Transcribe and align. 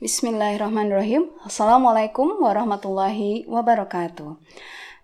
Bismillahirrahmanirrahim. 0.00 1.28
Assalamualaikum 1.44 2.40
warahmatullahi 2.40 3.44
wabarakatuh. 3.44 4.32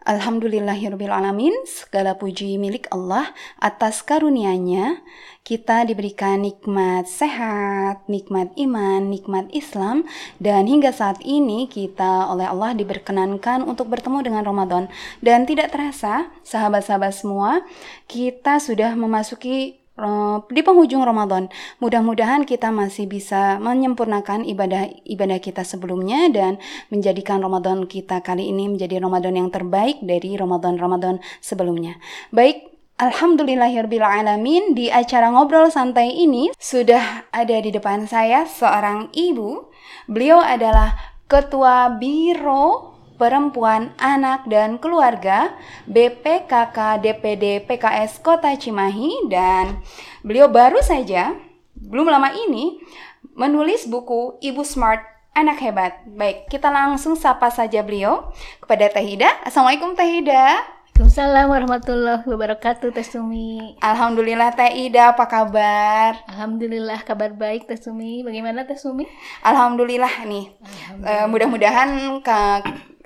Alhamdulillahirrahmanirrahim. 0.08 1.53
Segala 1.69 2.16
puji 2.16 2.56
milik 2.56 2.88
Allah 2.88 3.29
atas 3.61 4.01
karunia-Nya. 4.01 5.04
Kita 5.45 5.85
diberikan 5.85 6.40
nikmat 6.40 7.12
sehat, 7.12 8.09
nikmat 8.09 8.56
iman, 8.56 9.12
nikmat 9.12 9.53
Islam. 9.53 10.09
Dan 10.40 10.64
hingga 10.64 10.96
saat 10.96 11.20
ini 11.20 11.68
kita 11.68 12.32
oleh 12.32 12.48
Allah 12.48 12.72
diberkenankan 12.72 13.68
untuk 13.68 13.92
bertemu 13.92 14.24
dengan 14.24 14.48
Ramadan. 14.48 14.88
Dan 15.20 15.44
tidak 15.44 15.76
terasa, 15.76 16.32
sahabat-sahabat 16.40 17.12
semua, 17.12 17.60
kita 18.08 18.64
sudah 18.64 18.96
memasuki 18.96 19.76
di 20.52 20.60
penghujung 20.60 21.00
Ramadan. 21.00 21.48
Mudah-mudahan 21.80 22.45
kita 22.45 22.68
masih 22.68 23.08
bisa 23.08 23.56
menyempurnakan 23.56 24.45
ibadah-ibadah 24.45 25.38
kita 25.40 25.64
sebelumnya 25.64 26.28
dan 26.28 26.60
menjadikan 26.92 27.41
Ramadan 27.41 27.88
kita 27.88 28.20
kali 28.20 28.52
ini 28.52 28.77
menjadi 28.77 29.01
Ramadan 29.01 29.40
yang 29.40 29.48
terbaik 29.48 30.04
dari 30.04 30.37
Ramadan-Ramadan 30.37 31.24
sebelumnya. 31.40 31.96
Baik, 32.28 32.77
Alhamdulillahirrahmanirrahim 32.96 34.73
di 34.73 34.88
acara 34.88 35.28
ngobrol 35.28 35.68
santai 35.68 36.16
ini 36.16 36.48
sudah 36.56 37.28
ada 37.28 37.56
di 37.60 37.68
depan 37.68 38.09
saya 38.09 38.48
seorang 38.48 39.12
ibu. 39.12 39.68
Beliau 40.09 40.40
adalah 40.40 40.96
Ketua 41.28 41.92
Biro 42.01 42.95
Perempuan, 43.16 43.97
Anak, 43.97 44.45
dan 44.47 44.77
Keluarga 44.77 45.57
BPKK 45.88 47.01
DPD 47.01 47.65
PKS 47.65 48.20
Kota 48.20 48.52
Cimahi 48.52 49.29
dan 49.33 49.80
beliau 50.20 50.52
baru 50.52 50.79
saja, 50.84 51.33
belum 51.77 52.12
lama 52.12 52.33
ini, 52.33 52.80
menulis 53.33 53.88
buku 53.88 54.41
Ibu 54.41 54.62
Smart 54.65 55.01
Anak 55.37 55.60
Hebat. 55.60 56.05
Baik, 56.09 56.48
kita 56.48 56.73
langsung 56.73 57.16
sapa 57.16 57.52
saja 57.52 57.85
beliau 57.85 58.32
kepada 58.60 58.88
Teh 58.88 59.05
Hida. 59.05 59.29
Assalamualaikum 59.45 59.93
Teh 59.93 60.09
Hida. 60.09 60.77
Waalaikumsalam 60.96 61.52
warahmatullahi 61.52 62.24
wabarakatuh 62.24 62.88
Teh 62.88 63.05
Sumi. 63.05 63.77
Alhamdulillah 63.85 64.56
Teh 64.56 64.88
Ida 64.88 65.12
apa 65.12 65.28
kabar? 65.28 66.16
Alhamdulillah 66.25 67.05
kabar 67.05 67.37
baik 67.37 67.69
Teh 67.69 67.77
Sumi. 67.77 68.25
Bagaimana 68.25 68.65
Teh 68.65 68.81
Sumi? 68.81 69.05
Alhamdulillah 69.44 70.25
nih. 70.25 70.56
Uh, 71.05 71.28
mudah-mudahan 71.28 72.16
ke 72.25 72.41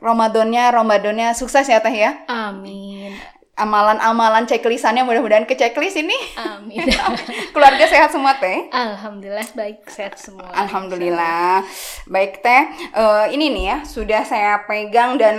Ramadannya 0.00 0.64
Ramadannya 0.72 1.36
sukses 1.36 1.68
ya 1.68 1.84
Teh 1.84 1.92
ya. 1.92 2.24
Amin. 2.26 3.12
Amalan-amalan 3.60 4.48
checklistannya 4.48 5.04
mudah-mudahan 5.04 5.44
ke 5.44 5.52
checklist 5.52 6.00
ini. 6.00 6.16
Amin. 6.40 6.88
Keluarga 7.54 7.84
sehat 7.84 8.08
semua 8.08 8.40
Teh? 8.40 8.72
Alhamdulillah 8.72 9.44
baik 9.52 9.84
sehat 9.84 10.16
semua. 10.16 10.48
Alhamdulillah. 10.56 11.60
Baik 12.08 12.40
Teh, 12.40 12.62
uh, 12.96 13.28
ini 13.28 13.52
nih 13.52 13.64
ya 13.68 13.76
sudah 13.84 14.24
saya 14.24 14.64
pegang 14.64 15.20
dan 15.20 15.36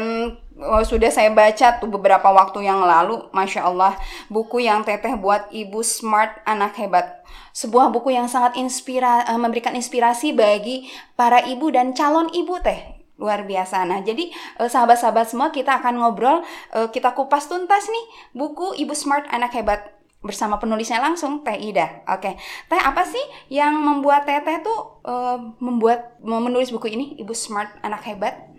uh, 0.62 0.86
sudah 0.86 1.10
saya 1.10 1.34
baca 1.34 1.82
tuh 1.82 1.90
beberapa 1.90 2.30
waktu 2.30 2.70
yang 2.70 2.86
lalu, 2.86 3.26
masya 3.34 3.66
Allah, 3.66 3.98
buku 4.30 4.62
yang 4.62 4.86
Teteh 4.86 5.18
buat 5.18 5.50
Ibu 5.50 5.82
Smart 5.82 6.46
Anak 6.46 6.78
Hebat. 6.78 7.26
Sebuah 7.58 7.90
buku 7.90 8.14
yang 8.14 8.30
sangat 8.30 8.54
inspira 8.62 9.26
uh, 9.26 9.40
memberikan 9.42 9.74
inspirasi 9.74 10.32
bagi 10.38 10.88
para 11.18 11.42
ibu 11.50 11.74
dan 11.74 11.98
calon 11.98 12.30
ibu 12.32 12.62
Teh 12.62 13.01
luar 13.22 13.46
biasa. 13.46 13.86
Nah, 13.86 14.02
jadi 14.02 14.34
uh, 14.58 14.66
sahabat-sahabat 14.66 15.30
semua 15.30 15.54
kita 15.54 15.78
akan 15.78 16.02
ngobrol, 16.02 16.42
uh, 16.74 16.90
kita 16.90 17.14
kupas 17.14 17.46
tuntas 17.46 17.86
nih 17.86 18.06
buku 18.34 18.74
Ibu 18.82 18.98
Smart 18.98 19.30
Anak 19.30 19.54
Hebat 19.54 20.02
bersama 20.26 20.58
penulisnya 20.58 20.98
langsung 20.98 21.46
Teh 21.46 21.58
Ida. 21.62 22.02
Oke, 22.10 22.38
Teh 22.66 22.82
apa 22.82 23.06
sih 23.06 23.22
yang 23.54 23.78
membuat 23.78 24.26
Teh 24.26 24.42
Teh 24.42 24.66
tuh 24.66 25.06
uh, 25.06 25.38
membuat 25.62 26.18
menulis 26.26 26.74
buku 26.74 26.90
ini 26.90 27.22
Ibu 27.22 27.38
Smart 27.38 27.70
Anak 27.86 28.10
Hebat? 28.10 28.50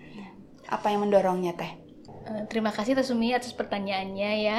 Apa 0.70 0.94
yang 0.94 1.02
mendorongnya 1.02 1.58
Teh? 1.58 1.83
Terima 2.48 2.70
kasih 2.70 2.94
Teh 2.94 3.02
Sumi 3.02 3.34
atas 3.34 3.50
pertanyaannya 3.50 4.30
ya. 4.46 4.58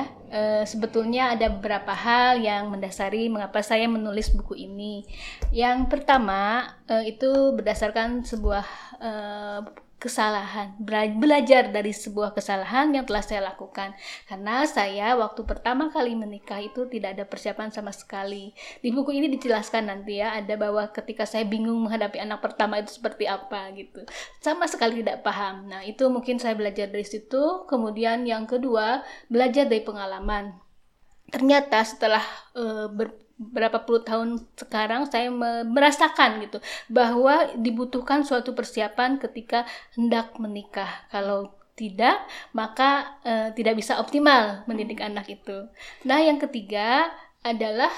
Sebetulnya 0.67 1.31
ada 1.31 1.47
beberapa 1.47 1.95
hal 1.95 2.43
yang 2.43 2.67
mendasari 2.67 3.31
mengapa 3.31 3.63
saya 3.63 3.87
menulis 3.87 4.35
buku 4.35 4.67
ini. 4.67 5.07
Yang 5.49 5.87
pertama 5.87 6.69
itu 7.07 7.55
berdasarkan 7.55 8.27
sebuah 8.27 8.67
kesalahan, 10.03 10.75
belajar 11.15 11.71
dari 11.71 11.95
sebuah 11.95 12.35
kesalahan 12.35 12.91
yang 12.91 13.07
telah 13.07 13.23
saya 13.23 13.39
lakukan. 13.47 13.95
Karena 14.27 14.67
saya 14.67 15.15
waktu 15.15 15.47
pertama 15.47 15.87
kali 15.87 16.11
menikah 16.11 16.59
itu 16.59 16.83
tidak 16.91 17.15
ada 17.15 17.23
persiapan 17.23 17.71
sama 17.71 17.95
sekali. 17.95 18.51
Di 18.83 18.91
buku 18.91 19.15
ini 19.15 19.31
dijelaskan 19.31 19.87
nanti 19.87 20.19
ya, 20.19 20.35
ada 20.35 20.59
bahwa 20.59 20.91
ketika 20.91 21.23
saya 21.23 21.47
bingung 21.47 21.87
menghadapi 21.87 22.19
anak 22.19 22.43
pertama 22.43 22.83
itu 22.83 22.99
seperti 22.99 23.31
apa 23.31 23.71
gitu. 23.79 24.03
Sama 24.43 24.67
sekali 24.67 24.99
tidak 24.99 25.23
paham. 25.23 25.71
Nah, 25.71 25.87
itu 25.87 26.03
mungkin 26.11 26.35
saya 26.35 26.59
belajar 26.59 26.91
dari 26.91 27.07
situ. 27.07 27.63
Kemudian 27.71 28.27
yang 28.27 28.43
kedua, 28.43 29.07
belajar 29.31 29.71
dari 29.71 29.87
pengalaman. 29.87 30.59
Ternyata 31.31 31.79
setelah 31.87 32.21
uh, 32.59 32.91
ber, 32.91 33.22
berapa 33.33 33.81
puluh 33.81 34.05
tahun 34.05 34.45
sekarang 34.53 35.09
saya 35.09 35.33
merasakan 35.65 36.37
gitu 36.45 36.61
bahwa 36.85 37.49
dibutuhkan 37.57 38.21
suatu 38.21 38.53
persiapan 38.53 39.17
ketika 39.17 39.65
hendak 39.97 40.37
menikah. 40.37 41.09
Kalau 41.09 41.51
tidak, 41.73 42.21
maka 42.53 43.17
uh, 43.25 43.49
tidak 43.57 43.81
bisa 43.81 43.97
optimal 43.97 44.61
mendidik 44.69 45.01
anak 45.01 45.25
itu. 45.25 45.65
Nah, 46.05 46.21
yang 46.21 46.37
ketiga 46.37 47.09
adalah 47.41 47.89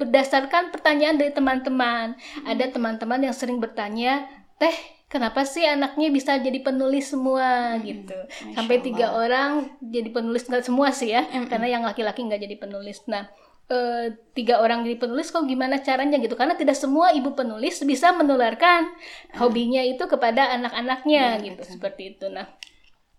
berdasarkan 0.00 0.72
pertanyaan 0.72 1.20
dari 1.20 1.30
teman-teman. 1.30 2.16
Ada 2.48 2.72
teman-teman 2.72 3.20
yang 3.20 3.36
sering 3.36 3.60
bertanya, 3.60 4.26
"Teh, 4.56 4.74
kenapa 5.12 5.44
sih 5.44 5.62
anaknya 5.62 6.08
bisa 6.08 6.40
jadi 6.40 6.64
penulis 6.64 7.12
semua?" 7.12 7.76
gitu. 7.84 8.16
Sampai 8.56 8.80
tiga 8.80 9.12
orang 9.12 9.78
jadi 9.84 10.08
penulis 10.08 10.48
nggak 10.48 10.64
semua 10.64 10.90
sih 10.90 11.12
ya, 11.12 11.28
karena 11.46 11.68
yang 11.68 11.84
laki-laki 11.84 12.24
nggak 12.24 12.42
jadi 12.42 12.56
penulis. 12.58 13.04
Nah, 13.06 13.28
uh, 13.70 14.12
tiga 14.34 14.60
orang 14.60 14.82
jadi 14.84 14.96
penulis 14.98 15.30
kok 15.30 15.46
gimana 15.46 15.80
caranya 15.80 16.18
gitu? 16.20 16.34
Karena 16.34 16.58
tidak 16.58 16.76
semua 16.76 17.12
ibu 17.14 17.32
penulis 17.32 17.80
bisa 17.84 18.12
menularkan 18.12 18.90
hobinya 19.36 19.80
itu 19.84 20.04
kepada 20.04 20.52
anak-anaknya 20.56 21.40
ya, 21.40 21.44
gitu 21.44 21.62
betul. 21.62 21.72
seperti 21.78 22.02
itu. 22.16 22.26
Nah 22.32 22.46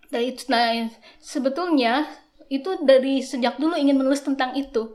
dari 0.09 0.31
nah 0.51 0.89
sebetulnya 1.17 2.05
itu 2.49 2.77
dari 2.85 3.25
sejak 3.25 3.57
dulu 3.57 3.73
ingin 3.73 3.97
menulis 3.97 4.21
tentang 4.21 4.53
itu 4.53 4.93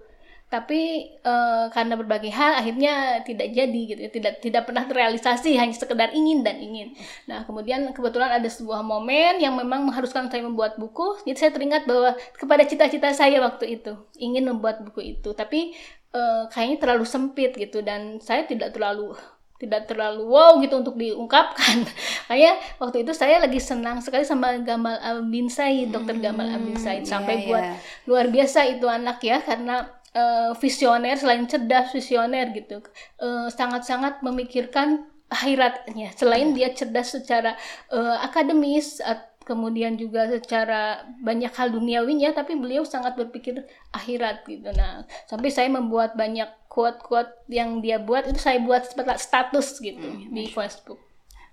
tapi 0.51 1.07
uh, 1.23 1.71
karena 1.71 1.95
berbagai 1.95 2.35
hal 2.35 2.59
akhirnya 2.59 3.23
tidak 3.23 3.55
jadi 3.55 3.81
gitu 3.87 4.01
ya. 4.03 4.11
Tidak 4.11 4.35
tidak 4.43 4.63
pernah 4.67 4.83
terrealisasi 4.83 5.55
hanya 5.55 5.71
sekedar 5.71 6.11
ingin 6.11 6.43
dan 6.43 6.59
ingin. 6.59 6.91
Nah 7.31 7.47
kemudian 7.47 7.87
kebetulan 7.95 8.35
ada 8.35 8.51
sebuah 8.51 8.83
momen 8.83 9.39
yang 9.39 9.55
memang 9.55 9.87
mengharuskan 9.87 10.27
saya 10.27 10.43
membuat 10.43 10.75
buku. 10.75 11.23
Jadi 11.23 11.39
saya 11.39 11.51
teringat 11.55 11.87
bahwa 11.87 12.19
kepada 12.35 12.67
cita-cita 12.67 13.15
saya 13.15 13.39
waktu 13.39 13.79
itu 13.79 13.95
ingin 14.19 14.51
membuat 14.51 14.83
buku 14.83 15.15
itu. 15.15 15.31
Tapi 15.39 15.71
uh, 16.19 16.51
kayaknya 16.51 16.83
terlalu 16.83 17.07
sempit 17.07 17.55
gitu 17.55 17.87
dan 17.87 18.19
saya 18.19 18.43
tidak 18.43 18.75
terlalu 18.75 19.15
tidak 19.61 19.85
terlalu 19.85 20.25
wow 20.25 20.57
gitu 20.59 20.81
untuk 20.81 20.97
diungkapkan. 20.97 21.85
Kayak 22.33 22.59
waktu 22.81 23.05
itu 23.05 23.13
saya 23.13 23.39
lagi 23.45 23.61
senang 23.61 24.01
sekali 24.01 24.25
sama 24.25 24.57
Gamal 24.65 24.97
Abin 25.05 25.53
Said, 25.53 25.93
Dokter 25.93 26.17
Gamal 26.17 26.49
Abin 26.49 26.81
Said. 26.81 27.05
hmm, 27.05 27.11
sampai 27.13 27.45
yeah, 27.45 27.47
buat 27.47 27.65
yeah. 27.69 27.77
luar 28.09 28.27
biasa 28.33 28.67
itu 28.73 28.89
anak 28.89 29.21
ya 29.21 29.45
karena 29.45 30.00
uh, 30.15 30.53
visioner 30.59 31.17
selain 31.19 31.47
cerdas 31.47 31.93
visioner 31.95 32.51
gitu. 32.55 32.83
Eh, 33.21 33.49
sangat-sangat 33.51 34.25
memikirkan 34.25 35.07
akhiratnya. 35.31 36.11
Selain 36.19 36.51
dia 36.51 36.75
cerdas 36.75 37.15
secara 37.15 37.55
uh, 37.95 38.19
akademis 38.27 38.99
kemudian 39.47 39.99
juga 39.99 40.31
secara 40.31 41.03
banyak 41.23 41.51
hal 41.51 41.75
duniawinya 41.75 42.31
tapi 42.31 42.55
beliau 42.55 42.87
sangat 42.87 43.19
berpikir 43.19 43.67
akhirat 43.95 44.47
gitu. 44.47 44.71
Nah 44.75 45.07
sampai 45.27 45.51
saya 45.51 45.71
membuat 45.71 46.15
banyak 46.19 46.47
quote-quote 46.71 47.51
yang 47.51 47.83
dia 47.83 47.99
buat 47.99 48.31
itu 48.31 48.39
saya 48.39 48.63
buat 48.63 48.87
status 49.19 49.83
gitu 49.83 50.07
hmm, 50.07 50.31
di 50.31 50.47
Facebook 50.51 51.10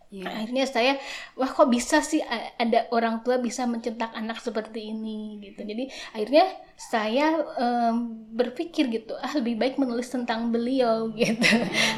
Yeah. 0.08 0.32
Akhirnya 0.32 0.64
saya, 0.64 0.94
wah 1.36 1.52
kok 1.52 1.68
bisa 1.68 2.00
sih 2.00 2.24
ada 2.56 2.88
orang 2.96 3.28
tua 3.28 3.44
bisa 3.44 3.68
mencetak 3.68 4.16
anak 4.16 4.40
seperti 4.40 4.96
ini 4.96 5.36
gitu. 5.44 5.68
Jadi 5.68 5.92
akhirnya 6.16 6.48
saya 6.80 7.36
um, 7.60 8.16
berpikir 8.32 8.88
gitu, 8.88 9.20
ah 9.20 9.36
lebih 9.36 9.60
baik 9.60 9.76
menulis 9.76 10.08
tentang 10.08 10.48
beliau 10.48 11.12
gitu. 11.20 11.44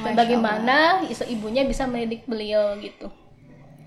Oh, 0.01 0.13
Bagaimana 0.17 1.06
ibunya 1.29 1.61
bisa 1.69 1.85
mendidik 1.85 2.25
beliau 2.25 2.73
gitu. 2.81 3.13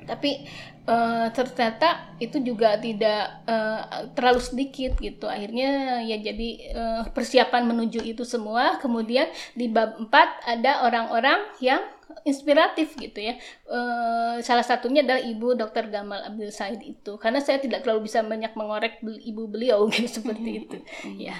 Tapi 0.02 0.46
uh, 0.86 1.30
ternyata 1.30 2.14
itu 2.18 2.42
juga 2.42 2.78
tidak 2.78 3.42
uh, 3.46 4.10
terlalu 4.14 4.40
sedikit 4.42 4.98
gitu. 4.98 5.26
Akhirnya 5.26 6.02
ya 6.02 6.18
jadi 6.18 6.50
uh, 6.74 7.02
persiapan 7.10 7.66
menuju 7.70 8.02
itu 8.02 8.22
semua. 8.26 8.78
Kemudian 8.78 9.30
di 9.54 9.70
bab 9.70 9.98
4 9.98 10.10
ada 10.46 10.86
orang-orang 10.86 11.42
yang 11.62 11.82
inspiratif 12.22 12.94
gitu 12.96 13.18
ya. 13.18 13.34
Uh, 13.66 14.38
salah 14.44 14.62
satunya 14.62 15.02
adalah 15.02 15.20
Ibu 15.20 15.58
Dr. 15.58 15.88
Gamal 15.88 16.22
Abdul 16.26 16.52
Said 16.52 16.80
itu. 16.84 17.16
Karena 17.16 17.40
saya 17.40 17.58
tidak 17.58 17.82
terlalu 17.82 18.06
bisa 18.10 18.20
banyak 18.22 18.52
mengorek 18.54 19.00
ibu 19.02 19.48
beliau 19.48 19.86
gitu 19.92 20.20
seperti 20.20 20.66
itu. 20.66 20.76
ya. 21.18 21.36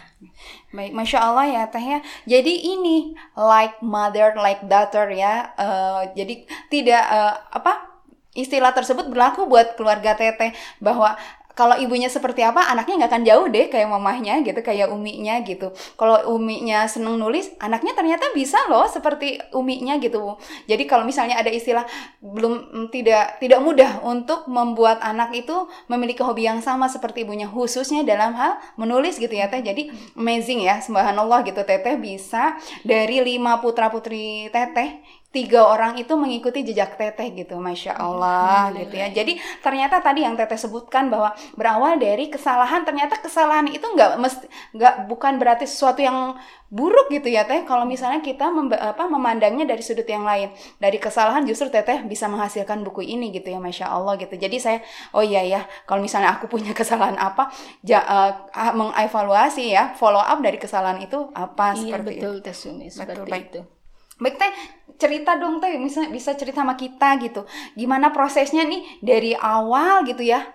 Baik, 0.73 0.93
masya 0.93 1.19
Allah 1.23 1.47
ya 1.47 1.63
Teh 1.69 1.83
ya. 1.83 2.01
Jadi 2.25 2.73
ini 2.73 3.13
like 3.37 3.81
mother, 3.85 4.35
like 4.39 4.65
daughter 4.67 5.09
ya. 5.13 5.53
Uh, 5.55 6.09
jadi 6.17 6.49
tidak 6.73 7.03
uh, 7.09 7.37
apa? 7.53 7.93
Istilah 8.33 8.73
tersebut 8.73 9.13
berlaku 9.13 9.45
buat 9.45 9.77
keluarga 9.77 10.17
Teteh 10.17 10.57
bahwa 10.81 11.21
kalau 11.55 11.79
ibunya 11.79 12.11
seperti 12.11 12.43
apa 12.43 12.69
anaknya 12.73 13.05
nggak 13.05 13.11
akan 13.13 13.25
jauh 13.25 13.47
deh 13.49 13.67
kayak 13.71 13.89
mamahnya 13.89 14.43
gitu 14.43 14.61
kayak 14.65 14.91
uminya 14.91 15.39
gitu. 15.45 15.71
Kalau 15.95 16.35
uminya 16.35 16.85
seneng 16.91 17.17
nulis 17.17 17.53
anaknya 17.63 17.95
ternyata 17.95 18.33
bisa 18.35 18.59
loh 18.69 18.89
seperti 18.89 19.39
uminya 19.55 19.97
gitu 20.03 20.33
jadi 20.67 20.85
kalau 20.87 21.05
misalnya 21.07 21.39
ada 21.39 21.51
istilah 21.51 21.85
belum 22.23 22.53
mm, 22.71 22.87
tidak 22.95 23.43
tidak 23.43 23.61
mudah 23.61 24.01
untuk 24.07 24.47
membuat 24.47 25.03
anak 25.03 25.35
itu 25.35 25.67
memiliki 25.91 26.23
hobi 26.23 26.47
yang 26.47 26.63
sama 26.63 26.87
seperti 26.87 27.27
ibunya 27.27 27.51
khususnya 27.51 28.07
dalam 28.07 28.35
hal 28.37 28.59
menulis 28.79 29.19
gitu 29.19 29.33
ya 29.33 29.51
teh. 29.51 29.63
Jadi 29.63 29.91
amazing 30.15 30.63
ya 30.63 30.79
subhanallah 30.79 31.43
gitu 31.47 31.63
teteh 31.63 31.99
bisa 31.99 32.57
dari 32.87 33.23
lima 33.23 33.59
putra 33.59 33.91
putri 33.91 34.49
teteh 34.55 35.03
tiga 35.33 35.65
orang 35.65 35.97
itu 35.97 36.13
mengikuti 36.13 36.61
jejak 36.61 37.01
teteh 37.01 37.33
gitu, 37.33 37.57
masya 37.57 37.97
Allah 37.97 38.69
gitu 38.77 39.01
ya. 39.01 39.09
Jadi 39.09 39.41
ternyata 39.65 40.05
tadi 40.05 40.29
yang 40.29 40.37
teteh 40.37 40.61
sebutkan 40.61 41.09
bahwa 41.09 41.33
berawal 41.57 41.97
dari 41.97 42.29
kesalahan, 42.29 42.85
ternyata 42.85 43.17
kesalahan 43.17 43.65
itu 43.73 43.83
nggak 43.83 44.21
mesti 44.21 44.45
nggak 44.77 45.09
bukan 45.09 45.41
berarti 45.41 45.65
sesuatu 45.65 46.05
yang 46.05 46.37
buruk 46.69 47.09
gitu 47.09 47.33
ya 47.33 47.49
teh. 47.49 47.65
Kalau 47.65 47.89
misalnya 47.89 48.21
kita 48.21 48.53
mem, 48.53 48.77
apa, 48.77 49.09
memandangnya 49.09 49.65
dari 49.65 49.81
sudut 49.81 50.05
yang 50.05 50.29
lain, 50.29 50.53
dari 50.77 51.01
kesalahan 51.01 51.49
justru 51.49 51.73
teteh 51.73 52.05
bisa 52.05 52.29
menghasilkan 52.29 52.85
buku 52.85 53.01
ini 53.01 53.33
gitu 53.33 53.57
ya, 53.57 53.59
masya 53.59 53.89
Allah 53.89 54.21
gitu. 54.21 54.37
Jadi 54.37 54.61
saya 54.61 54.79
oh 55.17 55.25
iya 55.25 55.41
ya, 55.49 55.61
kalau 55.89 56.05
misalnya 56.05 56.37
aku 56.37 56.45
punya 56.45 56.77
kesalahan 56.81 57.17
apa, 57.17 57.49
ja, 57.81 58.05
uh, 58.05 58.33
mengevaluasi 58.77 59.73
ya, 59.73 59.97
follow 59.97 60.21
up 60.21 60.45
dari 60.45 60.61
kesalahan 60.61 61.01
itu 61.01 61.33
apa 61.33 61.73
iya, 61.73 61.81
seperti 61.81 62.11
betul, 62.21 62.21
itu. 62.21 62.29
Betul, 62.45 62.93
seperti 62.93 63.17
betul, 63.17 63.41
itu. 63.49 63.63
Baik 63.65 63.82
teh, 64.31 64.53
cerita 64.95 65.35
dong 65.35 65.59
teh, 65.59 65.75
bisa 65.83 66.07
bisa 66.07 66.39
cerita 66.39 66.63
sama 66.63 66.79
kita 66.79 67.19
gitu. 67.19 67.43
Gimana 67.75 68.15
prosesnya 68.15 68.63
nih 68.63 69.03
dari 69.03 69.35
awal 69.35 70.07
gitu 70.07 70.23
ya, 70.23 70.47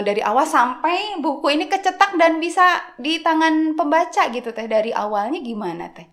dari 0.00 0.24
awal 0.24 0.48
sampai 0.48 1.20
buku 1.20 1.52
ini 1.52 1.68
kecetak 1.68 2.16
dan 2.16 2.40
bisa 2.40 2.96
di 2.96 3.20
tangan 3.20 3.76
pembaca 3.76 4.32
gitu 4.32 4.56
teh. 4.56 4.64
Dari 4.64 4.96
awalnya 4.96 5.44
gimana 5.44 5.92
teh? 5.92 6.08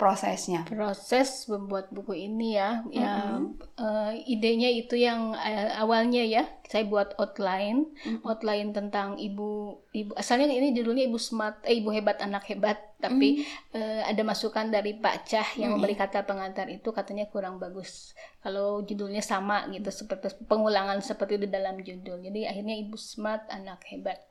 Prosesnya? 0.00 0.64
Proses 0.64 1.44
membuat 1.44 1.92
buku 1.92 2.16
ini 2.16 2.56
ya, 2.56 2.80
mm 2.80 2.88
-hmm. 2.88 2.96
ya 2.96 3.12
uh, 3.76 4.12
idenya 4.24 4.72
itu 4.72 4.96
yang 4.96 5.36
uh, 5.36 5.68
awalnya 5.76 6.24
ya 6.24 6.48
saya 6.64 6.88
buat 6.88 7.12
outline, 7.20 7.84
mm 7.84 8.00
-hmm. 8.00 8.24
outline 8.24 8.72
tentang 8.72 9.20
ibu 9.20 9.76
ibu 9.92 10.16
asalnya 10.16 10.48
ini 10.48 10.72
judulnya 10.72 11.04
ibu 11.04 11.20
smart, 11.20 11.60
eh, 11.68 11.76
ibu 11.84 11.92
hebat 11.92 12.16
anak 12.24 12.48
hebat, 12.48 12.80
tapi 12.96 13.44
mm 13.44 13.44
-hmm. 13.44 13.76
uh, 13.76 14.02
ada 14.08 14.22
masukan 14.24 14.72
dari 14.72 14.96
Pak 14.96 15.16
Cah 15.28 15.48
yang 15.60 15.76
mm 15.76 15.76
-hmm. 15.76 15.76
memberi 15.76 15.94
kata 16.00 16.24
pengantar 16.24 16.72
itu 16.72 16.88
katanya 16.96 17.28
kurang 17.28 17.60
bagus 17.60 18.16
kalau 18.40 18.80
judulnya 18.80 19.20
sama 19.20 19.68
gitu 19.68 19.92
seperti 19.92 20.32
pengulangan 20.48 20.96
seperti 21.04 21.36
di 21.36 21.52
dalam 21.52 21.76
judul. 21.76 22.24
Jadi 22.24 22.48
akhirnya 22.48 22.80
ibu 22.80 22.96
smart 22.96 23.44
anak 23.52 23.84
hebat 23.92 24.30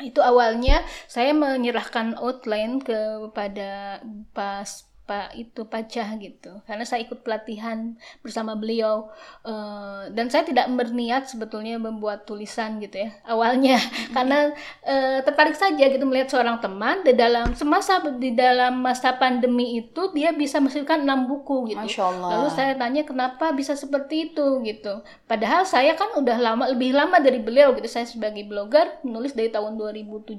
itu 0.00 0.20
awalnya 0.24 0.80
saya 1.06 1.36
menyerahkan 1.36 2.16
outline 2.16 2.80
kepada 2.80 4.00
pas 4.32 4.89
Pak 5.10 5.34
itu 5.34 5.66
pacah 5.66 6.06
gitu. 6.22 6.62
Karena 6.70 6.86
saya 6.86 7.02
ikut 7.02 7.26
pelatihan 7.26 7.98
bersama 8.22 8.54
beliau 8.54 9.10
uh, 9.42 10.06
dan 10.14 10.30
saya 10.30 10.46
tidak 10.46 10.70
berniat 10.70 11.26
sebetulnya 11.26 11.82
membuat 11.82 12.30
tulisan 12.30 12.78
gitu 12.78 13.02
ya 13.02 13.10
awalnya. 13.26 13.82
Mm-hmm. 13.82 14.12
karena 14.16 14.38
uh, 14.86 15.18
tertarik 15.26 15.58
saja 15.58 15.82
gitu 15.90 16.06
melihat 16.06 16.30
seorang 16.30 16.62
teman 16.62 17.02
di 17.02 17.10
dalam 17.18 17.58
semasa 17.58 17.98
di 18.14 18.38
dalam 18.38 18.78
masa 18.78 19.18
pandemi 19.18 19.82
itu 19.82 20.14
dia 20.14 20.30
bisa 20.30 20.62
menghasilkan 20.62 21.02
enam 21.02 21.26
buku 21.26 21.74
gitu. 21.74 21.82
Masya 21.82 22.04
Allah. 22.06 22.28
lalu 22.38 22.48
saya 22.54 22.72
tanya 22.78 23.02
kenapa 23.02 23.50
bisa 23.50 23.74
seperti 23.74 24.30
itu? 24.30 24.60
gitu. 24.62 25.02
Padahal 25.24 25.64
saya 25.64 25.96
kan 25.96 26.14
udah 26.14 26.36
lama 26.38 26.64
lebih 26.70 26.94
lama 26.94 27.18
dari 27.18 27.40
beliau 27.40 27.72
gitu. 27.74 27.88
Saya 27.88 28.06
sebagai 28.06 28.44
blogger 28.46 29.00
menulis 29.02 29.32
dari 29.32 29.48
tahun 29.48 29.74
2017 29.74 30.38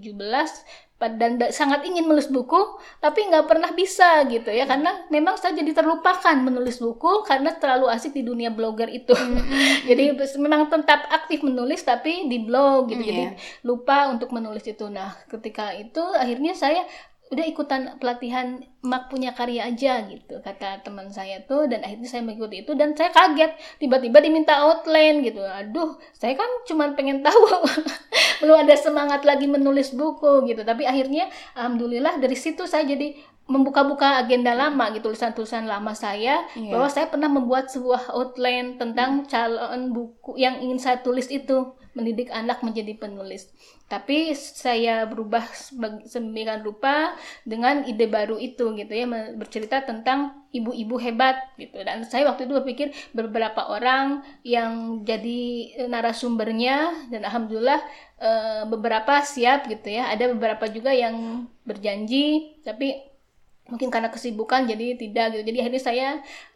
dan 1.10 1.42
sangat 1.50 1.82
ingin 1.88 2.06
menulis 2.06 2.30
buku 2.30 2.78
tapi 3.02 3.26
nggak 3.26 3.50
pernah 3.50 3.74
bisa 3.74 4.22
gitu 4.30 4.54
ya 4.54 4.70
karena 4.70 5.08
memang 5.10 5.40
saya 5.40 5.58
jadi 5.58 5.74
terlupakan 5.74 6.38
menulis 6.38 6.78
buku 6.78 7.26
karena 7.26 7.58
terlalu 7.58 7.90
asik 7.90 8.14
di 8.14 8.22
dunia 8.22 8.54
blogger 8.54 8.92
itu 8.92 9.18
mm-hmm. 9.18 9.86
jadi 9.90 10.04
memang 10.38 10.70
tetap 10.70 11.10
aktif 11.10 11.42
menulis 11.42 11.82
tapi 11.82 12.30
di 12.30 12.46
blog 12.46 12.94
gitu 12.94 13.02
mm, 13.02 13.10
jadi 13.10 13.24
yeah. 13.34 13.66
lupa 13.66 14.14
untuk 14.14 14.30
menulis 14.30 14.62
itu 14.70 14.86
nah 14.94 15.18
ketika 15.26 15.74
itu 15.74 16.04
akhirnya 16.14 16.54
saya 16.54 16.86
udah 17.32 17.46
ikutan 17.48 17.96
pelatihan 17.96 18.60
mak 18.84 19.08
punya 19.08 19.32
karya 19.32 19.72
aja 19.72 20.04
gitu 20.04 20.44
kata 20.44 20.84
teman 20.84 21.08
saya 21.08 21.40
tuh. 21.48 21.64
Dan 21.72 21.80
akhirnya 21.82 22.12
saya 22.12 22.22
mengikuti 22.28 22.68
itu 22.68 22.76
dan 22.76 22.92
saya 22.92 23.10
kaget. 23.16 23.56
Tiba-tiba 23.80 24.20
diminta 24.20 24.60
outline 24.60 25.24
gitu. 25.24 25.40
Aduh 25.40 25.96
saya 26.12 26.36
kan 26.36 26.48
cuma 26.68 26.92
pengen 26.92 27.24
tahu. 27.28 27.48
Belum 28.44 28.60
ada 28.60 28.76
semangat 28.76 29.24
lagi 29.24 29.48
menulis 29.48 29.96
buku 29.96 30.44
gitu. 30.52 30.68
Tapi 30.68 30.84
akhirnya 30.84 31.32
alhamdulillah 31.56 32.20
dari 32.20 32.36
situ 32.36 32.68
saya 32.68 32.84
jadi 32.84 33.16
membuka-buka 33.48 34.24
agenda 34.24 34.56
lama 34.56 34.92
gitu 34.96 35.12
tulisan-tulisan 35.12 35.68
lama 35.72 35.96
saya. 35.96 36.44
Yeah. 36.60 36.76
bahwa 36.76 36.88
saya 36.92 37.08
pernah 37.08 37.32
membuat 37.32 37.72
sebuah 37.72 38.12
outline 38.12 38.76
tentang 38.76 39.24
calon 39.32 39.96
buku 39.96 40.36
yang 40.36 40.60
ingin 40.60 40.80
saya 40.84 41.00
tulis 41.00 41.32
itu 41.32 41.80
mendidik 41.96 42.32
anak 42.32 42.64
menjadi 42.64 42.96
penulis. 42.96 43.52
Tapi 43.92 44.32
saya 44.32 45.04
berubah 45.04 45.44
sembilan 46.08 46.64
rupa 46.64 47.12
dengan 47.44 47.84
ide 47.84 48.08
baru 48.08 48.40
itu 48.40 48.72
gitu 48.80 48.88
ya 48.88 49.04
bercerita 49.36 49.84
tentang 49.84 50.48
ibu-ibu 50.56 50.96
hebat 50.96 51.36
gitu. 51.60 51.76
Dan 51.84 52.08
saya 52.08 52.32
waktu 52.32 52.48
itu 52.48 52.56
berpikir 52.56 52.88
beberapa 53.12 53.68
orang 53.68 54.24
yang 54.48 55.04
jadi 55.04 55.76
narasumbernya 55.92 57.12
dan 57.12 57.28
alhamdulillah 57.28 57.84
eh, 58.24 58.64
beberapa 58.72 59.20
siap 59.28 59.68
gitu 59.68 59.92
ya. 59.92 60.08
Ada 60.08 60.32
beberapa 60.32 60.72
juga 60.72 60.96
yang 60.96 61.48
berjanji 61.68 62.56
tapi 62.64 63.12
mungkin 63.68 63.88
karena 63.88 64.08
kesibukan 64.08 64.68
jadi 64.68 64.96
tidak 65.00 65.36
gitu. 65.36 65.44
Jadi 65.52 65.58
akhirnya 65.64 65.84
saya 65.84 66.08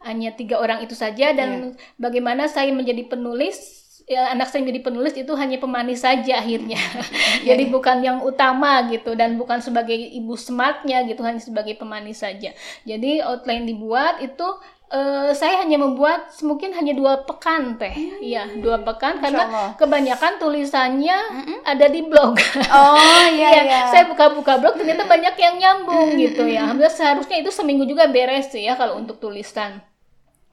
hanya 0.07 0.31
tiga 0.35 0.59
orang 0.59 0.83
itu 0.83 0.95
saja 0.95 1.35
dan 1.35 1.75
yeah. 1.75 1.99
bagaimana 1.99 2.47
saya 2.47 2.71
menjadi 2.71 3.07
penulis 3.11 3.84
ya, 4.05 4.31
anak 4.31 4.49
saya 4.49 4.61
menjadi 4.65 4.81
penulis 4.85 5.13
itu 5.17 5.33
hanya 5.33 5.57
pemanis 5.57 6.05
saja 6.05 6.39
akhirnya. 6.41 6.79
Jadi 7.47 7.63
iya. 7.69 7.73
bukan 7.73 7.97
yang 8.05 8.17
utama 8.21 8.85
gitu 8.89 9.17
dan 9.17 9.35
bukan 9.35 9.59
sebagai 9.59 9.97
ibu 9.97 10.37
smartnya 10.37 11.03
gitu 11.09 11.21
hanya 11.25 11.41
sebagai 11.41 11.75
pemanis 11.77 12.21
saja. 12.21 12.53
Jadi 12.85 13.21
outline 13.25 13.65
dibuat 13.65 14.21
itu 14.21 14.45
uh, 14.93 15.31
saya 15.33 15.65
hanya 15.65 15.81
membuat 15.81 16.29
mungkin 16.45 16.73
hanya 16.77 16.93
dua 16.93 17.25
pekan 17.25 17.81
teh, 17.81 17.93
iya 18.21 18.45
hmm. 18.45 18.61
dua 18.61 18.81
pekan 18.85 19.17
karena 19.17 19.73
kebanyakan 19.79 20.37
tulisannya 20.37 21.17
mm-hmm. 21.17 21.57
ada 21.65 21.85
di 21.89 22.01
blog. 22.05 22.37
Oh 22.69 23.25
iya, 23.35 23.49
ya, 23.49 23.63
iya. 23.65 23.79
Saya 23.89 24.03
buka-buka 24.09 24.61
blog 24.61 24.77
ternyata 24.77 25.09
banyak 25.09 25.35
yang 25.37 25.55
nyambung 25.57 26.13
gitu 26.19 26.45
ya. 26.45 26.69
Alhamdulillah 26.69 26.93
seharusnya 26.93 27.41
itu 27.41 27.49
seminggu 27.49 27.89
juga 27.89 28.05
beres 28.05 28.53
sih 28.53 28.65
ya 28.65 28.77
kalau 28.77 29.01
untuk 29.01 29.17
tulisan 29.17 29.81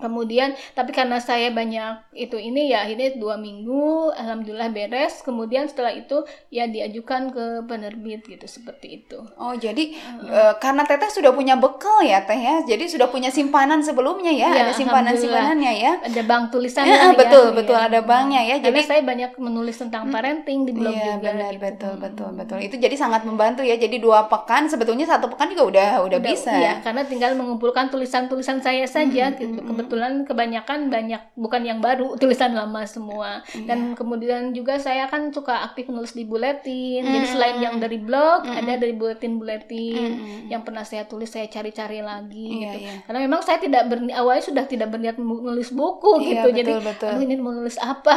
kemudian 0.03 0.59
tapi 0.75 0.91
karena 0.91 1.23
saya 1.23 1.55
banyak 1.55 2.11
itu 2.19 2.35
ini 2.35 2.75
ya 2.75 2.83
akhirnya 2.83 3.15
dua 3.15 3.39
minggu 3.39 4.11
alhamdulillah 4.11 4.75
beres. 4.75 5.23
Kemudian 5.23 5.71
setelah 5.71 5.95
itu 5.95 6.27
ya 6.51 6.67
diajukan 6.67 7.31
ke 7.31 7.47
penerbit 7.71 8.27
gitu 8.27 8.47
seperti 8.51 9.03
itu. 9.03 9.23
Oh 9.39 9.55
jadi 9.55 9.95
uh, 10.27 10.27
e, 10.27 10.41
karena 10.59 10.83
teteh 10.83 11.15
sudah 11.15 11.31
punya 11.31 11.55
bekal 11.55 12.03
ya 12.03 12.27
teh 12.27 12.35
ya? 12.35 12.67
Jadi 12.67 12.91
sudah 12.91 13.07
punya 13.07 13.31
simpanan 13.31 13.79
sebelumnya 13.79 14.35
ya, 14.35 14.51
ya 14.51 14.63
ada 14.67 14.75
simpanan 14.75 15.15
simpanannya 15.15 15.73
ya 15.79 15.93
ada 16.03 16.23
bank 16.27 16.51
tulisan 16.51 16.83
ya, 16.83 16.99
ya 16.99 17.15
betul 17.15 17.55
ya, 17.55 17.57
betul 17.63 17.77
ya. 17.79 17.87
ada 17.87 18.01
banknya 18.03 18.43
ya. 18.43 18.57
Jadi 18.59 18.81
saya 18.83 19.01
banyak 19.07 19.39
menulis 19.39 19.79
tentang 19.79 20.11
hmm. 20.11 20.15
parenting 20.15 20.67
di 20.67 20.73
blog 20.75 20.91
ya, 20.91 21.17
juga 21.17 21.31
benar, 21.31 21.53
gitu. 21.55 21.63
betul 21.63 21.95
betul 22.03 22.31
betul. 22.35 22.59
Itu 22.59 22.77
jadi 22.83 22.97
sangat 22.99 23.23
membantu 23.23 23.63
ya. 23.63 23.79
Jadi 23.79 24.03
dua 24.03 24.27
pekan 24.27 24.67
sebetulnya 24.67 25.07
satu 25.07 25.31
pekan 25.31 25.53
juga 25.53 25.63
udah 25.69 25.91
udah, 26.09 26.19
udah 26.19 26.21
bisa. 26.33 26.53
ya 26.53 26.73
karena 26.81 27.03
tinggal 27.07 27.33
mengumpulkan 27.37 27.93
tulisan-tulisan 27.93 28.65
saya 28.65 28.89
saja 28.89 29.31
hmm, 29.31 29.39
gitu 29.39 29.61
hmm, 29.61 29.69
kebetulan 29.93 30.25
kebanyakan 30.25 30.89
banyak 30.89 31.21
bukan 31.37 31.63
yang 31.69 31.85
baru 31.85 32.17
tulisan 32.21 32.57
lama 32.57 32.89
semua 32.89 33.45
yeah. 33.53 33.69
dan 33.69 33.93
kemudian 33.93 34.57
juga 34.57 34.81
saya 34.81 35.05
kan 35.13 35.29
suka 35.29 35.69
aktif 35.69 35.93
nulis 35.93 36.17
di 36.17 36.25
buletin 36.25 37.05
mm. 37.05 37.13
jadi 37.13 37.27
selain 37.29 37.57
yang 37.61 37.77
dari 37.77 38.01
blog 38.01 38.49
mm. 38.49 38.57
ada 38.57 38.81
dari 38.81 38.97
buletin 38.97 39.37
buletin 39.37 40.17
mm. 40.17 40.41
yang 40.49 40.65
pernah 40.65 40.81
saya 40.89 41.05
tulis 41.05 41.29
saya 41.29 41.45
cari-cari 41.53 42.01
lagi 42.01 42.65
yeah, 42.65 42.73
gitu 42.73 42.79
yeah. 42.89 42.97
karena 43.05 43.21
memang 43.29 43.45
saya 43.45 43.61
tidak 43.61 43.85
berni 43.93 44.17
awalnya 44.17 44.49
sudah 44.49 44.65
tidak 44.65 44.89
berniat 44.89 45.21
menulis 45.21 45.69
buku 45.77 46.25
yeah, 46.25 46.29
gitu 46.33 46.49
betul, 46.49 46.57
jadi 46.57 46.73
betul. 46.81 47.13
Oh, 47.13 47.21
ini 47.21 47.35
mau 47.37 47.53
nulis 47.53 47.77
apa 47.77 48.17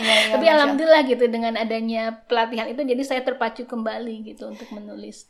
yeah, 0.00 0.24
tapi 0.32 0.46
alhamdulillah 0.48 1.04
gitu 1.04 1.28
dengan 1.28 1.60
adanya 1.60 2.24
pelatihan 2.24 2.64
itu 2.64 2.80
jadi 2.80 3.02
saya 3.04 3.20
terpacu 3.20 3.68
kembali 3.68 4.32
gitu 4.32 4.48
untuk 4.48 4.72
menulis 4.72 5.28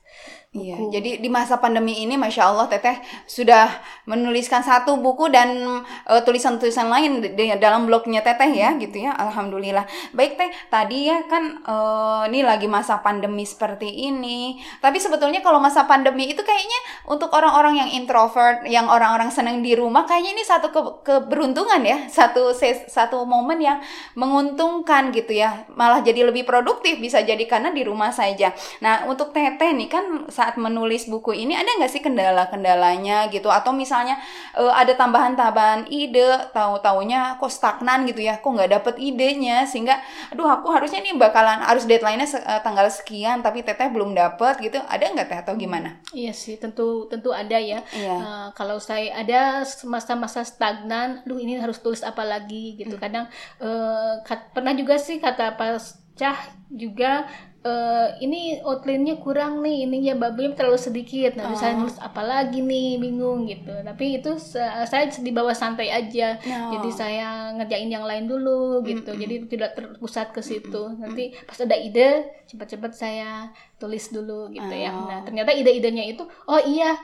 Iya, 0.54 0.78
jadi 0.86 1.18
di 1.18 1.26
masa 1.26 1.58
pandemi 1.58 2.06
ini, 2.06 2.14
masya 2.14 2.46
Allah, 2.46 2.70
Teteh 2.70 3.02
sudah 3.26 3.66
menuliskan 4.06 4.62
satu 4.62 5.02
buku 5.02 5.26
dan 5.26 5.50
uh, 5.62 6.22
tulisan-tulisan 6.24 6.90
lain 6.90 7.22
di, 7.22 7.46
dalam 7.60 7.86
blognya 7.86 8.20
Teteh 8.24 8.50
ya 8.50 8.74
gitu 8.80 9.04
ya. 9.04 9.14
Alhamdulillah. 9.14 9.86
Baik 10.16 10.40
Teh, 10.40 10.50
tadi 10.68 11.10
ya 11.10 11.24
kan 11.30 11.62
uh, 11.64 12.22
ini 12.26 12.42
lagi 12.42 12.66
masa 12.66 12.98
pandemi 13.00 13.46
seperti 13.46 14.10
ini. 14.10 14.58
Tapi 14.82 14.98
sebetulnya 14.98 15.44
kalau 15.44 15.62
masa 15.62 15.84
pandemi 15.84 16.30
itu 16.30 16.42
kayaknya 16.42 17.06
untuk 17.06 17.30
orang-orang 17.30 17.84
yang 17.84 17.90
introvert, 17.94 18.66
yang 18.66 18.90
orang-orang 18.90 19.30
senang 19.30 19.60
di 19.60 19.76
rumah 19.76 20.08
kayaknya 20.08 20.34
ini 20.34 20.44
satu 20.44 20.68
ke 20.72 20.82
keberuntungan 21.04 21.80
ya, 21.84 22.08
satu 22.08 22.50
satu 22.88 23.22
momen 23.28 23.60
yang 23.60 23.78
menguntungkan 24.18 25.14
gitu 25.14 25.36
ya. 25.36 25.68
Malah 25.72 26.00
jadi 26.00 26.26
lebih 26.26 26.48
produktif 26.48 26.98
bisa 26.98 27.22
jadi 27.22 27.42
karena 27.44 27.70
di 27.70 27.84
rumah 27.84 28.10
saja. 28.10 28.50
Nah, 28.80 29.06
untuk 29.06 29.30
Teteh 29.30 29.70
nih 29.76 29.88
kan 29.90 30.26
saat 30.30 30.56
menulis 30.56 31.06
buku 31.10 31.34
ini 31.36 31.52
ada 31.58 31.68
nggak 31.76 31.90
sih 31.90 32.02
kendala-kendalanya 32.02 33.28
gitu 33.28 33.50
atau 33.50 33.74
misalnya 33.74 34.16
uh, 34.56 34.72
ada 34.72 34.94
tambahan-tambahan 34.94 35.43
ide 35.90 36.50
tahu 36.54 36.80
taunya 36.80 37.36
kok 37.36 37.50
stagnan 37.50 38.06
gitu 38.08 38.22
ya 38.24 38.38
kok 38.38 38.48
nggak 38.48 38.70
dapet 38.70 38.94
idenya 39.02 39.66
sehingga 39.68 40.00
aduh 40.30 40.48
aku 40.48 40.70
harusnya 40.70 41.02
nih 41.02 41.18
bakalan 41.18 41.60
harus 41.60 41.84
deadline-nya 41.84 42.28
se 42.28 42.38
uh, 42.38 42.60
tanggal 42.62 42.86
sekian 42.88 43.42
tapi 43.42 43.60
teteh 43.66 43.90
belum 43.90 44.14
dapet 44.14 44.60
gitu 44.62 44.78
ada 44.86 45.04
nggak 45.04 45.26
teh 45.28 45.38
atau 45.44 45.54
gimana 45.58 46.00
iya 46.14 46.30
sih 46.30 46.56
tentu 46.56 47.10
tentu 47.10 47.34
ada 47.34 47.58
ya 47.58 47.82
iya. 47.92 48.16
uh, 48.16 48.48
kalau 48.54 48.78
saya 48.78 49.12
ada 49.16 49.66
masa-masa 49.84 50.46
stagnan 50.46 51.20
duh 51.28 51.36
ini 51.36 51.58
harus 51.58 51.82
tulis 51.82 52.00
apa 52.00 52.22
lagi 52.22 52.78
gitu 52.78 52.96
hmm. 52.96 53.02
kadang 53.02 53.26
uh, 53.60 54.20
pernah 54.54 54.72
juga 54.72 54.96
sih 54.96 55.18
kata 55.18 55.58
pas 55.58 56.04
Cah 56.14 56.38
juga 56.70 57.26
uh, 57.64 58.08
ini 58.20 58.60
outline-nya 58.60 59.18
kurang 59.18 59.64
nih, 59.64 59.88
ininya 59.88 60.14
babnya 60.28 60.52
terlalu 60.52 60.78
sedikit. 60.78 61.34
Nah, 61.34 61.50
oh. 61.50 61.58
saya 61.58 61.74
nulis 61.74 61.96
apa 61.96 62.20
lagi 62.20 62.60
nih, 62.60 63.00
bingung 63.00 63.48
gitu. 63.48 63.72
Tapi 63.72 64.20
itu 64.20 64.36
saya 64.38 65.08
di 65.08 65.32
bawah 65.32 65.56
santai 65.56 65.88
aja. 65.90 66.38
No. 66.44 66.78
Jadi 66.78 66.88
saya 66.92 67.50
ngerjain 67.56 67.88
yang 67.88 68.04
lain 68.04 68.28
dulu 68.28 68.84
gitu. 68.84 69.10
Mm 69.10 69.16
-hmm. 69.16 69.22
Jadi 69.24 69.34
tidak 69.48 69.70
terpusat 69.74 70.30
ke 70.30 70.44
situ. 70.44 70.70
Mm 70.70 70.92
-hmm. 70.92 71.02
Nanti 71.02 71.24
pas 71.48 71.58
ada 71.58 71.76
ide, 71.80 72.10
cepat-cepat 72.46 72.92
saya 72.92 73.50
tulis 73.80 74.04
dulu 74.12 74.52
gitu 74.52 74.70
oh. 74.70 74.78
ya. 74.78 74.92
Nah, 74.92 75.20
ternyata 75.24 75.50
ide-idenya 75.56 76.04
itu 76.04 76.22
oh 76.28 76.60
iya 76.68 76.94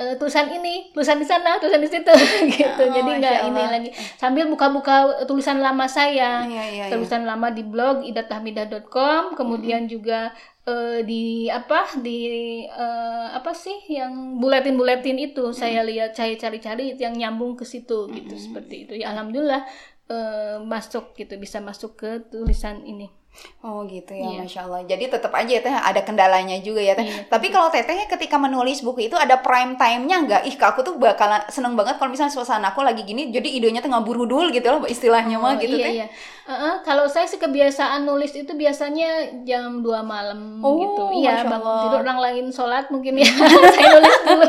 uh, 0.00 0.14
tulisan 0.16 0.48
ini, 0.48 0.88
tulisan 0.96 1.20
di 1.20 1.28
sana, 1.28 1.60
tulisan 1.60 1.84
di 1.84 1.90
situ 1.92 2.14
gitu. 2.56 2.82
Oh, 2.88 2.90
Jadi 2.90 3.10
nggak 3.20 3.38
ini 3.52 3.62
lagi. 3.68 3.90
Sambil 4.16 4.48
buka-buka 4.48 5.28
tulisan 5.28 5.60
lama 5.60 5.84
saya. 5.84 6.48
Iya, 6.48 6.48
iya, 6.48 6.64
iya. 6.72 6.84
tulisan 6.88 7.28
iya. 7.28 7.36
lama 7.36 7.52
di 7.52 7.62
blog 7.62 8.02
idatahmidah.com, 8.08 9.36
kemudian 9.36 9.84
hmm. 9.84 9.90
juga 9.92 10.32
uh, 10.64 11.04
di 11.04 11.52
apa 11.52 12.00
di 12.00 12.64
uh, 12.64 13.36
apa 13.36 13.52
sih 13.52 13.92
yang 13.92 14.40
buletin-buletin 14.40 15.20
itu 15.20 15.52
hmm. 15.52 15.56
saya 15.56 15.84
lihat 15.84 16.16
saya 16.16 16.32
cari-cari 16.40 16.96
yang 16.96 17.12
nyambung 17.12 17.54
ke 17.54 17.68
situ 17.68 18.08
gitu 18.08 18.34
hmm. 18.34 18.42
seperti 18.42 18.88
itu. 18.88 18.92
Ya 19.04 19.12
alhamdulillah 19.12 19.68
uh, 20.08 20.56
masuk 20.64 21.12
gitu 21.14 21.36
bisa 21.36 21.60
masuk 21.60 22.00
ke 22.00 22.10
tulisan 22.32 22.80
ini. 22.88 23.19
Oh 23.60 23.84
gitu 23.84 24.16
ya, 24.16 24.24
iya. 24.24 24.40
masya 24.40 24.64
Allah. 24.64 24.80
Jadi 24.88 25.04
tetap 25.12 25.32
aja 25.36 25.48
ya 25.48 25.60
teh 25.60 25.72
ada 25.72 26.00
kendalanya 26.00 26.56
juga 26.64 26.80
ya 26.80 26.96
teh. 26.96 27.04
Iya, 27.04 27.28
Tapi 27.28 27.52
kalau 27.52 27.68
tetehnya 27.68 28.08
ketika 28.08 28.40
menulis 28.40 28.80
buku 28.80 29.08
itu 29.12 29.16
ada 29.20 29.36
prime 29.40 29.76
time-nya 29.76 30.16
nggak? 30.24 30.42
Ih, 30.48 30.56
aku 30.56 30.80
tuh 30.80 30.96
bakalan 30.96 31.44
seneng 31.52 31.76
banget 31.76 32.00
kalau 32.00 32.08
misalnya 32.08 32.32
suasana 32.32 32.72
aku 32.72 32.80
lagi 32.80 33.04
gini, 33.04 33.28
jadi 33.28 33.44
idenya 33.44 33.84
tuh 33.84 33.92
ngabur 33.92 34.24
dul 34.24 34.48
gitu 34.48 34.64
loh 34.64 34.88
istilahnya 34.88 35.36
oh, 35.36 35.44
mah 35.44 35.60
gitu 35.60 35.76
iya, 35.76 35.84
teh. 35.84 35.92
Iya. 36.00 36.06
Uh 36.50 36.52
-uh, 36.56 36.74
kalau 36.82 37.06
saya 37.06 37.28
sih 37.28 37.38
kebiasaan 37.38 38.02
nulis 38.08 38.34
itu 38.34 38.50
biasanya 38.56 39.44
jam 39.46 39.84
2 39.84 39.86
malam 40.02 40.58
oh, 40.64 40.74
gitu. 40.80 41.02
Iya, 41.20 41.44
bangun 41.44 41.76
tidur 41.86 42.00
orang 42.00 42.20
lain 42.20 42.44
sholat 42.48 42.88
mungkin 42.88 43.20
ya. 43.20 43.28
saya 43.76 43.88
nulis 44.00 44.16
dulu. 44.24 44.48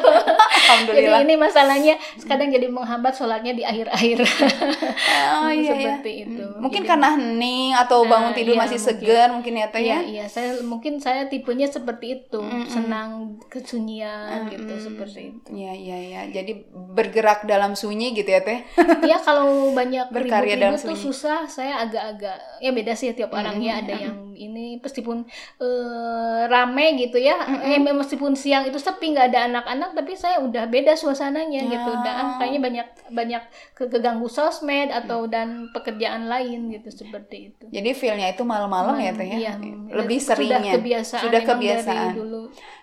Alhamdulillah. 0.72 1.20
Jadi 1.20 1.26
ini 1.28 1.36
masalahnya 1.36 1.96
kadang 2.24 2.48
jadi 2.48 2.68
menghambat 2.72 3.14
sholatnya 3.14 3.54
di 3.54 3.64
akhir-akhir. 3.68 4.18
oh, 4.24 5.52
iya, 5.60 5.74
Seperti 5.76 6.12
iya. 6.12 6.26
itu. 6.32 6.46
Mungkin 6.58 6.82
jadi, 6.88 6.90
karena 6.96 7.10
hening 7.20 7.76
atau 7.76 8.08
bangun 8.08 8.32
nah, 8.32 8.38
tidur 8.38 8.56
iya, 8.56 8.62
masih 8.64 8.71
segar 8.78 9.28
mungkin 9.34 9.60
ya 9.60 9.68
teh 9.74 9.84
ya. 9.84 10.00
Iya, 10.06 10.26
saya 10.30 10.60
mungkin 10.64 11.02
saya 11.02 11.28
tipenya 11.28 11.68
seperti 11.68 12.22
itu, 12.22 12.40
mm 12.40 12.64
-mm. 12.64 12.70
senang 12.70 13.10
kesunyian 13.50 14.46
mm 14.46 14.48
-mm. 14.48 14.52
gitu 14.54 14.74
seperti 14.92 15.20
itu. 15.36 15.48
Iya, 15.52 15.74
iya, 15.74 15.98
iya. 16.00 16.22
Jadi 16.30 16.68
bergerak 16.72 17.44
dalam 17.50 17.74
sunyi 17.74 18.16
gitu 18.16 18.30
ya 18.30 18.42
teh. 18.46 18.64
Iya, 19.12 19.18
kalau 19.24 19.74
banyak 19.74 20.14
berkarya 20.14 20.56
dalam 20.56 20.78
tuh 20.78 20.96
susah, 20.96 21.50
saya 21.50 21.82
agak-agak 21.84 22.62
ya 22.62 22.70
beda 22.72 22.94
sih 22.94 23.12
tiap 23.18 23.34
orang 23.34 23.58
mm 23.58 23.64
-hmm. 23.66 23.72
ya 23.72 23.74
ada 23.82 23.94
yang 23.98 24.16
ini 24.50 24.82
meskipun 24.82 25.30
uh, 25.62 26.42
rame 26.50 26.98
gitu 26.98 27.22
ya, 27.22 27.38
mm 27.38 27.62
-hmm. 27.62 27.86
eh, 27.86 27.94
meskipun 27.94 28.34
siang 28.34 28.66
itu 28.66 28.82
sepi 28.82 29.14
nggak 29.14 29.30
ada 29.30 29.46
anak-anak 29.46 29.94
tapi 29.94 30.18
saya 30.18 30.42
udah 30.42 30.66
beda 30.66 30.98
suasananya 30.98 31.70
ya. 31.70 31.74
gitu. 31.78 31.92
Dan 32.02 32.42
kayaknya 32.42 32.62
banyak 32.66 32.88
banyak 33.14 33.44
ke 33.78 33.84
keganggu 33.86 34.26
sosmed 34.26 34.90
atau 34.90 35.30
dan 35.30 35.70
pekerjaan 35.70 36.26
lain 36.26 36.74
gitu 36.74 36.90
seperti 36.90 37.54
itu. 37.54 37.66
Jadi 37.70 37.90
feelnya 37.94 38.34
itu 38.34 38.42
malam 38.42 38.72
malam-malam 38.72 38.96
ya 39.04 39.12
teh 39.12 39.28
ya. 39.28 39.38
Iya, 39.38 39.54
lebih 39.92 40.20
seringnya. 40.24 40.72
Sudah 40.72 40.80
kebiasaan. 40.80 41.24
Sudah 41.28 41.42
kebiasaan. 41.44 42.12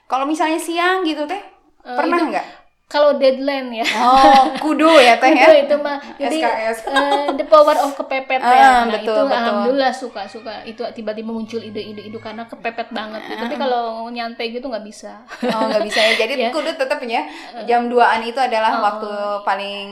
Kalau 0.08 0.24
misalnya 0.28 0.60
siang 0.60 1.04
gitu 1.08 1.24
teh, 1.24 1.40
uh, 1.84 1.96
pernah 1.96 2.18
nggak? 2.28 2.46
Kalau 2.88 3.20
deadline 3.20 3.84
ya. 3.84 3.86
Oh, 4.00 4.56
kudu 4.64 4.88
ya 4.96 5.14
teh 5.20 5.28
ya. 5.28 5.60
itu 5.60 5.76
mah. 5.76 6.00
Jadi 6.16 6.40
SKS. 6.40 6.88
Uh, 6.88 6.96
eh, 6.96 7.24
the 7.36 7.44
power 7.44 7.76
of 7.84 7.92
kepepet 7.92 8.40
ya. 8.40 8.48
Ah, 8.48 8.88
nah, 8.88 8.96
betul, 8.96 9.12
itu 9.12 9.12
betul. 9.12 9.36
alhamdulillah 9.36 9.92
suka 9.92 10.22
suka 10.24 10.64
itu 10.64 10.80
tiba-tiba 10.96 11.28
muncul 11.28 11.60
ide-ide 11.60 12.08
itu 12.08 12.16
karena 12.16 12.48
kepepet 12.48 12.88
banget. 12.88 13.28
Uh. 13.28 13.44
Tapi 13.44 13.54
kalau 13.60 14.08
nyantai 14.08 14.56
gitu 14.56 14.72
nggak 14.72 14.88
bisa. 14.88 15.20
Oh, 15.52 15.68
nggak 15.68 15.84
bisa 15.84 16.00
ya. 16.00 16.12
Jadi 16.16 16.32
yeah. 16.48 16.48
kudu 16.48 16.72
tetap 16.80 16.96
ya 17.04 17.28
jam 17.68 17.92
2-an 17.92 18.24
itu 18.24 18.40
adalah 18.40 18.80
oh. 18.80 18.82
waktu 18.88 19.10
paling 19.44 19.88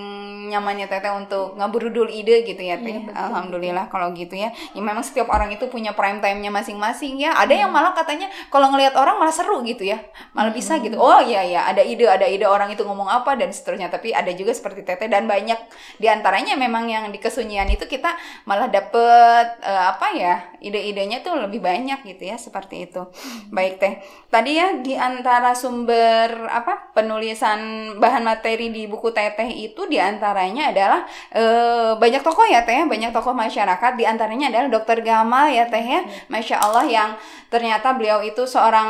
nyamannya 0.48 0.88
teteh 0.88 1.12
untuk 1.12 1.52
ngaburudul 1.60 2.08
ide 2.08 2.48
gitu 2.48 2.64
ya 2.64 2.80
teh. 2.80 2.96
Yeah, 2.96 3.12
alhamdulillah 3.12 3.92
kalau 3.92 4.16
gitu 4.16 4.40
ya. 4.40 4.48
Ya 4.72 4.80
memang 4.80 5.04
setiap 5.04 5.28
orang 5.28 5.52
itu 5.52 5.68
punya 5.68 5.92
prime 5.92 6.24
time-nya 6.24 6.48
masing-masing 6.48 7.20
ya. 7.20 7.36
Ada 7.36 7.52
hmm. 7.52 7.60
yang 7.68 7.70
malah 7.76 7.92
katanya 7.92 8.32
kalau 8.48 8.72
ngelihat 8.72 8.96
orang 8.96 9.20
malah 9.20 9.36
seru 9.36 9.60
gitu 9.68 9.84
ya. 9.84 10.00
Malah 10.32 10.48
hmm. 10.48 10.60
bisa 10.64 10.80
gitu. 10.80 10.96
Oh 10.96 11.20
iya 11.20 11.44
ya, 11.44 11.60
ada 11.68 11.84
ide, 11.84 12.08
ada 12.08 12.24
ide 12.24 12.48
orang 12.48 12.72
itu 12.72 12.85
ngomong 12.86 13.10
apa 13.10 13.34
dan 13.34 13.50
seterusnya. 13.50 13.90
Tapi 13.90 14.14
ada 14.14 14.30
juga 14.30 14.54
seperti 14.54 14.86
teteh 14.86 15.10
dan 15.10 15.26
banyak 15.26 15.58
di 15.98 16.06
antaranya 16.06 16.54
memang 16.54 16.86
yang 16.86 17.04
di 17.10 17.18
kesunyian 17.18 17.66
itu 17.68 17.84
kita 17.90 18.14
malah 18.46 18.70
dapet 18.70 19.58
uh, 19.66 19.92
apa 19.92 20.14
ya 20.14 20.34
ide-idenya 20.62 21.26
tuh 21.26 21.36
lebih 21.36 21.58
banyak 21.58 22.06
gitu 22.06 22.22
ya 22.30 22.38
seperti 22.38 22.86
itu. 22.86 23.02
Baik 23.50 23.82
teh. 23.82 23.94
Tadi 24.30 24.52
ya 24.54 24.78
di 24.78 24.94
antara 24.94 25.58
sumber 25.58 26.46
apa 26.46 26.94
penulisan 26.94 27.92
bahan 27.98 28.22
materi 28.22 28.70
di 28.70 28.86
buku 28.86 29.10
teteh 29.10 29.50
itu 29.50 29.84
di 29.90 29.98
antaranya 29.98 30.70
adalah 30.70 31.00
uh, 31.34 31.92
banyak 31.98 32.22
tokoh 32.22 32.46
ya 32.46 32.62
teh 32.62 32.86
banyak 32.86 33.10
tokoh 33.10 33.34
masyarakat. 33.34 33.92
Di 33.98 34.04
antaranya 34.06 34.48
adalah 34.54 34.70
dokter 34.70 35.02
Gamal 35.02 35.50
ya 35.50 35.66
teh 35.66 35.82
ya. 35.82 36.06
Masya 36.30 36.62
Allah 36.62 36.86
yang 36.86 37.10
ternyata 37.50 37.94
beliau 37.94 38.22
itu 38.22 38.44
seorang 38.46 38.88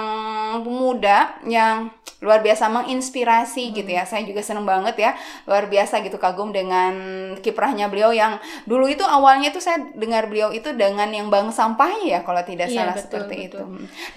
pemuda 0.60 1.36
yang 1.44 1.92
luar 2.24 2.40
biasa 2.40 2.72
menginspirasi 2.72 3.70
hmm. 3.70 3.74
gitu 3.76 3.85
ya. 3.88 4.02
Saya 4.04 4.26
juga 4.26 4.42
seneng 4.42 4.66
banget 4.66 4.98
ya, 4.98 5.10
luar 5.46 5.70
biasa 5.70 6.02
gitu 6.02 6.18
kagum 6.18 6.50
dengan 6.50 6.94
kiprahnya 7.40 7.86
beliau 7.86 8.10
yang 8.10 8.38
dulu 8.66 8.90
itu 8.90 9.02
awalnya 9.06 9.54
itu 9.54 9.62
saya 9.62 9.82
dengar 9.94 10.26
beliau 10.26 10.50
itu 10.50 10.72
dengan 10.74 11.08
yang 11.10 11.30
bang 11.30 11.48
sampahnya 11.50 12.18
ya 12.18 12.20
kalau 12.26 12.42
tidak 12.42 12.68
iya, 12.70 12.82
salah 12.82 12.94
betul, 12.94 13.04
seperti 13.06 13.34
betul. 13.36 13.46
itu. 13.46 13.62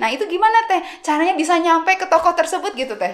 Nah 0.01 0.07
itu 0.09 0.23
gimana 0.25 0.57
teh? 0.67 0.81
Caranya 1.05 1.33
bisa 1.37 1.57
nyampe 1.59 1.91
ke 1.95 2.05
tokoh 2.09 2.33
tersebut 2.33 2.71
gitu 2.73 2.93
teh? 2.97 3.13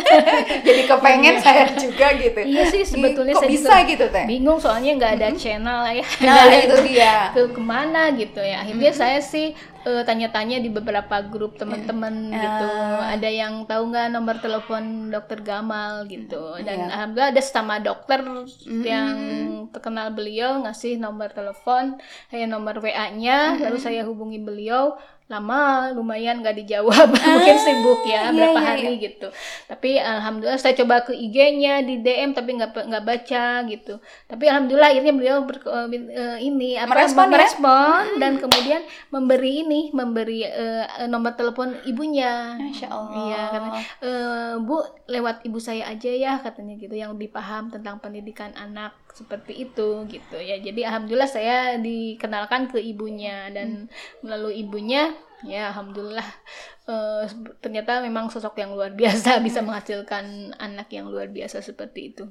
Jadi 0.66 0.82
kepengen 0.88 1.36
iya. 1.38 1.42
saya 1.42 1.64
juga 1.74 2.06
gitu. 2.16 2.40
Iya 2.42 2.62
sih 2.70 2.82
sebetulnya 2.84 3.34
Kok 3.36 3.42
saya 3.44 3.50
bisa 3.50 3.74
gitu 3.88 4.06
teh? 4.10 4.24
Bingung 4.26 4.58
soalnya 4.58 4.90
nggak 4.96 5.12
ada 5.20 5.28
hmm. 5.32 5.38
channel 5.38 5.80
ya. 5.90 6.04
Nah 6.24 6.54
itu 6.56 6.76
dia. 6.86 7.14
Ke 7.36 7.42
ke 7.52 7.62
mana 7.62 8.10
gitu 8.14 8.40
ya? 8.40 8.64
Akhirnya 8.64 8.92
hmm. 8.92 9.00
saya 9.00 9.18
sih 9.20 9.52
uh, 9.86 10.02
tanya-tanya 10.02 10.58
di 10.58 10.68
beberapa 10.68 11.22
grup 11.22 11.54
teman-teman 11.56 12.34
uh. 12.34 12.42
gitu. 12.42 12.70
Ada 13.06 13.28
yang 13.30 13.54
tahu 13.70 13.94
nggak 13.94 14.10
nomor 14.10 14.36
telepon 14.42 15.14
dokter 15.14 15.38
Gamal 15.40 16.10
gitu. 16.10 16.58
Dan 16.60 16.90
yeah. 16.90 16.92
alhamdulillah 16.92 17.30
ada 17.30 17.42
sama 17.42 17.78
dokter 17.78 18.20
mm. 18.26 18.82
yang 18.82 19.16
terkenal 19.70 20.10
beliau 20.10 20.66
ngasih 20.66 20.98
nomor 20.98 21.30
telepon, 21.30 21.96
saya 22.28 22.44
nomor 22.50 22.82
WA-nya, 22.82 23.56
mm. 23.56 23.62
lalu 23.62 23.78
saya 23.78 24.02
hubungi 24.02 24.42
beliau 24.42 24.98
lama 25.26 25.90
lumayan 25.90 26.38
gak 26.38 26.54
dijawab 26.54 27.10
ah, 27.10 27.26
mungkin 27.34 27.58
sibuk 27.58 28.06
ya 28.06 28.30
iya, 28.30 28.34
berapa 28.34 28.60
iya, 28.62 28.66
hari 28.70 28.90
iya. 28.94 29.04
gitu 29.10 29.28
tapi 29.66 29.90
alhamdulillah 29.98 30.60
saya 30.62 30.78
coba 30.78 31.02
ke 31.02 31.18
IG-nya 31.18 31.82
di 31.82 31.98
DM 31.98 32.30
tapi 32.30 32.54
nggak 32.54 32.70
nggak 32.86 33.02
baca 33.02 33.46
gitu 33.66 33.98
tapi 34.30 34.44
alhamdulillah 34.46 34.94
akhirnya 34.94 35.14
beliau 35.18 35.36
ber, 35.42 35.58
uh, 35.66 36.38
ini 36.38 36.78
apa 36.78 36.94
merespon, 36.94 37.26
ya? 37.26 37.32
merespon 37.34 38.02
ya? 38.14 38.18
dan 38.22 38.32
kemudian 38.38 38.82
memberi 39.10 39.52
ini 39.66 39.80
memberi 39.90 40.46
uh, 40.46 41.10
nomor 41.10 41.34
telepon 41.34 41.74
ibunya 41.90 42.54
Masya 42.54 42.86
Allah 42.86 43.18
iya 43.26 43.42
karena 43.50 43.70
uh, 44.06 44.52
bu 44.62 44.78
lewat 45.10 45.42
ibu 45.42 45.58
saya 45.58 45.90
aja 45.90 46.10
ya 46.14 46.38
katanya 46.38 46.78
gitu 46.78 46.94
yang 46.94 47.18
lebih 47.18 47.34
paham 47.34 47.66
tentang 47.74 47.98
pendidikan 47.98 48.54
anak 48.54 48.94
seperti 49.16 49.64
itu 49.64 50.04
gitu 50.12 50.36
ya 50.36 50.60
jadi 50.60 50.92
alhamdulillah 50.92 51.30
saya 51.30 51.80
dikenalkan 51.80 52.68
ke 52.68 52.76
ibunya 52.76 53.48
dan 53.48 53.88
hmm. 53.88 54.20
melalui 54.20 54.60
ibunya 54.60 55.16
ya 55.40 55.72
alhamdulillah 55.72 56.28
uh, 56.84 57.24
ternyata 57.64 58.04
memang 58.04 58.28
sosok 58.28 58.60
yang 58.60 58.76
luar 58.76 58.92
biasa 58.92 59.40
bisa 59.46 59.64
menghasilkan 59.64 60.52
anak 60.60 60.92
yang 60.92 61.08
luar 61.08 61.32
biasa 61.32 61.64
seperti 61.64 62.12
itu 62.12 62.28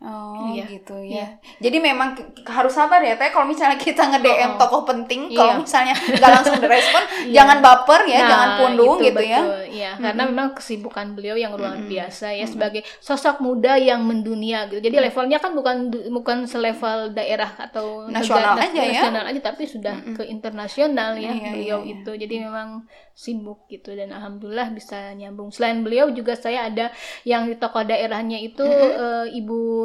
Oh 0.00 0.54
Iya. 0.54 0.70
gitu 0.70 0.94
ya. 1.02 1.10
Iya. 1.10 1.26
Jadi 1.58 1.78
memang 1.80 2.14
harus 2.44 2.70
sabar 2.70 3.02
ya 3.02 3.14
teh. 3.14 3.28
Kalau 3.28 3.42
misalnya 3.44 3.74
kita 3.74 4.06
nge-DM 4.06 4.46
Oh, 4.48 4.54
oh. 4.54 4.56
tokoh 4.56 4.82
penting, 4.84 5.26
kalau 5.28 5.58
Iya. 5.58 5.60
misalnya 5.60 5.94
nggak 5.98 6.30
langsung 6.32 6.56
direspon, 6.56 7.02
Iya. 7.26 7.34
jangan 7.34 7.58
baper 7.58 8.00
ya, 8.06 8.16
Nah, 8.16 8.28
jangan 8.28 8.48
pundung 8.56 8.94
itu 8.94 9.04
gitu 9.04 9.22
ya. 9.24 9.40
betul. 9.42 9.62
Iya, 9.68 9.90
karena 9.96 10.22
memang 10.24 10.48
kesibukan 10.52 11.06
beliau 11.12 11.34
yang 11.34 11.52
luar 11.52 11.74
Mm-mm. 11.74 11.90
biasa 11.90 12.30
ya 12.30 12.46
sebagai 12.46 12.86
sosok 12.98 13.38
muda 13.38 13.74
yang 13.74 14.00
mendunia 14.00 14.64
gitu. 14.66 14.78
Jadi 14.80 14.96
levelnya 15.00 15.36
kan 15.36 15.52
bukan 15.52 15.76
bukan 16.08 16.38
selevel 16.44 17.10
daerah 17.12 17.58
atau 17.58 18.06
Nasional 18.06 18.54
negara- 18.54 18.64
aja 18.64 18.80
ya. 18.80 18.92
nasional 18.94 19.24
aja 19.26 19.40
tapi 19.44 19.62
sudah 19.64 19.94
ke 20.12 20.22
internasional 20.24 21.14
ya 21.16 21.28
Iya, 21.28 21.50
beliau 21.50 21.78
iya, 21.80 21.86
iya. 21.88 21.94
itu. 21.96 22.10
Jadi 22.16 22.34
memang 22.40 22.68
sibuk 23.12 23.66
gitu 23.66 23.92
dan 23.92 24.08
alhamdulillah 24.10 24.70
bisa 24.70 25.10
nyambung. 25.12 25.50
Selain 25.50 25.82
beliau 25.82 26.06
juga 26.08 26.32
saya 26.32 26.70
ada 26.70 26.94
yang 27.24 27.44
di 27.44 27.54
tokoh 27.54 27.82
daerahnya 27.82 28.38
itu 28.38 28.62
eh, 28.62 29.26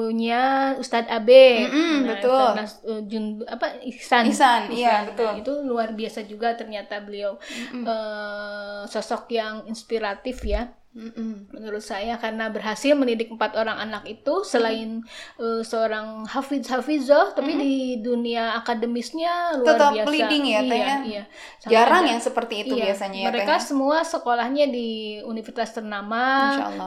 ibunya 0.03 0.75
Ustadz 0.75 1.07
Abe. 1.07 1.63
Mm-mm, 1.71 1.95
Nah, 2.03 2.19
betul. 2.19 2.47
Nas- 2.59 2.83
eh, 2.83 3.01
Jun 3.07 3.25
apa 3.47 3.79
Ihsan. 3.87 4.23
Ihsan, 4.27 4.61
iya, 4.75 5.07
betul. 5.07 5.31
Itu 5.39 5.51
luar 5.63 5.95
biasa 5.95 6.27
juga 6.27 6.59
ternyata 6.59 6.99
beliau 6.99 7.39
eh, 7.71 8.81
sosok 8.91 9.31
yang 9.31 9.63
inspiratif 9.71 10.43
ya 10.43 10.67
Mm-mm. 10.93 11.49
menurut 11.49 11.81
saya 11.81 12.15
karena 12.15 12.47
berhasil 12.47 12.93
mendidik 12.93 13.27
empat 13.27 13.53
orang 13.53 13.77
anak 13.79 14.05
itu 14.05 14.41
selain 14.43 15.01
eh, 15.35 15.61
seorang 15.61 16.21
hafiz 16.23 16.65
hafizah 16.65 17.33
tapi 17.33 17.51
di 17.55 17.73
dunia 17.99 18.53
akademisnya 18.55 19.57
luar 19.57 19.73
Tetap 19.73 19.91
biasa 19.91 20.11
leading 20.11 20.43
ya, 20.45 20.59
iya, 20.59 20.75
ya? 20.75 20.97
iya. 21.03 21.23
Sampai 21.57 21.71
Jarang 21.71 22.03
ada- 22.03 22.11
yang 22.11 22.21
seperti 22.21 22.55
itu 22.61 22.73
iya, 22.73 22.83
biasanya 22.87 23.19
ya 23.19 23.27
mereka 23.27 23.53
teh. 23.53 23.57
ya. 23.57 23.65
semua 23.65 23.97
sekolahnya 24.03 24.65
di 24.67 24.89
universitas 25.23 25.73
ternama 25.73 26.23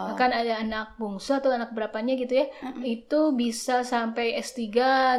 bahkan 0.06 0.30
ada 0.30 0.54
anak 0.56 0.94
bungsu 0.96 1.34
atau 1.34 1.50
anak 1.50 1.70
berapanya 1.70 2.14
gitu 2.14 2.32
ya 2.36 2.46
itu 2.80 3.20
bisa 3.32 3.82
sampai 3.82 4.36
S3 4.36 4.62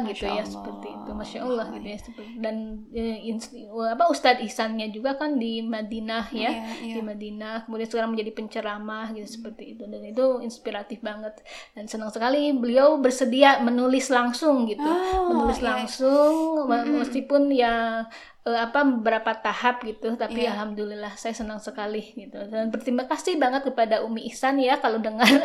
gitu 0.06 0.24
Masya 0.24 0.26
ya 0.26 0.32
Allah. 0.34 0.48
seperti 0.48 0.88
itu 0.88 1.10
Masya 1.12 1.38
Allah 1.40 1.66
gitu 1.70 1.86
ya 1.86 1.98
seperti- 1.98 2.36
dan 2.38 2.56
eh, 2.90 3.18
ins- 3.22 3.52
apa 3.68 4.08
Ustadz 4.08 4.40
Ihsannya 4.40 4.88
juga 4.88 5.14
kan 5.14 5.36
di 5.36 5.60
Madinah 5.60 6.32
ya 6.32 6.48
Iya, 6.48 6.52
iya. 6.80 6.94
di 6.94 7.00
Madinah 7.02 7.54
kemudian 7.62 7.84
sekarang 7.86 8.10
menjadi 8.10 8.32
penceramah 8.78 9.10
gitu 9.14 9.28
seperti 9.28 9.74
itu. 9.74 9.84
Dan 9.90 10.02
itu 10.06 10.26
inspiratif 10.40 11.02
banget. 11.02 11.34
Dan 11.74 11.90
senang 11.90 12.14
sekali 12.14 12.54
beliau 12.54 13.02
bersedia 13.02 13.58
menulis 13.58 14.06
langsung 14.08 14.70
gitu. 14.70 14.86
Oh, 14.86 15.34
menulis 15.34 15.58
iya. 15.58 15.66
langsung 15.74 16.32
me- 16.70 16.86
meskipun 17.02 17.50
ya 17.50 18.06
eh, 18.48 18.58
apa 18.58 18.80
beberapa 18.80 19.36
tahap 19.36 19.84
gitu 19.84 20.16
tapi 20.16 20.42
Iya. 20.42 20.56
alhamdulillah 20.56 21.12
saya 21.14 21.32
senang 21.32 21.60
sekali 21.60 22.00
gitu 22.14 22.40
dan 22.48 22.72
berterima 22.72 23.04
kasih 23.04 23.36
banget 23.36 23.62
kepada 23.62 24.00
Umi 24.00 24.24
Ihsan 24.26 24.56
ya 24.56 24.80
kalau 24.80 24.96
dengar. 24.98 25.28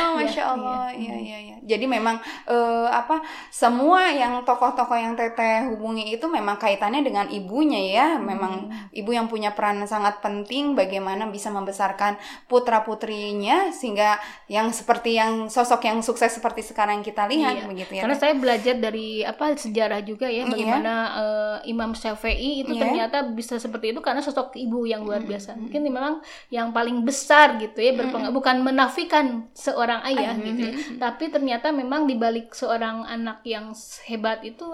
Oh, 0.00 0.16
masya 0.16 0.56
Allah, 0.56 0.88
iya 0.96 1.12
iya 1.12 1.38
iya. 1.38 1.56
Jadi 1.60 1.84
memang 1.84 2.16
eh, 2.46 2.88
apa 2.88 3.20
semua 3.52 4.08
yang 4.08 4.40
tokoh-tokoh 4.42 4.96
yang 4.96 5.12
teteh 5.12 5.68
hubungi 5.68 6.16
itu 6.16 6.24
memang 6.24 6.56
kaitannya 6.56 7.04
dengan 7.04 7.26
ibunya 7.28 7.76
ya. 7.84 8.06
Memang 8.16 8.70
ibu 8.90 9.10
yang 9.12 9.28
punya 9.28 9.52
peran 9.52 9.84
sangat 9.84 10.24
penting 10.24 10.72
bagaimana 10.72 11.28
bisa 11.28 11.52
membesarkan 11.52 12.16
putra 12.48 12.80
putrinya 12.80 13.68
sehingga 13.70 14.16
yang 14.48 14.72
seperti 14.72 15.20
yang 15.20 15.46
sosok 15.46 15.84
yang 15.84 16.00
sukses 16.00 16.32
seperti 16.32 16.64
sekarang 16.64 17.04
kita 17.04 17.28
lihat 17.28 17.60
Iya. 17.60 17.68
begitu 17.68 17.92
ya. 17.92 18.02
Karena 18.06 18.16
saya 18.16 18.34
belajar 18.34 18.74
dari 18.80 19.20
apa 19.20 19.52
sejarah 19.52 20.00
juga 20.00 20.26
ya 20.26 20.46
Iya. 20.46 20.48
bagaimana 20.48 20.92
eh, 21.12 21.56
Imam 21.64 21.92
Syafi'i 21.92 22.64
itu 22.64 22.72
Iya. 22.72 22.82
ternyata 22.86 23.18
bisa 23.30 23.56
seperti 23.56 23.92
itu 23.92 24.00
karena 24.00 24.20
sosok 24.20 24.56
ibu 24.56 24.84
yang 24.84 25.04
luar 25.04 25.20
biasa. 25.22 25.56
Mungkin 25.56 25.80
memang 25.82 26.20
yang 26.48 26.70
paling 26.70 27.02
besar 27.02 27.58
gitu 27.58 27.78
ya 27.78 27.92
berpengaruh 27.94 28.32
bukan 28.32 28.62
menafikan 28.62 29.48
seorang 29.52 30.00
ayah 30.08 30.34
gitu 30.36 30.62
ya. 30.70 30.74
Tapi 30.96 31.28
ternyata 31.28 31.70
memang 31.70 32.06
di 32.06 32.14
balik 32.16 32.52
seorang 32.52 33.04
anak 33.04 33.44
yang 33.44 33.72
hebat 34.06 34.40
itu 34.42 34.64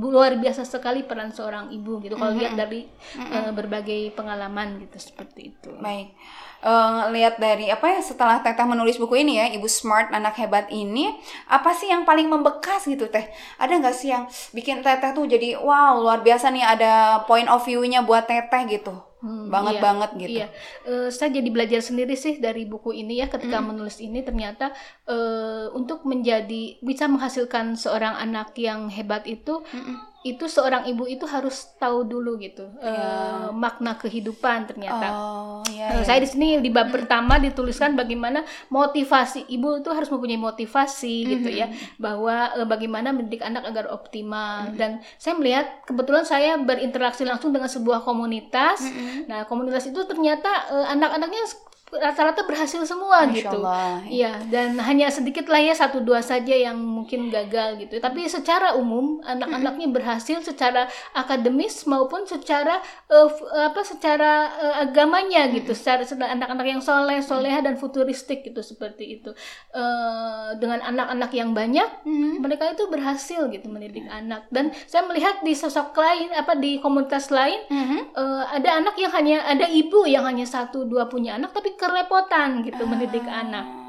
luar 0.00 0.36
biasa 0.36 0.64
sekali 0.64 1.02
peran 1.04 1.32
seorang 1.32 1.72
ibu 1.72 2.00
gitu. 2.00 2.14
Kalau 2.14 2.36
lihat 2.36 2.54
dari 2.54 2.84
eh, 3.16 3.50
berbagai 3.50 4.12
pengalaman 4.12 4.80
gitu 4.84 4.98
seperti 5.00 5.56
itu. 5.56 5.70
Baik. 5.80 6.12
Eh, 6.64 7.00
lihat 7.12 7.36
dari 7.36 7.68
apa 7.68 7.92
ya 7.92 8.00
setelah 8.00 8.40
Teteh 8.40 8.64
menulis 8.64 8.96
buku 8.96 9.20
ini 9.20 9.36
ya, 9.36 9.52
Ibu 9.52 9.68
Smart 9.68 10.08
anak 10.16 10.40
hebat 10.40 10.72
ini, 10.72 11.12
apa 11.44 11.76
sih 11.76 11.92
yang 11.92 12.08
paling 12.08 12.24
membekas 12.24 12.88
gitu 12.88 13.04
Teh? 13.12 13.28
Ada 13.60 13.84
nggak 13.84 13.92
sih 13.92 14.08
yang 14.08 14.24
bikin 14.56 14.80
Teteh 14.80 15.12
tuh 15.12 15.28
jadi 15.28 15.60
wow 15.60 16.00
luar 16.00 16.24
biasa 16.24 16.48
nih 16.48 16.64
ada 16.64 17.20
point 17.28 17.52
of 17.52 17.60
view-nya 17.68 18.00
buat 18.00 18.24
Teteh 18.24 18.80
gitu, 18.80 18.96
Hmm, 19.20 19.48
banget 19.48 19.76
iya, 19.76 19.82
banget 19.84 20.10
gitu. 20.20 20.38
Iya, 20.40 20.46
Eh, 20.84 21.08
saya 21.08 21.32
jadi 21.32 21.48
belajar 21.48 21.80
sendiri 21.84 22.12
sih 22.16 22.40
dari 22.40 22.64
buku 22.64 22.92
ini 22.92 23.20
ya 23.20 23.28
ketika 23.28 23.60
menulis 23.60 24.00
ini. 24.00 24.24
Ternyata 24.24 24.72
eh, 25.04 25.68
untuk 25.72 26.04
menjadi 26.08 26.80
bisa 26.80 27.08
menghasilkan 27.12 27.76
seorang 27.76 28.16
anak 28.16 28.56
yang 28.56 28.88
hebat 28.88 29.24
itu 29.28 29.60
itu 30.24 30.48
seorang 30.48 30.88
ibu 30.88 31.04
itu 31.04 31.28
harus 31.28 31.76
tahu 31.76 32.08
dulu 32.08 32.40
gitu 32.40 32.64
eh, 32.80 33.52
makna 33.52 34.00
kehidupan 34.00 34.64
ternyata. 34.64 35.06
Oh 35.12 35.60
iya. 35.68 35.92
Eh, 35.92 36.00
iya. 36.00 36.04
saya 36.08 36.18
di 36.24 36.28
sini 36.32 36.48
di 36.64 36.72
bab 36.72 36.88
pertama 36.88 37.36
dituliskan 37.36 37.92
bagaimana 37.92 38.40
motivasi 38.72 39.52
ibu 39.52 39.84
itu 39.84 39.92
harus 39.92 40.08
mempunyai 40.08 40.40
motivasi 40.40 41.14
gitu 41.28 41.48
ya 41.52 41.68
bahwa 42.00 42.56
eh, 42.56 42.64
bagaimana 42.64 43.12
mendidik 43.12 43.44
anak 43.44 43.68
agar 43.68 43.92
optimal 43.92 44.72
dan 44.80 45.04
saya 45.20 45.36
melihat 45.36 45.84
kebetulan 45.84 46.24
saya 46.24 46.56
berinteraksi 46.56 47.28
langsung 47.28 47.52
dengan 47.52 47.68
sebuah 47.68 48.00
komunitas 48.00 48.80
nah 49.28 49.44
komunitas 49.44 49.84
itu 49.84 50.00
ternyata 50.08 50.48
eh, 50.72 50.86
anak-anaknya 50.96 51.44
rata-rata 51.98 52.42
berhasil 52.44 52.80
semua 52.82 53.24
Masya 53.24 53.36
gitu 53.36 53.58
Allah. 53.62 54.02
Iya, 54.06 54.32
dan 54.50 54.76
hanya 54.78 55.08
sedikit 55.10 55.46
lah 55.46 55.60
ya 55.62 55.74
satu 55.74 56.02
dua 56.02 56.20
saja 56.20 56.52
yang 56.52 56.76
mungkin 56.76 57.30
gagal 57.30 57.78
gitu. 57.82 57.98
Tapi 57.98 58.26
secara 58.26 58.74
umum 58.74 59.20
anak-anaknya 59.22 59.88
berhasil 59.90 60.42
secara 60.42 60.86
akademis 61.12 61.86
maupun 61.86 62.26
secara 62.26 62.82
f- 63.08 63.46
apa 63.50 63.80
secara 63.82 64.32
eh, 64.58 64.74
agamanya 64.84 65.48
gitu. 65.52 65.72
Secara 65.72 66.04
anak-anak 66.06 66.66
yang 66.66 66.80
soleh, 66.82 67.20
soleha 67.22 67.60
dan 67.62 67.78
futuristik 67.78 68.42
gitu 68.42 68.60
seperti 68.60 69.20
itu. 69.20 69.30
Eh, 69.74 70.48
dengan 70.58 70.80
anak-anak 70.84 71.30
yang 71.34 71.50
banyak, 71.50 72.06
mereka 72.38 72.70
itu 72.72 72.86
berhasil 72.90 73.46
gitu 73.48 73.66
mendidik 73.66 74.06
anak. 74.06 74.46
Dan 74.50 74.70
saya 74.86 75.06
melihat 75.06 75.42
di 75.42 75.54
sosok 75.54 75.94
lain 75.94 76.30
apa 76.34 76.54
di 76.54 76.78
komunitas 76.78 77.30
lain 77.30 77.58
eh, 78.14 78.44
ada 78.50 78.70
anak 78.78 78.94
yang 78.98 79.12
hanya 79.12 79.38
ada 79.44 79.66
ibu 79.66 80.06
yang 80.06 80.24
hanya 80.24 80.44
satu 80.44 80.84
dua 80.84 81.06
punya 81.06 81.36
anak 81.36 81.50
tapi 81.50 81.74
kerepotan 81.84 82.64
gitu 82.64 82.88
mendidik 82.88 83.28
anak. 83.28 83.84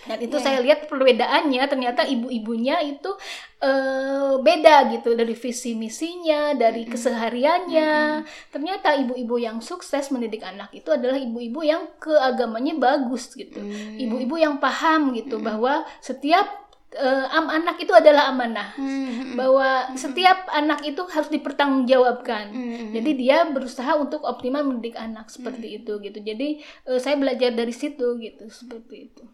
Dan 0.00 0.16
itu 0.16 0.40
saya 0.40 0.64
lihat 0.64 0.88
perbedaannya 0.88 1.60
ternyata 1.68 2.08
ibu-ibunya 2.08 2.80
itu 2.80 3.12
eh, 3.60 4.34
beda 4.40 4.88
gitu 4.96 5.12
dari 5.12 5.36
visi 5.36 5.76
misinya 5.76 6.56
dari 6.56 6.88
kesehariannya. 6.88 8.24
Ternyata 8.48 8.96
ibu-ibu 8.96 9.36
yang 9.36 9.60
sukses 9.60 10.08
mendidik 10.08 10.40
anak 10.40 10.72
itu 10.72 10.88
adalah 10.88 11.20
ibu-ibu 11.20 11.60
yang 11.60 11.84
keagamanya 12.00 12.80
bagus 12.80 13.36
gitu. 13.36 13.60
Ibu-ibu 14.00 14.40
yang 14.40 14.56
paham 14.56 15.12
gitu 15.12 15.36
bahwa 15.36 15.84
setiap 16.00 16.48
eh, 16.90 17.26
am 17.30 17.46
anak 17.46 17.78
itu 17.78 17.94
adalah 17.94 18.30
amanah 18.30 18.74
Mhm. 18.74 19.38
bahwa 19.38 19.94
setiap 19.94 20.50
anak 20.50 20.82
itu 20.82 20.98
harus 21.06 21.30
dipertanggungjawabkan. 21.30 22.50
Mhm. 22.50 22.90
Jadi 22.98 23.10
dia 23.14 23.46
berusaha 23.46 23.94
untuk 23.94 24.26
optimal 24.26 24.66
mendidik 24.66 24.98
anak 24.98 25.30
seperti 25.30 25.78
itu 25.78 26.02
gitu. 26.02 26.18
Jadi 26.18 26.48
eh, 26.60 26.98
saya 26.98 27.14
belajar 27.14 27.54
dari 27.54 27.70
situ 27.70 28.18
gitu 28.18 28.44
seperti 28.50 29.10
itu. 29.10 29.24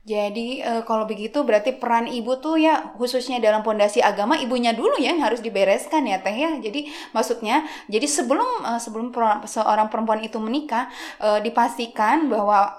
Jadi 0.00 0.64
eh, 0.64 0.82
kalau 0.88 1.04
begitu 1.04 1.44
berarti 1.44 1.76
peran 1.76 2.08
ibu 2.08 2.40
tuh 2.40 2.56
ya 2.56 2.96
khususnya 2.96 3.36
dalam 3.36 3.60
pondasi 3.60 4.00
agama 4.00 4.32
ibunya 4.40 4.72
dulu 4.72 4.96
ya 4.96 5.12
yang 5.12 5.20
harus 5.20 5.44
dibereskan 5.44 6.08
ya 6.08 6.20
teh 6.24 6.32
ya. 6.32 6.56
Jadi 6.56 6.88
maksudnya 7.12 7.64
jadi 7.88 8.08
sebelum 8.08 8.48
eh, 8.64 8.80
sebelum 8.80 9.12
per- 9.12 9.44
seorang 9.44 9.92
perempuan 9.92 10.24
itu 10.24 10.40
menikah 10.40 10.88
eh, 11.20 11.40
dipastikan 11.44 12.32
bahwa 12.32 12.72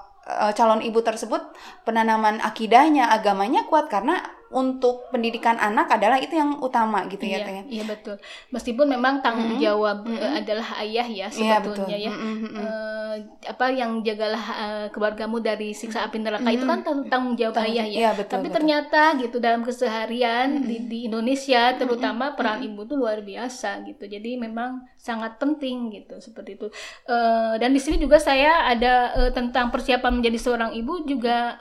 calon 0.56 0.82
ibu 0.82 1.00
tersebut 1.04 1.41
penanaman 1.84 2.39
akidahnya 2.41 3.12
agamanya 3.12 3.67
kuat 3.67 3.91
karena 3.91 4.20
untuk 4.52 5.08
pendidikan 5.10 5.56
anak 5.56 5.88
adalah 5.90 6.16
itu 6.16 6.32
yang 6.32 6.60
utama 6.60 7.08
gitu 7.08 7.24
ya 7.24 7.40
iya, 7.40 7.40
teh. 7.42 7.54
ya. 7.54 7.64
iya 7.66 7.84
betul. 7.84 8.16
Meskipun 8.50 8.86
memang 8.86 9.20
tanggung 9.20 9.56
jawab 9.58 10.04
eh, 10.06 10.38
adalah 10.38 10.68
ayah 10.80 11.04
ya 11.04 11.28
Iya, 11.28 11.60
betul. 11.60 11.88
sebetulnya 11.88 11.98
ya. 11.98 12.12
Mm, 12.12 12.22
mm, 12.22 12.38
mm. 12.44 12.56
Eh, 12.58 13.16
apa 13.48 13.66
yang 13.70 13.92
jagalah 14.02 14.46
eh, 14.54 14.88
keluargamu 14.90 15.40
dari 15.40 15.72
siksa 15.72 16.04
api 16.04 16.20
neraka 16.20 16.48
itu 16.48 16.64
kan 16.64 16.80
tang- 16.82 17.08
tanggung 17.08 17.34
jawab 17.34 17.56
Tanggung- 17.56 17.74
ayah 17.74 17.86
ya. 17.86 17.98
iya, 17.98 18.12
betul, 18.12 18.36
Tapi 18.36 18.48
betul. 18.48 18.56
ternyata 18.60 19.02
gitu 19.18 19.38
dalam 19.38 19.62
keseharian 19.62 20.48
di, 20.62 20.76
di 20.86 21.00
Indonesia 21.06 21.72
terutama 21.74 22.36
peran 22.36 22.60
ibu 22.62 22.84
tuh 22.84 22.98
luar 22.98 23.20
biasa 23.22 23.84
gitu. 23.84 24.04
Jadi 24.06 24.36
memang 24.36 24.84
sangat 24.96 25.36
penting 25.38 25.90
gitu 25.92 26.20
seperti 26.20 26.56
itu. 26.56 26.68
Eh, 27.06 27.56
dan 27.56 27.72
di 27.72 27.80
sini 27.80 27.96
juga 27.96 28.18
saya 28.18 28.68
ada 28.68 28.94
eh, 29.18 29.32
tentang 29.32 29.70
persiapan 29.70 30.12
menjadi 30.14 30.38
seorang 30.38 30.72
ibu 30.74 31.04
juga 31.04 31.56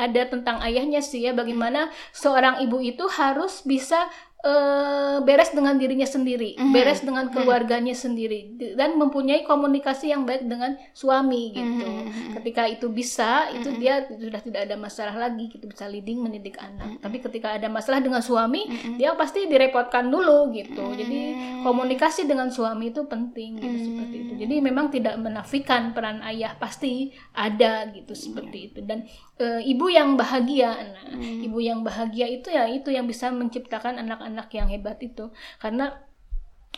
ada 0.00 0.24
tentang 0.24 0.64
ayahnya 0.64 1.04
sih 1.04 1.20
ya 1.28 1.36
bagaimana 1.36 1.92
seorang 2.16 2.64
ibu 2.64 2.80
itu 2.80 3.04
harus 3.12 3.60
bisa 3.68 4.08
eh, 4.40 5.18
beres 5.20 5.52
dengan 5.52 5.76
dirinya 5.76 6.08
sendiri, 6.08 6.56
Mhm. 6.56 6.72
beres 6.72 7.04
dengan 7.04 7.28
Mhm. 7.28 7.32
keluarganya 7.36 7.92
sendiri, 7.92 8.56
di- 8.56 8.72
dan 8.72 8.96
mempunyai 8.96 9.44
komunikasi 9.44 10.08
yang 10.08 10.24
baik 10.24 10.48
dengan 10.48 10.80
suami 10.96 11.52
gitu. 11.52 11.84
Mhm. 11.84 12.40
Ketika 12.40 12.64
itu 12.64 12.88
bisa, 12.88 13.52
itu 13.52 13.68
Mhm. 13.68 13.76
dia 13.76 13.94
sudah 14.08 14.40
tidak 14.40 14.60
ada 14.64 14.80
masalah 14.80 15.12
lagi, 15.12 15.52
gitu 15.52 15.68
bisa 15.68 15.84
leading 15.84 16.24
mendidik 16.24 16.56
anak. 16.56 16.96
Mhm. 16.96 17.04
Tapi 17.04 17.16
ketika 17.20 17.52
ada 17.52 17.68
masalah 17.68 18.00
dengan 18.00 18.24
suami, 18.24 18.64
Mhm. 18.64 18.96
dia 18.96 19.12
pasti 19.12 19.44
direpotkan 19.44 20.08
dulu 20.08 20.48
gitu. 20.56 20.88
Jadi 20.96 21.20
Hmm. 21.36 21.60
komunikasi 21.60 22.24
dengan 22.24 22.48
suami 22.48 22.88
itu 22.88 23.04
penting 23.04 23.60
gitu 23.60 23.76
Hmm. 23.76 23.84
seperti 23.92 24.16
itu. 24.16 24.32
Jadi 24.40 24.54
memang 24.64 24.88
tidak 24.88 25.20
menafikan 25.20 25.92
peran 25.92 26.24
ayah 26.24 26.56
pasti 26.56 27.12
ada 27.36 27.84
gitu 27.92 28.16
seperti 28.16 28.72
itu. 28.72 28.80
Dan 28.80 29.04
e, 29.36 29.64
ibu 29.64 29.88
yang 29.88 30.20
bahagia, 30.20 30.68
nah, 30.68 31.16
Hmm. 31.16 31.40
ibu 31.40 31.58
yang 31.58 31.80
bahagia 31.80 32.28
itu 32.28 32.48
ya 32.48 32.68
itu 32.68 32.92
yang 32.92 33.08
bisa 33.08 33.32
menciptakan 33.32 33.96
anak-anak 33.96 34.28
yang 34.52 34.68
hebat 34.70 34.98
itu. 35.02 35.30
Karena 35.58 35.90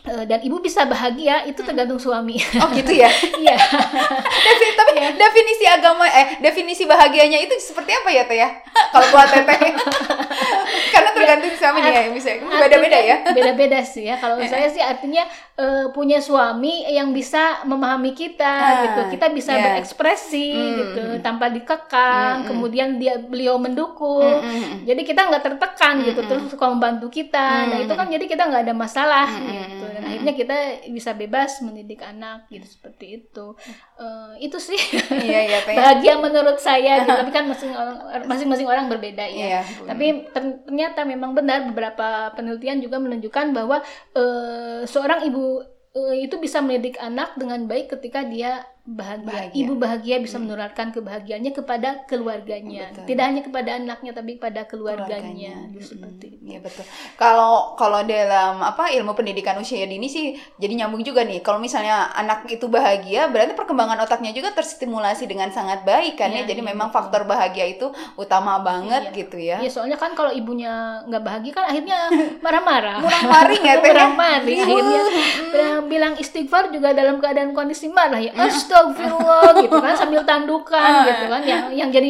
e, 0.03 0.25
dan 0.29 0.39
ibu 0.43 0.59
bisa 0.59 0.85
bahagia 0.87 1.43
itu 1.47 1.61
tergantung 1.63 1.99
suami. 2.01 2.39
Oh 2.61 2.69
gitu 2.75 2.93
ya. 2.93 3.09
Iya. 3.43 3.55
Defi- 4.47 4.75
tapi 4.75 4.91
definisi 5.19 5.65
agama 5.67 6.05
eh 6.07 6.39
definisi 6.39 6.83
bahagianya 6.87 7.39
itu 7.43 7.53
seperti 7.59 7.91
apa 7.93 8.09
ya 8.11 8.23
teh 8.27 8.37
ya? 8.39 8.49
Kalau 8.91 9.07
buat 9.13 9.27
teteh. 9.29 9.59
Tergantung 11.23 11.53
suami 11.53 11.79
ya, 11.79 12.03
bisa 12.09 12.29
beda-beda 12.37 12.99
ya. 12.99 13.15
Beda-beda 13.27 13.79
sih 13.81 14.03
ya. 14.03 14.15
Kalau 14.15 14.35
saya 14.45 14.67
sih 14.67 14.79
artinya 14.79 15.23
eh, 15.53 15.85
punya 15.89 16.19
suami 16.19 16.83
yang 16.87 17.09
bisa 17.09 17.63
memahami 17.63 18.11
kita 18.11 18.43
Ah, 18.43 18.73
gitu. 18.83 19.01
Kita 19.11 19.29
bisa 19.29 19.51
ya. 19.51 19.63
berekspresi 19.63 20.49
Hmm. 20.49 20.75
gitu 20.75 21.01
tanpa 21.19 21.47
dikekang. 21.47 22.43
Hmm. 22.43 22.47
Kemudian 22.47 22.97
dia 22.97 23.15
beliau 23.17 23.55
mendukung. 23.55 24.21
Mm, 24.39 24.49
mm, 24.49 24.59
mm. 24.59 24.77
Jadi 24.83 25.01
kita 25.01 25.21
nggak 25.23 25.43
tertekan 25.43 25.95
gitu 26.01 26.19
Hmm, 26.19 26.29
terus 26.29 26.43
suka 26.47 26.65
membantu 26.67 27.07
kita. 27.07 27.47
Nah 27.65 27.77
Hmm. 27.77 27.85
itu 27.85 27.93
kan 27.93 28.07
jadi 28.07 28.25
kita 28.25 28.43
nggak 28.43 28.63
ada 28.63 28.73
masalah 28.73 29.25
Hmm, 29.25 29.45
gitu. 29.45 29.85
Dan 29.87 30.03
akhirnya 30.03 30.33
kita 30.33 30.55
bisa 30.89 31.11
bebas 31.13 31.61
mendidik 31.61 32.01
anak 32.01 32.45
gitu 32.47 32.65
seperti 32.65 33.05
itu. 33.21 33.45
Eh, 33.95 34.33
itu 34.41 34.57
sih 34.57 34.79
Iya 35.13 35.39
iya 35.45 35.59
bahagia 35.63 36.13
menurut 36.17 36.57
saya 36.57 36.99
gitu. 36.99 37.13
Tapi 37.21 37.31
kan 37.31 37.45
masing- 37.45 37.75
masing-masing 38.23 38.65
orang 38.65 38.87
berbeda 38.87 39.23
ya. 39.23 39.45
Iya. 39.49 39.61
Tapi 39.85 40.05
ter- 40.29 40.59
ternyata 40.63 40.99
memang 41.13 41.37
benar 41.37 41.69
beberapa 41.69 42.33
penelitian 42.33 42.81
juga 42.81 42.97
menunjukkan 42.97 43.53
bahwa 43.53 43.85
eh, 44.17 44.81
seorang 44.89 45.29
ibu 45.29 45.61
eh, 45.93 46.25
itu 46.25 46.35
bisa 46.41 46.59
mendidik 46.59 46.97
anak 46.97 47.37
dengan 47.37 47.69
baik 47.69 47.93
ketika 47.93 48.25
dia 48.25 48.65
bahagia. 48.83 49.23
Bahagia. 49.23 49.55
Hmm. 49.55 49.63
Ibu 49.63 49.73
bahagia 49.79 50.15
bisa 50.19 50.37
menularkan 50.37 50.91
kebahagiaannya 50.91 51.51
kepada 51.55 51.89
keluarganya. 52.03 52.91
Betul. 52.91 53.15
Tidak 53.15 53.23
hanya 53.23 53.41
kepada 53.41 53.69
anaknya 53.79 54.11
tapi 54.11 54.35
pada 54.35 54.67
keluarganya. 54.67 55.23
keluarganya. 55.23 55.55
Gitu, 55.71 55.95
seperti 55.95 56.25
itu. 56.35 56.43
Iya 56.43 56.59
betul. 56.59 56.83
Kalau 57.15 57.79
kalau 57.79 58.03
dalam 58.03 58.59
apa 58.59 58.91
ilmu 58.91 59.15
pendidikan 59.15 59.55
usia 59.55 59.87
dini 59.87 60.11
sih 60.11 60.35
jadi 60.59 60.83
nyambung 60.83 60.99
juga 61.07 61.23
nih. 61.23 61.39
Kalau 61.39 61.63
misalnya 61.63 62.11
anak 62.11 62.43
itu 62.51 62.67
bahagia, 62.67 63.31
berarti 63.31 63.55
perkembangan 63.55 64.03
otaknya 64.03 64.35
juga 64.35 64.51
terstimulasi 64.51 65.31
dengan 65.31 65.47
sangat 65.55 65.87
baik 65.87 66.19
kan 66.19 66.27
ya. 66.27 66.43
Iya, 66.43 66.51
Jadi 66.51 66.61
iya, 66.61 66.69
memang 66.75 66.91
betul. 66.91 66.97
faktor 66.99 67.21
bahagia 67.23 67.65
itu 67.71 67.87
utama 68.19 68.59
banget 68.59 69.15
Iya. 69.15 69.15
gitu 69.15 69.37
ya. 69.39 69.57
Iya, 69.63 69.71
soalnya 69.71 69.95
kan 69.95 70.11
kalau 70.11 70.35
ibunya 70.35 70.99
nggak 71.07 71.23
bahagia 71.23 71.51
kan 71.55 71.65
akhirnya 71.71 72.11
marah-marah. 72.43 72.99
Murah 72.99 73.23
maring 73.31 73.63
ya 73.69 73.73
ya? 73.73 73.79
Murah-maring. 73.79 74.59
Ribut. 74.59 74.83
Akhirnya 74.83 75.03
bilang, 75.55 75.81
bilang 75.87 76.13
istighfar 76.19 76.67
juga 76.75 76.91
dalam 76.91 77.23
keadaan 77.23 77.55
kondisi 77.55 77.87
marah 77.87 78.19
ya. 78.19 78.35
Astagfirullah 78.75 79.41
gitu 79.63 79.77
kan 79.77 79.93
sambil 79.93 80.21
tandukan 80.23 80.81
Ah. 80.81 81.05
gitu 81.05 81.25
kan. 81.27 81.41
Yang 81.43 81.63
yang 81.73 81.89
jadi 81.89 82.09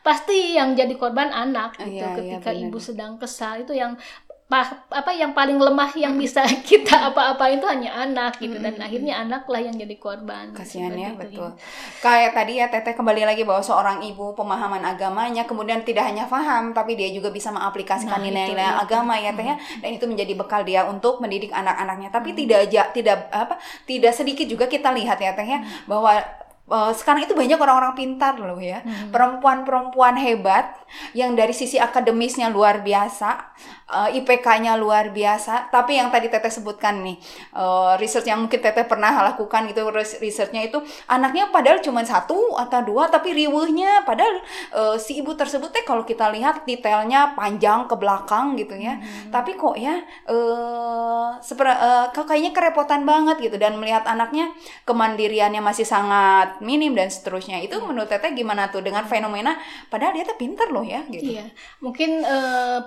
pasti 0.00 0.54
yang 0.54 0.72
jadi 0.72 0.94
korban 0.94 1.28
anak 1.28 1.74
gitu 1.76 1.98
Iya, 1.98 2.06
iya, 2.06 2.16
ketika 2.38 2.50
benar. 2.52 2.62
ibu 2.62 2.78
sedang 2.78 3.12
kesal 3.16 3.58
itu 3.58 3.72
yang 3.72 3.98
apa 4.46 5.10
yang 5.10 5.34
paling 5.34 5.58
lemah 5.58 5.90
yang 5.98 6.14
bisa 6.14 6.46
kita 6.70 7.10
apa-apain 7.10 7.58
itu 7.58 7.66
hanya 7.66 7.90
anak 8.06 8.38
gitu 8.38 8.54
dan 8.62 8.78
akhirnya 8.78 9.18
anaklah 9.18 9.58
yang 9.58 9.74
jadi 9.74 9.98
korban. 9.98 10.54
Kasihan 10.54 10.94
ya, 10.94 11.10
itu, 11.10 11.18
betul. 11.18 11.50
Kayak 11.98 12.30
tadi 12.30 12.62
ya 12.62 12.70
Teteh 12.70 12.94
kembali 12.94 13.26
lagi 13.26 13.42
bahwa 13.42 13.58
seorang 13.58 14.06
ibu 14.06 14.38
pemahaman 14.38 14.86
agamanya 14.86 15.50
kemudian 15.50 15.82
tidak 15.82 16.06
hanya 16.06 16.30
paham 16.30 16.70
tapi 16.70 16.94
dia 16.94 17.10
juga 17.10 17.34
bisa 17.34 17.50
mengaplikasikan 17.50 18.22
Nah, 18.22 18.22
nilai-nilai 18.22 18.70
itu. 18.70 18.82
agama 18.86 19.18
ya 19.18 19.34
Teh 19.34 19.46
ya. 19.50 19.56
Dan 19.82 19.90
itu 19.98 20.06
menjadi 20.06 20.32
bekal 20.38 20.62
dia 20.62 20.86
untuk 20.86 21.18
mendidik 21.18 21.50
anak-anaknya. 21.50 22.14
Tapi 22.14 22.30
tidak 22.38 22.70
aja 22.70 22.82
tidak 22.94 23.26
apa 23.34 23.58
tidak 23.82 24.14
sedikit 24.14 24.46
juga 24.46 24.70
kita 24.70 24.94
lihat 24.94 25.18
ya 25.18 25.34
Teh 25.34 25.42
ya 25.42 25.58
bahwa 25.90 26.22
eh, 26.66 26.92
sekarang 26.94 27.22
itu 27.26 27.34
banyak 27.38 27.58
orang-orang 27.58 27.94
pintar 27.94 28.34
loh 28.38 28.58
ya. 28.58 28.82
Hmm. 28.82 29.10
Perempuan-perempuan 29.14 30.18
hebat 30.18 30.74
yang 31.14 31.34
dari 31.38 31.54
sisi 31.54 31.78
akademisnya 31.78 32.50
luar 32.50 32.82
biasa, 32.82 33.54
eh, 33.90 34.18
IPK-nya 34.18 34.74
luar 34.78 35.10
biasa, 35.14 35.70
tapi 35.70 35.98
yang 35.98 36.10
tadi 36.10 36.26
Teteh 36.30 36.50
sebutkan 36.50 37.02
nih, 37.06 37.16
eh, 37.54 37.92
research 38.02 38.26
yang 38.26 38.42
mungkin 38.42 38.58
Teteh 38.58 38.86
pernah 38.86 39.14
lakukan 39.32 39.70
itu 39.70 39.82
res- 39.90 40.18
researchnya 40.18 40.66
itu 40.66 40.78
anaknya 41.06 41.50
padahal 41.54 41.78
cuma 41.82 42.02
satu 42.02 42.58
atau 42.58 42.80
dua 42.82 43.06
tapi 43.10 43.32
riweuhnya 43.34 44.02
padahal 44.06 44.42
eh, 44.74 44.96
si 44.98 45.18
ibu 45.22 45.32
tersebut 45.38 45.70
teh 45.70 45.84
kalau 45.86 46.02
kita 46.02 46.30
lihat 46.34 46.66
detailnya 46.66 47.34
panjang 47.38 47.86
ke 47.86 47.94
belakang 47.98 48.58
gitu 48.58 48.74
ya. 48.78 48.98
Tapi 49.30 49.54
kok 49.54 49.74
ya 49.78 50.02
eh 50.26 51.26
seper- 51.42 52.10
kok 52.14 52.26
kayaknya 52.26 52.52
kerepotan 52.56 53.02
banget 53.06 53.36
gitu 53.42 53.56
dan 53.60 53.76
melihat 53.78 54.04
anaknya 54.06 54.50
kemandiriannya 54.88 55.60
masih 55.62 55.86
sangat 55.86 56.55
minim 56.60 56.92
dan 56.94 57.08
seterusnya. 57.08 57.60
Itu 57.60 57.80
menurut 57.84 58.08
Teteh 58.08 58.32
gimana 58.32 58.68
tuh 58.70 58.80
dengan 58.84 59.04
fenomena 59.04 59.56
padahal 59.88 60.14
dia 60.16 60.24
tuh 60.24 60.38
pinter 60.38 60.68
loh 60.70 60.84
ya 60.84 61.02
gitu. 61.08 61.36
Iya, 61.36 61.50
mungkin 61.80 62.22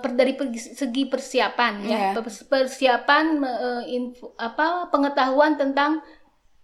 per, 0.00 0.10
dari 0.16 0.34
segi 0.56 1.04
persiapan 1.10 1.72
ya, 1.84 1.98
Iya. 1.98 2.10
Per- 2.16 2.46
persiapan 2.48 3.24
eh, 3.44 3.82
info, 3.94 4.32
apa 4.40 4.88
pengetahuan 4.88 5.54
tentang 5.60 6.00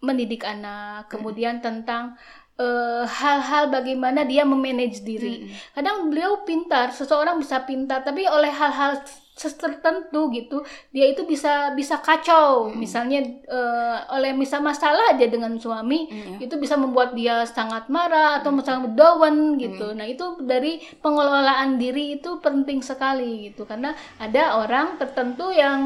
mendidik 0.01 0.45
anak, 0.45 1.09
kemudian 1.09 1.59
tentang 1.65 2.15
eh, 2.57 3.05
hal-hal 3.05 3.69
bagaimana 3.69 4.25
dia 4.25 4.45
memanage 4.49 5.05
diri. 5.05 5.51
Kadang 5.77 6.09
beliau 6.09 6.45
pintar, 6.47 6.93
seseorang 6.93 7.37
bisa 7.41 7.65
pintar, 7.69 8.01
tapi 8.05 8.25
oleh 8.25 8.49
hal-hal 8.53 9.01
tertentu 9.37 10.33
gitu, 10.33 10.65
dia 10.91 11.13
itu 11.13 11.29
bisa 11.29 11.77
bisa 11.77 12.01
kacau. 12.01 12.73
Misalnya 12.73 13.21
eh, 13.45 13.97
oleh 14.17 14.33
misal 14.33 14.65
masalah 14.65 15.13
aja 15.13 15.29
dengan 15.29 15.53
suami, 15.61 16.09
Iya. 16.09 16.49
itu 16.49 16.55
bisa 16.57 16.81
membuat 16.81 17.13
dia 17.13 17.45
sangat 17.45 17.93
marah 17.93 18.41
atau 18.41 18.51
sangat 18.65 18.97
down 18.97 19.61
gitu. 19.61 19.93
Nah, 19.93 20.09
itu 20.09 20.41
dari 20.41 20.81
pengelolaan 21.05 21.77
diri 21.77 22.17
itu 22.17 22.41
penting 22.41 22.81
sekali 22.81 23.53
gitu 23.53 23.69
karena 23.69 23.93
ada 24.17 24.57
orang 24.65 24.97
tertentu 24.97 25.53
yang 25.53 25.85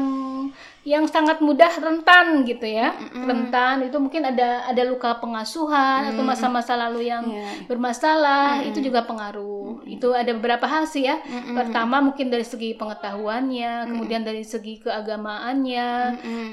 yang 0.81 1.05
sangat 1.05 1.37
mudah 1.39 1.69
rentan 1.77 2.41
gitu 2.41 2.65
ya. 2.65 2.89
Rentan 3.13 3.85
itu 3.85 3.97
mungkin 3.97 4.25
ada 4.25 4.65
ada 4.65 4.81
luka 4.81 5.13
pengasuhan 5.17 6.09
atau 6.09 6.25
masa-masa 6.25 6.73
lalu 6.73 7.05
yang 7.05 7.21
Iya. 7.21 7.69
bermasalah, 7.69 8.65
itu 8.65 8.81
juga 8.81 9.05
pengaruh. 9.05 9.85
Itu 9.85 10.11
ada 10.11 10.33
beberapa 10.33 10.65
hal 10.65 10.85
sih 10.85 11.05
ya. 11.05 11.21
Pertama 11.53 12.01
mungkin 12.01 12.27
dari 12.27 12.41
segi 12.41 12.73
pengetahuannya, 12.73 13.87
kemudian 13.87 14.25
dari 14.25 14.41
segi 14.41 14.81
keagamaannya, 14.81 15.89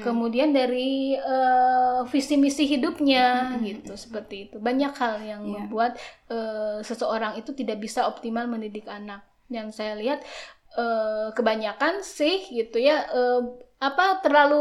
kemudian 0.01 0.53
dari 0.53 1.17
eh, 1.17 1.99
visi 2.05 2.37
misi 2.37 2.63
hidupnya 2.65 3.57
gitu 3.59 3.93
seperti 3.93 4.45
itu 4.45 4.55
banyak 4.57 4.93
hal 4.93 5.19
yang 5.21 5.41
Iya. 5.41 5.53
membuat 5.65 5.91
eh, 6.29 6.79
seseorang 6.81 7.33
itu 7.35 7.49
tidak 7.51 7.79
bisa 7.79 8.05
optimal 8.05 8.45
mendidik 8.45 8.85
anak 8.85 9.25
yang 9.49 9.73
saya 9.73 9.97
lihat 9.97 10.21
eh, 10.77 11.33
kebanyakan 11.33 12.05
sih 12.05 12.45
gitu 12.47 12.77
ya 12.77 13.09
eh, 13.09 13.41
apa 13.79 14.19
terlalu 14.19 14.59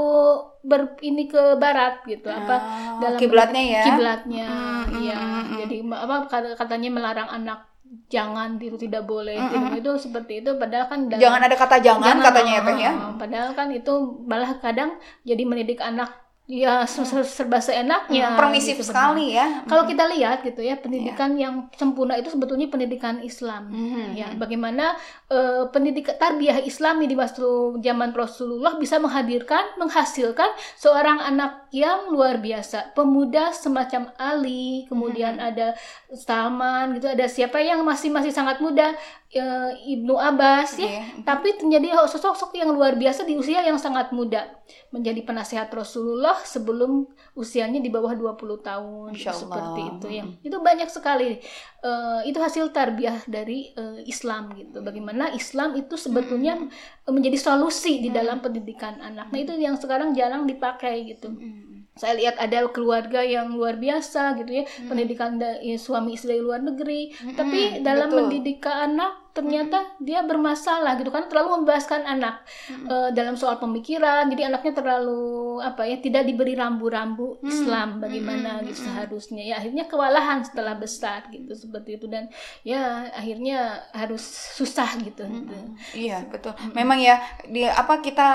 ber 0.63 0.95
ini 1.01 1.27
ke 1.27 1.57
barat 1.57 2.01
gitu 2.05 2.29
apa 2.29 2.57
Ah, 2.97 3.15
kiblatnya 3.17 3.63
ya. 3.65 3.83
kiblatnya 3.85 4.47
Mm, 4.47 4.79
mm, 4.87 5.01
iya 5.01 5.17
mm, 5.17 5.43
mm. 5.45 5.59
jadi 5.59 5.77
apa 5.93 6.17
kata- 6.25 6.55
katanya 6.55 6.89
melarang 6.89 7.27
anak 7.29 7.67
jangan 8.07 8.55
tiru 8.57 8.77
tidak 8.77 9.03
boleh 9.05 9.35
tiru 9.35 9.67
itu 9.75 9.91
seperti 9.99 10.39
itu 10.39 10.55
padahal 10.55 10.87
kan 10.87 11.01
dalam- 11.07 11.19
Jangan 11.21 11.41
ada 11.43 11.57
kata 11.57 11.77
jangan, 11.81 12.17
katanya 12.21 12.53
ya 12.53 12.63
Teh 12.63 12.77
ya. 12.79 12.93
ah, 12.93 13.13
Padahal 13.17 13.51
kan 13.53 13.69
itu 13.71 13.93
malah 14.23 14.55
kadang 14.57 14.91
jadi 15.23 15.43
mendidik 15.43 15.81
anak 15.81 16.15
ya 16.49 16.89
se- 16.89 17.05
se- 17.05 17.29
serba 17.29 17.61
seenaknya. 17.61 18.33
Permisif 18.33 18.81
gitu 18.81 18.89
sekali 18.89 19.37
ya. 19.37 19.69
Kalau 19.69 19.85
kita 19.85 20.09
lihat 20.09 20.41
gitu 20.41 20.65
ya 20.65 20.81
pendidikan 20.81 21.37
yang 21.37 21.69
sempurna 21.77 22.17
itu 22.17 22.33
sebetulnya 22.33 22.67
pendidikan 22.67 23.21
Islam. 23.21 23.69
Mhm. 23.69 24.17
Ya, 24.17 24.33
bagaimana 24.33 24.97
eh, 25.29 25.69
pendidikan 25.69 26.17
tarbiyah 26.17 26.65
Islami 26.65 27.05
di 27.05 27.13
waktu 27.13 27.45
zaman 27.79 28.17
Rasulullah 28.17 28.75
bisa 28.75 28.97
menghadirkan, 28.97 29.77
menghasilkan 29.77 30.49
seorang 30.75 31.21
anak 31.21 31.69
yang 31.69 32.09
luar 32.09 32.41
biasa, 32.41 32.97
pemuda 32.97 33.53
semacam 33.53 34.09
Ali, 34.17 34.89
kemudian 34.89 35.37
ada 35.37 35.77
Salman 36.09 36.97
gitu, 36.97 37.13
ada 37.13 37.29
siapa 37.29 37.61
yang 37.61 37.85
masih 37.85 38.09
masih 38.09 38.33
sangat 38.33 38.57
muda, 38.59 38.97
eh, 39.29 39.71
Ibnu 39.91 40.17
Abbas 40.17 40.81
ya, 40.81 40.89
Iya. 40.89 41.03
tapi 41.21 41.53
terjadi 41.55 41.93
sosok-sosok 41.99 42.57
yang 42.57 42.73
luar 42.73 42.97
biasa 42.97 43.29
di 43.29 43.37
usia 43.37 43.61
yang 43.61 43.77
sangat 43.77 44.09
muda 44.11 44.49
menjadi 44.89 45.21
penasehat 45.21 45.69
Rasulullah 45.69 46.38
umroh 46.39 46.47
sebelum 46.47 46.93
usianya 47.35 47.83
di 47.83 47.91
bawah 47.91 48.15
20 48.15 48.63
tahun 48.63 49.11
seperti 49.15 49.81
itu 49.95 50.07
ya. 50.11 50.25
Itu 50.43 50.57
banyak 50.63 50.87
sekali 50.91 51.43
eh, 51.83 52.21
itu 52.27 52.39
hasil 52.39 52.71
tarbiyah 52.71 53.27
dari 53.27 53.75
eh, 53.75 54.07
Islam 54.07 54.55
gitu. 54.55 54.79
Bagaimana 54.83 55.35
Islam 55.35 55.75
itu 55.75 55.99
sebetulnya 55.99 56.59
menjadi 57.07 57.39
solusi 57.39 57.99
di 58.03 58.11
dalam 58.11 58.39
pendidikan 58.39 58.99
anak. 59.03 59.31
Nah, 59.35 59.39
itu 59.39 59.55
yang 59.59 59.75
sekarang 59.79 60.15
jarang 60.15 60.47
dipakai 60.47 61.15
gitu. 61.15 61.35
Saya 61.99 62.15
lihat 62.15 62.39
ada 62.39 62.71
keluarga 62.71 63.21
yang 63.21 63.51
luar 63.53 63.75
biasa 63.77 64.39
gitu 64.39 64.63
ya, 64.63 64.65
pendidikan 64.87 65.37
da- 65.37 65.59
ya, 65.59 65.75
suami 65.75 66.15
istri 66.15 66.39
dari 66.39 66.43
luar 66.47 66.63
negeri, 66.63 67.11
tapi 67.35 67.83
dalam 67.83 68.09
betul. 68.09 68.19
mendidikan 68.23 68.77
anak 68.95 69.29
ternyata 69.39 69.95
dia 70.03 70.27
bermasalah 70.27 70.99
gitu 70.99 71.15
kan 71.15 71.31
terlalu 71.31 71.63
membebaskan 71.63 72.03
anak. 72.03 72.43
Eh, 72.91 73.11
dalam 73.15 73.39
soal 73.39 73.63
pemikiran 73.63 74.27
jadi 74.27 74.51
anaknya 74.51 74.83
terlalu 74.83 75.63
apa 75.63 75.87
ya 75.87 76.03
tidak 76.03 76.27
diberi 76.27 76.59
rambu-rambu 76.59 77.39
Islam 77.47 78.03
bagaimana 78.03 78.67
gitu 78.67 78.83
seharusnya. 78.91 79.47
Ya 79.47 79.55
akhirnya 79.63 79.87
kewalahan 79.87 80.43
setelah 80.43 80.75
besar 80.75 81.31
gitu 81.31 81.55
seperti 81.55 82.03
itu. 82.03 82.11
Dan 82.11 82.27
ya 82.67 83.07
akhirnya 83.15 83.87
harus 83.95 84.27
susah 84.59 84.99
gitu, 85.07 85.23
gitu. 85.23 85.57
Iya 85.95 86.27
betul. 86.27 86.59
Memang 86.75 86.99
ya 86.99 87.23
di 87.47 87.63
apa 87.63 88.03
kita 88.03 88.29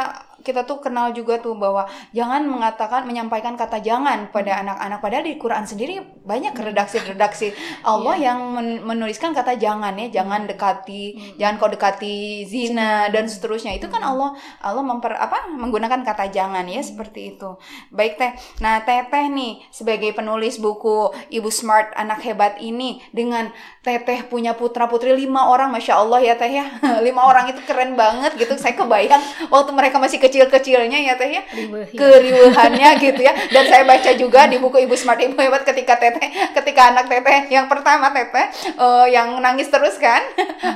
kita 0.43 0.67
tuh 0.67 0.83
kenal 0.83 1.15
juga 1.15 1.39
tuh 1.39 1.55
bahwa 1.55 1.87
jangan 2.11 2.43
mengatakan 2.45 3.07
menyampaikan 3.07 3.55
kata 3.55 3.79
jangan 3.79 4.29
pada 4.29 4.59
anak-anak. 4.59 4.99
Padahal 4.99 5.23
di 5.23 5.39
Quran 5.39 5.63
sendiri 5.63 6.03
banyak 6.27 6.51
redaksi-redaksi 6.51 7.55
Allah 7.91 8.15
yang 8.19 8.39
men- 8.53 8.83
menuliskan 8.83 9.31
kata 9.31 9.55
jangan 9.55 9.95
ya 9.95 10.21
jangan 10.21 10.45
dekati 10.45 11.35
jangan 11.39 11.55
kau 11.57 11.71
dekati 11.71 12.43
zina 12.43 13.07
dan 13.09 13.31
seterusnya. 13.31 13.73
Itu 13.79 13.87
kan 13.87 14.03
Allah 14.03 14.35
Allah 14.59 14.83
memper 14.83 15.15
apa 15.15 15.47
menggunakan 15.47 16.03
kata 16.03 16.29
jangan 16.29 16.67
ya 16.67 16.83
seperti 16.83 17.39
itu. 17.39 17.55
Baik 17.89 18.19
teh. 18.19 18.31
Nah 18.59 18.83
teteh 18.83 19.31
nih 19.31 19.63
sebagai 19.71 20.11
penulis 20.11 20.59
buku 20.59 21.15
Ibu 21.31 21.49
Smart 21.49 21.95
anak 21.95 22.19
hebat 22.27 22.59
ini 22.59 22.99
dengan 23.15 23.49
teteh 23.83 24.27
punya 24.27 24.55
putra 24.55 24.87
putri 24.91 25.15
lima 25.15 25.47
orang 25.47 25.71
masya 25.71 26.03
Allah 26.03 26.19
ya 26.19 26.35
teh 26.35 26.51
ya. 26.51 26.67
Lima 27.07 27.27
orang 27.27 27.51
itu 27.51 27.59
keren 27.63 27.95
banget 27.95 28.35
gitu. 28.35 28.55
Saya 28.59 28.75
kebayang 28.75 29.21
waktu 29.47 29.71
mereka 29.75 29.99
masih 29.99 30.19
kecil-kecilnya 30.33 30.97
ya 30.97 31.13
teh 31.13 31.29
ya. 31.29 31.45
Ya. 31.45 31.85
keriuhannya 31.93 32.89
gitu 33.05 33.21
ya. 33.21 33.37
Dan 33.53 33.69
saya 33.69 33.85
baca 33.85 34.09
juga 34.17 34.49
di 34.49 34.57
buku 34.57 34.81
Ibu 34.89 34.97
Smart 34.97 35.21
Ibu 35.21 35.37
Hebat 35.37 35.61
ketika 35.61 36.01
teteh 36.01 36.33
ketika 36.57 36.89
anak 36.89 37.05
teteh 37.05 37.53
yang 37.53 37.69
pertama 37.69 38.09
teteh 38.09 38.49
eh, 38.73 39.05
yang 39.13 39.37
nangis 39.37 39.69
terus 39.69 40.01
kan? 40.01 40.25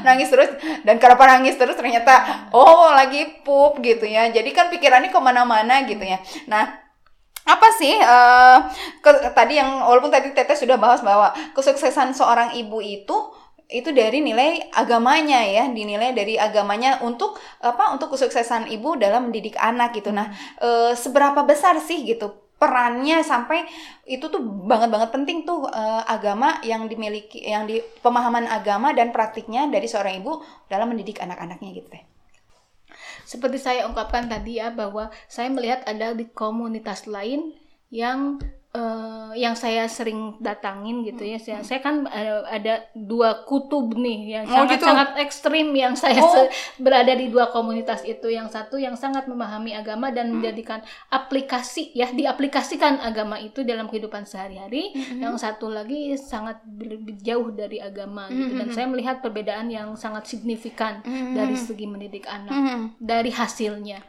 Nangis 0.06 0.30
terus. 0.30 0.54
Dan 0.86 1.02
kenapa 1.02 1.26
nangis 1.26 1.58
terus 1.58 1.74
ternyata 1.74 2.46
oh 2.54 2.94
lagi 2.94 3.42
pup 3.42 3.82
gitu 3.82 4.06
ya. 4.06 4.30
Jadi 4.30 4.54
kan 4.54 4.70
pikirannya 4.70 5.10
ke 5.10 5.18
mana-mana 5.18 5.82
gitu 5.90 6.06
ya. 6.06 6.22
Nah 6.46 6.86
apa 7.48 7.68
sih 7.74 7.96
eh, 7.96 8.58
ke- 9.02 9.32
tadi 9.34 9.58
yang 9.58 9.82
walaupun 9.82 10.12
tadi 10.12 10.36
Teteh 10.36 10.54
sudah 10.54 10.78
bahas 10.78 11.02
bahwa 11.02 11.34
kesuksesan 11.56 12.14
seorang 12.14 12.54
ibu 12.54 12.78
itu 12.84 13.16
itu 13.68 13.92
dari 13.92 14.24
nilai 14.24 14.72
agamanya 14.72 15.44
ya 15.44 15.68
dinilai 15.68 16.16
dari 16.16 16.40
agamanya 16.40 17.04
untuk 17.04 17.36
apa 17.60 17.92
untuk 17.92 18.16
kesuksesan 18.16 18.72
ibu 18.72 18.96
dalam 18.96 19.28
mendidik 19.28 19.60
anak 19.60 19.92
gitu. 19.96 20.16
Nah 20.16 20.32
eh, 20.64 20.96
seberapa 20.96 21.44
besar 21.44 21.76
sih 21.84 22.08
gitu 22.08 22.48
perannya 22.58 23.22
sampai 23.22 23.70
itu 24.10 24.26
tuh 24.34 24.42
banget 24.42 24.90
banget 24.90 25.10
penting 25.14 25.46
tuh 25.46 25.70
eh, 25.70 26.04
agama 26.08 26.64
yang 26.66 26.90
dimiliki 26.90 27.44
yang 27.44 27.70
di 27.70 27.84
pemahaman 28.02 28.50
agama 28.50 28.96
dan 28.96 29.14
praktiknya 29.14 29.70
dari 29.70 29.86
seorang 29.86 30.24
ibu 30.24 30.42
dalam 30.72 30.90
mendidik 30.90 31.22
anak-anaknya 31.22 31.70
gitu 31.78 31.90
teh 31.92 32.04
seperti 33.28 33.60
saya 33.60 33.84
ungkapkan 33.86 34.32
tadi 34.32 34.64
ya 34.64 34.72
bahwa 34.72 35.12
saya 35.28 35.52
melihat 35.52 35.84
ada 35.84 36.16
di 36.16 36.32
komunitas 36.32 37.06
lain 37.12 37.52
yang 37.92 38.40
eh, 38.78 39.32
yang 39.36 39.54
saya 39.54 39.90
sering 39.90 40.38
datangin 40.38 41.02
gitu 41.02 41.26
ya. 41.26 41.38
Saya, 41.38 41.60
saya 41.62 41.80
kan 41.80 42.06
ada, 42.06 42.46
ada 42.46 42.74
dua 42.94 43.42
kutub 43.44 43.92
nih 43.92 44.38
yang 44.38 44.46
Oh, 44.46 44.54
sangat 44.56 44.78
gitu. 44.78 44.86
sangat 44.86 45.10
ekstrim 45.18 45.68
yang 45.74 45.94
saya 45.94 46.22
Oh. 46.22 46.46
berada 46.78 47.10
di 47.12 47.28
dua 47.28 47.50
komunitas 47.50 48.02
itu. 48.04 48.30
Yang 48.30 48.54
satu 48.54 48.78
yang 48.78 48.94
sangat 48.94 49.26
memahami 49.26 49.74
agama 49.74 50.10
dan 50.10 50.30
Hmm. 50.30 50.34
menjadikan 50.40 50.80
aplikasi 51.10 51.90
ya 51.92 52.10
diaplikasikan 52.10 53.02
agama 53.02 53.38
itu 53.38 53.64
dalam 53.64 53.88
kehidupan 53.88 54.24
sehari-hari. 54.24 54.94
Hmm. 54.94 55.20
Yang 55.24 55.36
satu 55.42 55.68
lagi 55.68 56.14
sangat 56.14 56.62
jauh 57.20 57.50
dari 57.52 57.80
agama 57.80 58.30
gitu. 58.30 58.54
Hmm. 58.54 58.60
Dan 58.60 58.68
saya 58.70 58.86
melihat 58.86 59.20
perbedaan 59.20 59.68
yang 59.68 59.96
sangat 59.96 60.28
signifikan 60.28 61.02
dari 61.34 61.56
segi 61.56 61.86
mendidik 61.86 62.28
anak 62.28 62.54
Hmm. 62.54 62.82
dari 62.98 63.32
hasilnya. 63.32 64.00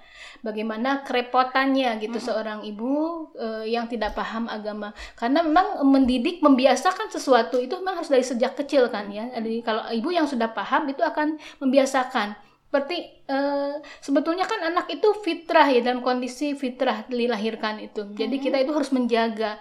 Bagaimana 0.40 1.02
kerepotannya 1.02 1.98
gitu 1.98 2.18
seorang 2.18 2.62
ibu 2.62 3.26
eh, 3.34 3.74
yang 3.74 3.90
tidak 3.90 4.14
paham 4.14 4.46
agama. 4.46 4.94
Karena 5.18 5.42
memang 5.42 5.82
mendidik 5.86 6.40
membiasakan 6.40 7.10
sesuatu 7.10 7.58
itu 7.58 7.74
memang 7.80 8.02
harus 8.02 8.10
dari 8.10 8.22
sejak 8.22 8.54
kecil 8.58 8.86
kan 8.90 9.10
ya. 9.10 9.28
Jadi 9.34 9.62
kalau 9.66 9.86
ibu 9.90 10.08
yang 10.14 10.26
sudah 10.26 10.50
paham 10.50 10.86
itu 10.90 11.02
akan 11.02 11.38
membiasakan. 11.58 12.38
Seperti 12.68 13.24
eh, 13.24 13.80
sebetulnya 14.04 14.44
kan 14.44 14.60
anak 14.60 14.92
itu 14.92 15.08
fitrah 15.24 15.72
ya 15.72 15.80
dalam 15.80 16.04
kondisi 16.04 16.52
fitrah 16.52 17.00
dilahirkan 17.08 17.80
itu. 17.80 18.12
Jadi 18.12 18.36
kita 18.36 18.60
itu 18.60 18.76
harus 18.76 18.92
menjaga. 18.92 19.56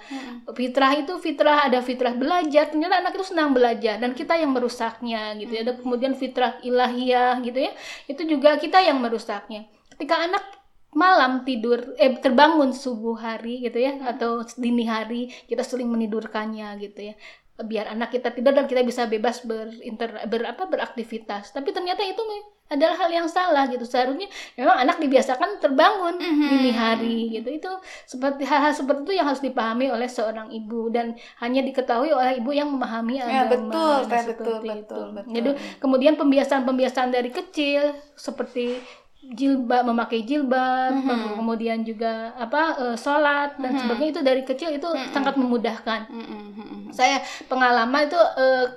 Fitrah 0.52 0.92
itu 0.92 1.16
fitrah 1.16 1.72
ada 1.72 1.80
fitrah 1.80 2.12
belajar. 2.12 2.68
Ternyata 2.68 3.00
anak 3.00 3.16
itu 3.16 3.32
senang 3.32 3.56
belajar 3.56 3.96
dan 4.04 4.12
kita 4.12 4.36
yang 4.36 4.52
merusaknya 4.52 5.40
gitu 5.40 5.56
ya. 5.56 5.64
Ada 5.64 5.80
kemudian 5.80 6.20
fitrah 6.20 6.60
ilahiyah 6.60 7.40
gitu 7.48 7.60
ya. 7.64 7.72
Itu 8.12 8.28
juga 8.28 8.60
kita 8.60 8.84
yang 8.84 9.00
merusaknya. 9.00 9.72
Ketika 9.98 10.30
anak 10.30 10.46
malam 10.94 11.42
tidur 11.44 11.94
eh 11.98 12.16
terbangun 12.18 12.72
subuh 12.74 13.18
hari 13.18 13.62
gitu 13.62 13.78
ya 13.78 13.98
atau 14.08 14.42
dini 14.58 14.86
hari 14.86 15.30
kita 15.46 15.62
sering 15.62 15.90
menidurkannya 15.90 16.78
gitu 16.80 17.12
ya. 17.12 17.16
Biar 17.58 17.90
anak 17.90 18.14
kita 18.14 18.30
tidur 18.30 18.54
dan 18.54 18.70
kita 18.70 18.86
bisa 18.86 19.10
bebas 19.10 19.42
berinter 19.42 20.14
ber 20.30 20.46
apa 20.46 20.70
beraktivitas. 20.70 21.50
Tapi 21.50 21.74
ternyata 21.74 22.06
itu 22.06 22.22
adalah 22.70 22.94
hal 23.02 23.10
yang 23.10 23.26
salah 23.26 23.66
gitu. 23.66 23.82
Seharusnya 23.82 24.30
memang 24.54 24.78
anak 24.78 25.02
dibiasakan 25.02 25.58
terbangun 25.58 26.22
dini 26.22 26.70
hari 26.70 27.34
gitu. 27.34 27.50
Itu 27.50 27.72
seperti 28.06 28.46
hal-hal 28.46 28.78
seperti 28.78 29.10
itu 29.10 29.14
yang 29.18 29.26
harus 29.26 29.42
dipahami 29.42 29.90
oleh 29.90 30.06
seorang 30.06 30.54
ibu. 30.54 30.94
Dan 30.94 31.18
hanya 31.42 31.66
diketahui 31.66 32.14
oleh 32.14 32.38
ibu 32.38 32.54
yang 32.54 32.70
memahami 32.70 33.18
Ya, 33.18 33.50
agama 33.50 33.50
betul, 33.50 33.74
Nah, 33.74 34.06
Teh, 34.06 34.22
seperti 34.22 34.46
betul, 34.46 34.62
itu. 34.62 34.74
betul, 34.78 35.06
betul. 35.18 35.34
jadi 35.34 35.50
kemudian 35.82 36.14
pembiasaan-pembiasaan 36.14 37.10
dari 37.10 37.30
kecil 37.34 37.82
seperti 38.14 38.78
jilbab 39.22 39.84
memakai 39.84 40.24
jilbab 40.24 40.94
Mm-hmm. 40.94 41.36
kemudian 41.36 41.80
juga 41.82 42.32
apa 42.38 42.62
eh, 42.80 42.98
sholat 42.98 43.58
dan 43.58 43.74
sebagainya 43.76 44.12
itu 44.14 44.24
dari 44.24 44.42
kecil 44.46 44.70
itu 44.72 44.88
Mm-hmm. 44.88 45.12
sangat 45.12 45.36
memudahkan 45.36 46.02
Mm-mm. 46.08 46.94
saya 46.94 47.20
pengalaman 47.50 48.08
itu 48.08 48.20
eh, 48.38 48.68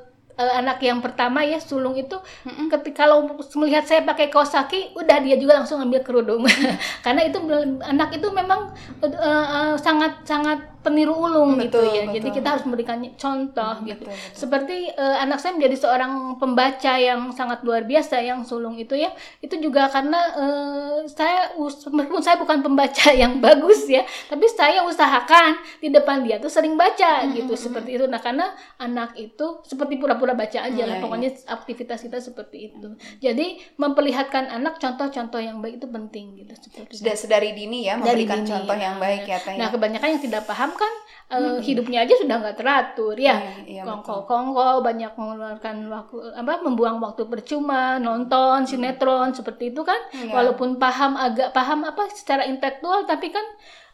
anak 0.40 0.80
yang 0.80 1.04
pertama 1.04 1.44
ya 1.44 1.60
sulung 1.60 1.92
itu 1.92 2.16
ketika 2.72 3.04
kalau 3.04 3.28
melihat 3.60 3.84
saya 3.84 4.08
pakai 4.08 4.32
kaos 4.32 4.48
kaki 4.48 4.96
udah 4.96 5.20
dia 5.20 5.36
juga 5.36 5.60
langsung 5.60 5.84
ambil 5.84 6.00
kerudung 6.00 6.40
karena 7.04 7.28
itu 7.28 7.36
anak 7.84 8.16
itu 8.16 8.24
memang 8.32 8.72
eh, 9.04 9.12
eh, 9.12 9.76
sangat 9.76 10.24
sangat 10.24 10.79
peniru 10.80 11.12
ulung 11.12 11.60
gitu 11.60 11.76
Betul, 11.76 11.92
ya 11.92 12.02
jadi 12.08 12.28
betul. 12.28 12.36
kita 12.40 12.48
harus 12.56 12.64
memberikan 12.64 12.98
contoh 13.18 13.74
gitu 13.84 14.04
betul, 14.06 14.16
betul. 14.16 14.36
seperti 14.36 14.78
eh, 14.94 15.16
anak 15.20 15.38
saya 15.42 15.52
menjadi 15.58 15.76
seorang 15.76 16.12
pembaca 16.40 16.92
yang 16.96 17.20
sangat 17.34 17.60
luar 17.66 17.84
biasa 17.84 18.16
yang 18.24 18.40
sulung 18.46 18.80
itu 18.80 18.96
ya 18.96 19.12
itu 19.44 19.60
juga 19.60 19.92
karena 19.92 20.20
eh, 20.36 20.98
saya 21.10 21.52
meskipun 21.58 22.22
saya 22.22 22.40
bukan 22.40 22.64
pembaca 22.64 23.08
yang 23.22 23.42
bagus 23.44 23.84
ya 23.90 24.06
tapi 24.30 24.48
saya 24.48 24.86
usahakan 24.86 25.60
di 25.82 25.92
depan 25.92 26.24
dia 26.24 26.40
tuh 26.40 26.48
sering 26.48 26.78
baca 26.78 27.28
gitu 27.32 27.52
seperti 27.58 28.00
itu 28.00 28.04
nah 28.08 28.22
karena 28.22 28.52
anak 28.80 29.18
itu 29.20 29.60
seperti 29.66 30.00
pura-pura 30.00 30.32
baca 30.32 30.64
aja 30.64 30.82
lah 30.86 30.96
Iya, 31.00 31.04
pokoknya 31.04 31.30
aktivitas 31.48 31.98
kita 32.04 32.18
seperti 32.20 32.72
itu 32.72 32.88
jadi 33.20 33.60
memperlihatkan 33.76 34.48
anak 34.48 34.80
contoh-contoh 34.80 35.40
yang 35.40 35.60
baik 35.60 35.80
itu 35.80 35.88
penting 35.88 36.26
gitu 36.40 36.52
seperti. 36.56 37.00
Sudah 37.00 37.14
sedari 37.16 37.50
dini 37.52 37.86
ya 37.86 38.00
memberikan 38.00 38.42
dini, 38.42 38.50
contoh 38.50 38.76
yang 38.76 38.96
ya. 38.96 39.02
baik 39.02 39.22
ya 39.28 39.38
Teh. 39.40 39.54
Nah, 39.56 39.68
ya. 39.68 39.72
kebanyakan 39.72 40.08
yang 40.16 40.22
tidak 40.22 40.42
paham 40.48 40.69
kan 40.74 40.92
eh, 41.30 41.58
hidupnya 41.62 42.02
aja 42.02 42.14
sudah 42.18 42.36
nggak 42.42 42.58
teratur 42.58 43.14
ya. 43.14 43.38
Iya, 43.38 43.52
iya, 43.66 43.82
Kongko-kongko 43.86 44.82
banyak 44.82 45.12
mengeluarkan 45.14 45.76
waktu 45.86 46.16
apa 46.34 46.52
membuang 46.66 46.98
waktu 46.98 47.26
percuma, 47.30 48.02
nonton 48.02 48.66
sinetron 48.66 49.30
seperti 49.30 49.70
itu 49.70 49.86
kan. 49.86 49.98
Iya. 50.10 50.34
Walaupun 50.34 50.76
paham 50.82 51.14
agak 51.14 51.54
paham 51.54 51.86
apa 51.86 52.10
secara 52.10 52.44
intelektual 52.46 53.06
tapi 53.06 53.30
kan 53.30 53.46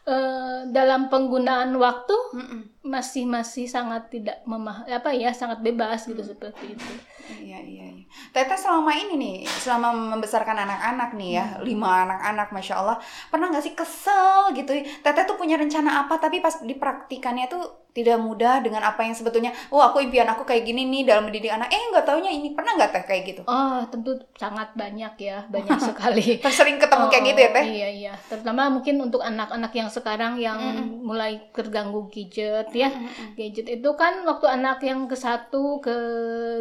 eh, 0.09 0.67
dalam 0.73 1.07
penggunaan 1.13 1.71
waktu 1.77 2.15
Mm-mm. 2.33 2.61
masih 2.85 3.29
masih 3.29 3.69
sangat 3.69 4.09
tidak 4.09 4.41
memah 4.49 4.83
apa 4.89 5.13
ya 5.13 5.31
sangat 5.31 5.61
bebas 5.61 6.09
gitu 6.09 6.25
seperti 6.25 6.73
itu. 6.73 6.91
Iya 7.27 7.59
iya. 7.59 7.85
iya. 7.91 8.03
Teteh 8.31 8.55
selama 8.55 8.95
ini 8.95 9.19
nih, 9.19 9.37
selama 9.43 9.91
membesarkan 10.15 10.55
anak-anak 10.63 11.19
nih 11.19 11.29
ya, 11.35 11.45
lima 11.59 12.07
anak-anak, 12.07 12.55
masya 12.55 12.79
Allah, 12.79 12.97
pernah 13.27 13.51
nggak 13.51 13.65
sih 13.67 13.75
kesel 13.75 14.55
gitu? 14.55 14.71
Teteh 15.03 15.23
tuh 15.27 15.35
punya 15.35 15.59
rencana 15.59 16.07
apa, 16.07 16.15
tapi 16.15 16.39
pas 16.39 16.55
dipraktikannya 16.63 17.51
tuh 17.51 17.86
tidak 17.97 18.21
mudah 18.21 18.61
dengan 18.61 18.85
apa 18.85 19.01
yang 19.01 19.17
sebetulnya 19.17 19.49
oh 19.73 19.81
aku 19.81 20.05
impian 20.05 20.29
aku 20.29 20.45
kayak 20.45 20.69
gini 20.69 20.85
nih 20.85 21.09
dalam 21.09 21.25
mendidik 21.25 21.49
anak. 21.49 21.73
Eh 21.73 21.81
nggak 21.89 22.05
taunya 22.05 22.29
ini. 22.29 22.53
Pernah 22.53 22.77
nggak 22.77 22.91
teh 22.93 23.03
kayak 23.09 23.23
gitu? 23.25 23.41
Oh 23.49 23.81
tentu 23.89 24.13
sangat 24.37 24.77
banyak 24.77 25.17
ya 25.17 25.49
banyak 25.49 25.81
sekali. 25.89 26.37
Sering 26.45 26.77
ketemu 26.77 27.05
oh, 27.05 27.09
kayak 27.09 27.23
gitu 27.33 27.39
ya 27.41 27.49
teh? 27.49 27.65
Iya 27.65 27.89
iya. 27.89 28.13
Terutama 28.29 28.69
mungkin 28.69 29.01
untuk 29.01 29.25
anak-anak 29.25 29.73
yang 29.73 29.89
sekarang 29.89 30.37
yang 30.37 30.61
mm 30.61 30.77
-hmm. 30.77 30.89
mulai 31.01 31.49
terganggu 31.49 32.05
gadget 32.13 32.69
ya. 32.69 32.93
Mm 32.93 33.09
-hmm. 33.09 33.27
gadget 33.33 33.67
itu 33.81 33.89
kan 33.97 34.21
waktu 34.29 34.45
anak 34.45 34.77
yang 34.85 35.09
ke 35.09 35.17
satu 35.17 35.81
ke 35.81 35.97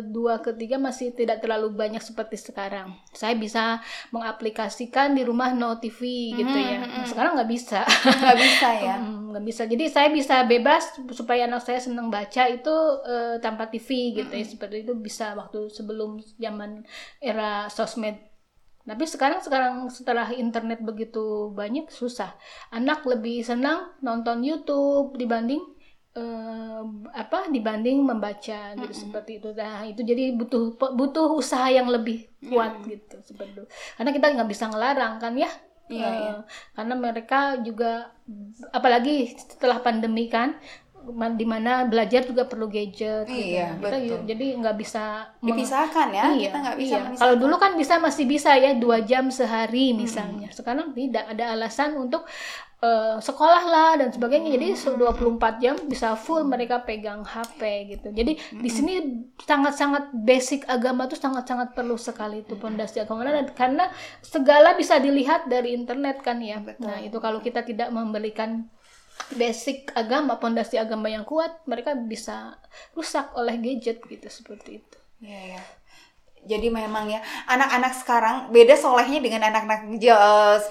dua 0.08 0.40
ketiga 0.40 0.80
masih 0.80 1.12
tidak 1.12 1.44
terlalu 1.44 1.68
banyak 1.76 2.00
seperti 2.00 2.40
sekarang. 2.40 2.96
Saya 3.12 3.36
bisa 3.36 3.84
mengaplikasikan 4.08 5.12
di 5.12 5.20
rumah 5.20 5.52
no 5.52 5.76
TV 5.76 6.32
gitu 6.32 6.48
mm 6.48 6.64
-hmm. 6.64 6.72
ya. 6.72 6.78
Nah, 6.80 7.04
sekarang 7.04 7.36
nggak 7.36 7.50
bisa. 7.52 7.84
Nggak 7.84 8.38
bisa 8.40 8.68
ya? 8.80 8.96
Nggak 9.36 9.52
bisa. 9.52 9.62
Jadi 9.68 9.84
saya 9.92 10.08
bisa 10.08 10.48
bebas 10.48 10.96
supaya 11.26 11.50
anak 11.50 11.66
saya 11.66 11.82
senang 11.82 12.06
baca 12.06 12.46
itu 12.46 12.70
uh, 13.02 13.42
tanpa 13.42 13.66
TV 13.66 14.14
gitu 14.14 14.30
ya. 14.30 14.46
Seperti 14.46 14.86
itu 14.86 14.94
bisa 14.94 15.34
waktu 15.34 15.66
sebelum 15.66 16.22
zaman 16.38 16.86
era 17.18 17.66
sosmed. 17.66 18.14
Tapi 18.86 19.02
sekarang 19.02 19.42
sekarang 19.42 19.90
setelah 19.90 20.30
internet 20.30 20.78
begitu 20.86 21.50
banyak 21.50 21.90
susah. 21.90 22.38
Anak 22.70 23.02
lebih 23.02 23.42
senang 23.42 23.98
nonton 23.98 24.46
YouTube 24.46 25.18
dibanding 25.18 25.58
uh, 26.14 26.86
apa 27.10 27.50
dibanding 27.50 28.06
membaca 28.06 28.78
gitu 28.78 28.86
mm 28.86 28.86
-hmm. 28.86 29.02
seperti 29.10 29.42
itu. 29.42 29.50
Nah 29.58 29.82
itu 29.90 30.06
jadi 30.06 30.38
butuh 30.38 30.78
butuh 30.78 31.34
usaha 31.34 31.66
yang 31.66 31.90
lebih 31.90 32.30
kuat 32.46 32.78
mm 32.78 32.82
-hmm. 32.86 32.90
gitu 32.94 33.16
seperti 33.26 33.50
itu. 33.58 33.64
Karena 33.98 34.10
kita 34.14 34.26
nggak 34.38 34.50
bisa 34.54 34.64
ngelarang 34.70 35.18
kan 35.18 35.34
ya? 35.34 35.50
Uh, 35.86 35.94
iya. 35.94 36.42
Karena 36.74 36.94
mereka 36.98 37.62
juga, 37.62 38.10
apalagi 38.74 39.38
setelah 39.38 39.78
pandemi 39.78 40.26
kan, 40.26 40.58
di 41.14 41.46
mana 41.46 41.86
belajar 41.86 42.26
juga 42.26 42.48
perlu 42.50 42.66
gadget 42.66 43.26
gitu. 43.30 43.34
iya, 43.34 43.78
gitu. 43.78 43.86
Kita 43.86 43.98
jadi 44.26 44.46
nggak 44.58 44.76
bisa 44.76 45.04
dipisahkan 45.38 46.08
ya 46.10 46.24
iya, 46.34 46.50
kita 46.50 46.58
nggak 46.62 46.78
bisa 46.78 46.96
iya. 46.98 47.18
kalau 47.18 47.34
dulu 47.38 47.56
kan 47.56 47.72
bisa 47.78 48.02
masih 48.02 48.24
bisa 48.26 48.54
ya 48.58 48.74
dua 48.74 49.04
jam 49.06 49.30
sehari 49.30 49.94
misalnya 49.94 50.50
hmm. 50.50 50.56
sekarang 50.56 50.90
tidak 50.92 51.24
ada 51.30 51.54
alasan 51.54 51.94
untuk 51.94 52.26
uh, 52.82 53.16
sekolah 53.20 53.64
lah 53.66 53.90
dan 54.00 54.08
sebagainya 54.12 54.56
jadi 54.56 54.68
24 54.76 55.62
jam 55.62 55.76
bisa 55.88 56.12
full 56.18 56.44
mereka 56.44 56.82
pegang 56.84 57.24
HP 57.24 57.60
gitu 57.96 58.08
jadi 58.12 58.36
hmm. 58.36 58.60
di 58.60 58.70
sini 58.70 58.94
sangat-sangat 59.40 60.12
basic 60.12 60.66
agama 60.68 61.08
tuh 61.08 61.18
sangat-sangat 61.18 61.72
perlu 61.72 61.96
sekali 61.96 62.44
itu 62.44 62.56
pondasi 62.58 63.00
agama 63.00 63.24
karena 63.54 63.88
segala 64.20 64.76
bisa 64.76 65.00
dilihat 65.00 65.48
dari 65.48 65.72
internet 65.76 66.20
kan 66.20 66.40
ya 66.42 66.60
Betul. 66.60 66.86
nah 66.88 66.98
itu 67.00 67.16
kalau 67.22 67.40
kita 67.40 67.64
tidak 67.64 67.88
memberikan 67.92 68.68
basic 69.34 69.90
agama, 69.96 70.38
pondasi 70.38 70.76
agama 70.78 71.10
yang 71.10 71.24
kuat, 71.26 71.52
mereka 71.66 71.94
bisa 71.96 72.56
rusak 72.94 73.32
oleh 73.34 73.56
gadget 73.58 73.98
gitu 74.04 74.28
seperti 74.28 74.82
itu. 74.82 74.98
Iya, 75.24 75.40
ya. 75.58 75.62
Jadi 76.46 76.70
memang 76.70 77.10
ya 77.10 77.18
anak-anak 77.50 77.92
sekarang 77.98 78.36
beda 78.54 78.78
solehnya 78.78 79.18
dengan 79.18 79.50
anak-anak 79.50 79.98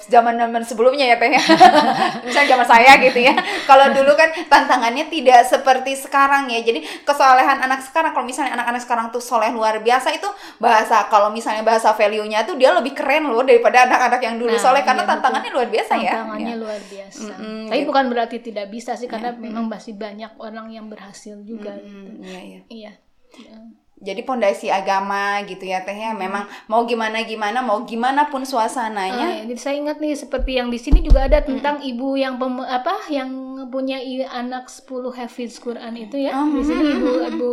zaman-zaman 0.08 0.64
sebelumnya 0.64 1.12
ya 1.12 1.20
teh 1.20 1.36
ya. 1.36 1.44
Misalnya 2.26 2.50
zaman 2.56 2.68
saya 2.68 2.96
gitu 3.04 3.20
ya. 3.20 3.36
Kalau 3.68 3.92
dulu 3.92 4.16
kan 4.16 4.32
tantangannya 4.48 5.12
tidak 5.12 5.44
seperti 5.44 6.00
sekarang 6.00 6.48
ya. 6.48 6.64
Jadi 6.64 6.88
kesolehan 7.04 7.60
anak 7.60 7.84
sekarang 7.84 8.16
kalau 8.16 8.24
misalnya 8.24 8.56
anak-anak 8.56 8.82
sekarang 8.88 9.06
tuh 9.12 9.20
soleh 9.20 9.52
luar 9.52 9.84
biasa 9.84 10.16
itu 10.16 10.28
bahasa 10.64 11.12
kalau 11.12 11.28
misalnya 11.30 11.62
bahasa 11.68 11.92
value-nya 11.92 12.48
tuh 12.48 12.56
dia 12.56 12.72
lebih 12.72 12.96
keren 12.96 13.28
loh 13.28 13.44
daripada 13.44 13.84
anak-anak 13.84 14.24
yang 14.24 14.36
dulu 14.40 14.56
nah, 14.56 14.64
soleh 14.64 14.82
karena 14.88 15.04
iya, 15.04 15.12
tantangannya 15.12 15.52
luar 15.52 15.68
biasa 15.68 15.92
tantangannya 15.92 16.08
ya. 16.08 16.14
Tantangannya 16.16 16.56
luar 16.56 16.82
biasa. 16.88 17.20
Mm 17.20 17.36
-hmm, 17.36 17.62
Tapi 17.68 17.80
gitu. 17.84 17.90
bukan 17.92 18.06
berarti 18.08 18.38
tidak 18.40 18.66
bisa 18.72 18.92
sih 18.96 19.08
karena 19.12 19.30
mm 19.36 19.38
-hmm. 19.38 19.46
memang 19.52 19.66
masih 19.68 19.94
banyak 20.00 20.32
orang 20.40 20.68
yang 20.72 20.88
berhasil 20.88 21.36
juga 21.44 21.76
mm 21.76 21.84
-hmm, 21.84 21.92
gitu. 21.92 22.12
Iya, 22.24 22.40
iya. 22.40 22.62
Iya. 22.72 22.94
iya 23.36 23.85
jadi 23.96 24.28
pondasi 24.28 24.68
agama 24.68 25.40
gitu 25.48 25.64
ya 25.64 25.80
teh 25.88 25.96
ya 25.96 26.12
memang 26.12 26.44
mau 26.68 26.84
gimana 26.84 27.24
gimana 27.24 27.64
mau 27.64 27.88
gimana 27.88 28.28
pun 28.28 28.44
suasananya. 28.44 29.40
Ah, 29.40 29.48
jadi 29.48 29.56
saya 29.56 29.76
ingat 29.80 30.04
nih 30.04 30.20
seperti 30.20 30.60
yang 30.60 30.68
di 30.68 30.76
sini 30.76 31.00
juga 31.00 31.24
ada 31.32 31.40
tentang 31.40 31.80
hmm. 31.80 31.92
ibu 31.96 32.20
yang 32.20 32.36
pem, 32.36 32.60
apa 32.60 33.08
yang 33.08 33.32
punya 33.72 34.04
anak 34.28 34.68
10 34.68 35.16
hafiz 35.16 35.64
Quran 35.64 35.96
itu 35.96 36.28
ya. 36.28 36.36
Oh, 36.36 36.44
di 36.44 36.62
sini 36.68 36.84
ibu 36.92 37.12
ibu 37.24 37.52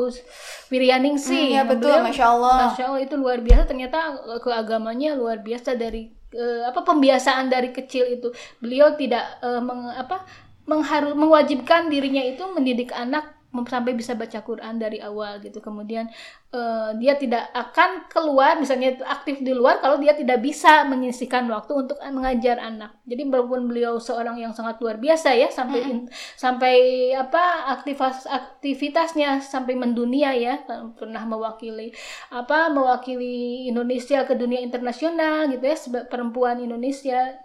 Wiryaning 0.74 1.14
sih. 1.14 1.54
Hmm, 1.54 1.56
ya 1.56 1.62
betul, 1.62 1.94
beliau, 1.94 2.10
masya 2.10 2.26
Allah. 2.34 2.58
Masya 2.74 2.84
Allah 2.90 3.02
itu 3.06 3.14
luar 3.14 3.38
biasa 3.38 3.62
ternyata 3.70 3.98
keagamanya 4.42 5.14
luar 5.14 5.38
biasa 5.46 5.78
dari 5.78 6.10
uh, 6.34 6.68
apa 6.68 6.82
pembiasaan 6.82 7.54
dari 7.54 7.70
kecil 7.70 8.18
itu 8.18 8.34
beliau 8.58 8.98
tidak 8.98 9.22
uh, 9.46 9.62
meng, 9.62 9.94
apa 9.94 10.26
mengharu 10.66 11.14
mewajibkan 11.14 11.86
dirinya 11.86 12.22
itu 12.22 12.42
mendidik 12.50 12.90
anak 12.94 13.34
sampai 13.52 13.92
bisa 13.92 14.16
baca 14.16 14.40
Quran 14.40 14.80
dari 14.80 14.98
awal 15.04 15.44
gitu. 15.44 15.60
Kemudian 15.60 16.08
uh, 16.56 16.96
dia 16.96 17.20
tidak 17.20 17.52
akan 17.52 18.08
keluar 18.08 18.56
misalnya 18.56 18.96
aktif 19.04 19.44
di 19.44 19.52
luar 19.52 19.84
kalau 19.84 20.00
dia 20.00 20.16
tidak 20.16 20.40
bisa 20.40 20.88
menyisihkan 20.88 21.44
waktu 21.52 21.72
untuk 21.76 22.00
mengajar 22.00 22.56
anak. 22.56 22.96
Jadi 23.04 23.28
walaupun 23.28 23.68
beliau 23.68 24.00
seorang 24.00 24.40
yang 24.40 24.56
sangat 24.56 24.80
luar 24.80 24.96
biasa 24.96 25.36
ya 25.36 25.52
sampai 25.52 25.80
mm 25.84 25.90
-hmm. 25.92 26.08
sampai 26.40 26.76
apa 27.12 27.68
aktivitas 27.76 28.24
aktivitasnya 28.24 29.44
sampai 29.44 29.76
mendunia 29.76 30.32
ya 30.32 30.64
pernah 30.96 31.24
mewakili 31.28 31.92
apa 32.32 32.72
mewakili 32.72 33.68
Indonesia 33.68 34.24
ke 34.24 34.32
dunia 34.32 34.64
internasional 34.64 35.50
gitu 35.52 35.64
ya 35.64 35.76
perempuan 36.08 36.62
Indonesia 36.62 37.41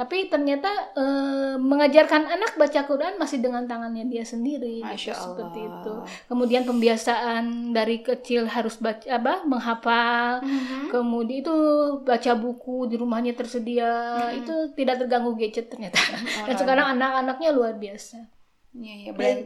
tapi 0.00 0.32
ternyata 0.32 0.96
e, 0.96 1.04
mengajarkan 1.60 2.24
anak 2.24 2.56
baca 2.56 2.88
Quran 2.88 3.20
masih 3.20 3.44
dengan 3.44 3.68
tangannya 3.68 4.08
dia 4.08 4.24
sendiri 4.24 4.80
gitu, 4.96 5.12
seperti 5.12 5.60
itu. 5.60 5.94
Kemudian 6.24 6.64
pembiasaan 6.64 7.76
dari 7.76 8.00
kecil 8.00 8.48
harus 8.48 8.80
baca 8.80 9.04
apa 9.04 9.44
menghafal. 9.44 10.40
Mm-hmm. 10.40 10.88
kemudian 10.88 11.44
itu 11.44 11.56
baca 12.00 12.32
buku 12.32 12.88
di 12.88 12.96
rumahnya 12.96 13.36
tersedia. 13.36 13.92
Mm-hmm. 13.92 14.40
itu 14.40 14.54
tidak 14.72 15.04
terganggu 15.04 15.36
gadget 15.36 15.68
ternyata. 15.68 16.00
Oh, 16.40 16.46
dan 16.48 16.56
sekarang 16.56 16.86
anak-anaknya 16.96 17.52
luar 17.52 17.76
biasa. 17.76 18.24
Iya, 18.70 19.10
ya, 19.10 19.12
berarti, 19.12 19.42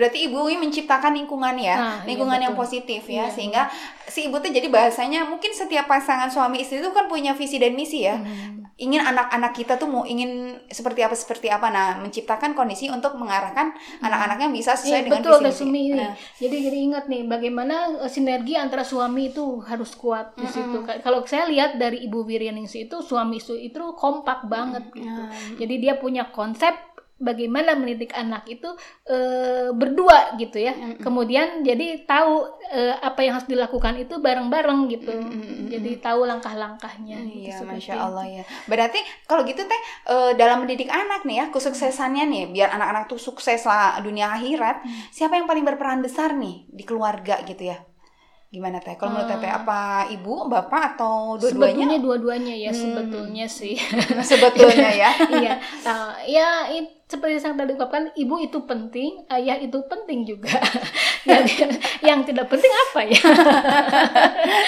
berarti 0.00 0.18
ibu 0.32 0.48
ini 0.48 0.64
menciptakan 0.64 1.12
lingkungan 1.12 1.52
ya, 1.60 1.76
nah, 1.76 1.98
lingkungan 2.08 2.40
iya, 2.40 2.48
yang 2.48 2.56
positif 2.56 3.04
ya, 3.04 3.28
iya, 3.28 3.28
sehingga 3.28 3.68
si 4.08 4.32
ibu 4.32 4.40
tuh 4.40 4.48
jadi 4.48 4.64
bahasanya 4.72 5.28
mungkin 5.28 5.52
setiap 5.52 5.84
pasangan 5.84 6.32
suami 6.32 6.64
istri 6.64 6.80
itu 6.80 6.88
kan 6.88 7.04
punya 7.04 7.36
visi 7.36 7.60
dan 7.60 7.76
misi 7.76 8.08
ya, 8.08 8.16
hmm. 8.16 8.61
Ingin 8.80 9.04
anak-anak 9.04 9.52
kita 9.56 9.76
tuh 9.76 9.88
mau 9.88 10.04
ingin 10.04 10.60
seperti 10.68 11.00
apa 11.04 11.16
seperti 11.16 11.48
apa, 11.48 11.68
nah 11.68 11.96
menciptakan 12.00 12.52
kondisi 12.52 12.88
untuk 12.88 13.16
mengarahkan 13.16 13.72
hmm. 13.72 14.04
anak-anaknya 14.04 14.48
bisa 14.52 14.76
sesuai 14.76 15.00
iya, 15.00 15.06
dengan 15.06 15.20
betul, 15.24 15.40
visi 15.44 15.66
misi. 15.68 15.96
Nah. 15.96 16.14
Jadi 16.40 16.56
jadi 16.68 16.78
ingat 16.92 17.04
nih 17.08 17.22
bagaimana 17.28 18.04
eh, 18.04 18.10
sinergi 18.12 18.54
antara 18.56 18.84
suami 18.84 19.32
itu 19.32 19.60
harus 19.64 19.96
kuat 19.96 20.36
di 20.36 20.48
situ. 20.48 20.84
Hmm. 20.84 21.00
Kalau 21.00 21.24
saya 21.24 21.48
lihat 21.48 21.80
dari 21.80 22.04
ibu 22.04 22.24
Wiryaningsi 22.24 22.88
itu 22.90 23.00
suami 23.00 23.40
istri 23.40 23.72
itu 23.72 23.82
kompak 23.96 24.44
banget 24.48 24.88
hmm. 24.92 24.96
gitu, 25.00 25.22
jadi 25.64 25.74
dia 25.80 25.94
punya 25.96 26.28
konsep 26.28 26.91
bagaimana 27.22 27.78
mendidik 27.78 28.10
anak 28.12 28.44
itu 28.50 28.66
e, 29.06 29.16
berdua 29.70 30.34
gitu 30.36 30.58
ya. 30.58 30.74
Mm 30.74 30.82
-hmm. 30.82 31.00
Kemudian 31.00 31.62
jadi 31.62 32.02
tahu 32.02 32.50
e, 32.68 32.80
apa 32.98 33.22
yang 33.22 33.38
harus 33.38 33.48
dilakukan 33.48 33.94
itu 34.02 34.18
bareng-bareng 34.18 34.90
gitu. 34.90 35.14
Mm 35.14 35.30
-hmm. 35.30 35.70
Jadi 35.70 35.90
tahu 36.02 36.26
langkah-langkahnya. 36.26 37.22
Gitu, 37.22 37.54
iya, 37.54 37.62
masya 37.62 37.94
Allah 37.96 38.26
ya. 38.26 38.44
Berarti 38.66 38.98
kalau 39.30 39.46
gitu 39.46 39.62
teh 39.62 39.80
e, 40.10 40.34
dalam 40.34 40.66
mendidik 40.66 40.90
anak 40.90 41.22
nih 41.22 41.36
ya, 41.38 41.46
kesuksesannya 41.54 42.26
nih, 42.26 42.44
biar 42.50 42.74
anak-anak 42.74 43.06
tuh 43.06 43.22
sukses 43.22 43.62
lah 43.62 44.02
dunia 44.02 44.34
akhirat, 44.34 44.82
mm. 44.82 45.14
siapa 45.14 45.38
yang 45.38 45.46
paling 45.46 45.62
berperan 45.62 46.02
besar 46.02 46.34
nih 46.34 46.66
di 46.66 46.82
keluarga 46.82 47.38
gitu 47.46 47.70
ya? 47.70 47.78
Gimana 48.52 48.84
teh? 48.84 48.92
Kalau 49.00 49.16
menurut 49.16 49.32
teteh 49.32 49.48
hmm. 49.48 49.60
apa 49.64 49.80
ibu, 50.12 50.44
bapak 50.44 50.92
atau 50.92 51.40
dua-duanya? 51.40 51.72
Sebetulnya 51.72 51.98
dua-duanya 52.04 52.54
ya, 52.60 52.68
hmm. 52.68 52.80
sebetulnya 52.84 53.46
sih. 53.48 53.80
sebetulnya 54.28 54.92
ya. 54.92 55.10
iya. 55.40 55.54
Uh, 55.80 56.12
ya 56.28 56.68
it, 56.68 57.00
seperti 57.08 57.40
yang 57.40 57.56
tadi 57.56 57.72
ungkapkan, 57.72 58.12
ibu 58.12 58.36
itu 58.44 58.60
penting, 58.68 59.24
ayah 59.32 59.56
itu 59.56 59.80
penting 59.88 60.28
juga. 60.28 60.52
yang, 61.32 61.48
yang 62.04 62.20
tidak 62.28 62.52
penting 62.52 62.68
apa 62.68 63.00
ya? 63.08 63.20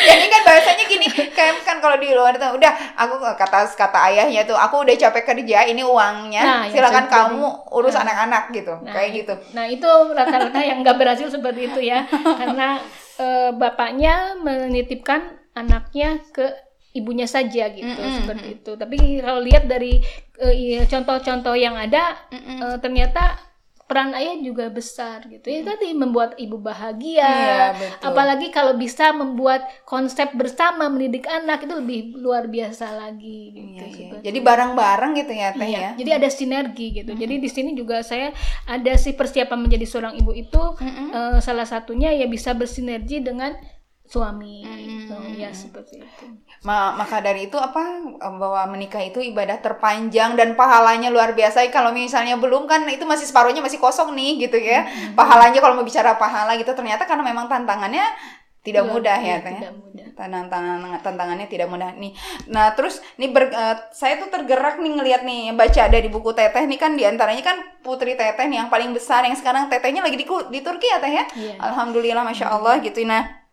Jadi 0.09 0.27
kan 0.33 0.41
bahasanya 0.49 0.85
gini, 0.89 1.07
kayak 1.37 1.61
kan 1.69 1.77
kalau 1.85 2.01
di 2.01 2.09
luar 2.17 2.41
itu 2.41 2.49
udah 2.57 2.73
aku 2.97 3.21
kata 3.37 3.69
kata 3.69 3.99
ayahnya 4.09 4.49
tuh, 4.49 4.57
aku 4.57 4.81
udah 4.81 4.97
capek 4.97 5.25
kerja, 5.29 5.69
ini 5.69 5.85
uangnya, 5.85 6.41
nah, 6.41 6.63
silakan 6.73 7.05
kamu 7.13 7.69
urus 7.69 8.01
nah. 8.01 8.09
anak-anak 8.09 8.45
nah, 8.49 8.57
gitu, 8.57 8.75
nah, 8.81 8.93
kayak 8.97 9.11
gitu. 9.13 9.35
Nah 9.53 9.65
itu 9.69 9.89
rata-rata 10.17 10.61
yang 10.65 10.81
nggak 10.81 10.97
berhasil 10.97 11.29
seperti 11.29 11.69
itu 11.69 11.81
ya, 11.85 12.09
karena 12.13 12.81
uh, 13.19 13.51
bapaknya 13.55 14.39
menitipkan 14.41 15.39
anaknya 15.55 16.23
ke 16.35 16.47
ibunya 16.95 17.27
saja 17.27 17.71
gitu 17.75 17.91
mm 17.91 18.07
-hmm. 18.07 18.17
seperti 18.23 18.47
itu. 18.63 18.73
Tapi 18.79 18.97
kalau 19.19 19.41
lihat 19.43 19.67
dari 19.67 19.99
contoh-contoh 20.87 21.55
uh, 21.55 21.59
yang 21.59 21.75
ada 21.75 22.15
mm 22.31 22.39
-hmm. 22.39 22.59
uh, 22.63 22.77
ternyata 22.79 23.39
peran 23.85 24.17
ayah 24.17 24.41
juga 24.41 24.73
besar 24.73 25.29
gitu 25.29 25.45
ya 25.45 25.61
tadi 25.61 25.93
membuat 25.93 26.41
ibu 26.41 26.57
bahagia 26.57 27.21
Iya, 27.21 27.63
betul. 27.77 28.07
apalagi 28.09 28.49
kalau 28.49 28.73
bisa 28.75 29.13
membuat 29.13 29.61
konsep 29.85 30.33
bersama 30.33 30.89
mendidik 30.89 31.29
anak 31.29 31.63
itu 31.63 31.75
lebih 31.77 31.99
luar 32.17 32.49
biasa 32.49 32.97
lagi 32.97 33.53
gitu 33.53 33.77
Iya, 33.77 33.85
iya. 33.85 33.93
seperti 33.93 34.25
Jadi 34.25 34.39
bareng-bareng 34.41 35.13
gitu 35.15 35.33
ya 35.33 35.49
teh 35.53 35.69
Iya, 35.69 35.79
ya. 35.79 35.91
jadi 36.01 36.11
ada 36.17 36.29
sinergi 36.29 36.87
gitu. 36.95 37.13
Jadi 37.13 37.35
di 37.37 37.49
sini 37.49 37.71
juga 37.73 38.01
saya 38.01 38.33
ada 38.65 38.93
sih 38.97 39.13
persiapan 39.13 39.59
menjadi 39.61 39.85
seorang 39.85 40.15
ibu 40.17 40.33
itu 40.33 40.63
eh, 40.81 41.39
salah 41.39 41.69
satunya 41.69 42.09
ya 42.11 42.25
bisa 42.25 42.57
bersinergi 42.57 43.21
dengan 43.21 43.53
suami. 44.05 44.63
So, 45.09 45.17
ya 45.35 45.51
seperti 45.51 46.05
itu. 46.05 46.25
Ma- 46.65 46.93
maka 46.95 47.21
dari 47.21 47.49
itu 47.49 47.57
apa 47.57 47.81
bahwa 48.21 48.65
menikah 48.73 49.01
itu 49.01 49.21
ibadah 49.21 49.61
terpanjang 49.61 50.37
dan 50.37 50.57
pahalanya 50.57 51.09
luar 51.09 51.33
biasa. 51.33 51.65
Kalau 51.69 51.93
misalnya 51.93 52.37
belum 52.37 52.65
kan 52.69 52.85
itu 52.89 53.05
masih 53.05 53.25
separuhnya 53.29 53.61
masih 53.61 53.81
kosong 53.81 54.13
nih 54.17 54.49
gitu 54.49 54.57
ya. 54.61 54.85
Pahalanya 55.13 55.61
kalau 55.61 55.77
mau 55.77 55.85
bicara 55.85 56.17
pahala 56.17 56.57
gitu 56.57 56.73
ternyata 56.73 57.05
karena 57.05 57.25
memang 57.25 57.49
tantangannya 57.49 58.05
tidak 58.65 58.89
Iya, 58.89 58.93
mudah 58.97 59.17
iya, 59.21 59.37
ya 59.37 59.45
teh. 59.45 59.53
tidak 59.61 59.75
mudah. 59.77 60.07
Tantangan 60.17 60.79
tantangannya 61.05 61.47
tidak 61.53 61.69
mudah 61.69 61.91
nih. 62.01 62.17
Nah, 62.49 62.73
terus 62.73 63.05
nih 63.21 63.29
ber- 63.29 63.53
eh, 63.53 63.77
saya 63.93 64.17
tuh 64.17 64.33
tergerak 64.33 64.81
nih 64.81 64.93
ngelihat 64.97 65.21
nih 65.21 65.53
baca 65.53 65.85
dari 65.93 66.09
buku 66.09 66.33
Teteh 66.33 66.65
nih 66.65 66.79
kan 66.81 66.97
di 66.97 67.05
antaranya 67.05 67.45
kan 67.45 67.57
Putri 67.85 68.17
Teteh 68.17 68.49
nih 68.49 68.65
yang 68.65 68.73
paling 68.73 68.97
besar 68.97 69.21
yang 69.29 69.37
sekarang 69.37 69.69
Tetehnya 69.69 70.01
lagi 70.01 70.17
di, 70.17 70.25
di 70.25 70.61
Turki 70.65 70.89
ya 70.89 70.97
Teh 70.97 71.13
ya. 71.13 71.25
Iya. 71.37 71.55
Alhamdulillah 71.61 72.25
Masya 72.25 72.47
Allah 72.57 72.81
gitu. 72.81 73.05
Nah, 73.05 73.44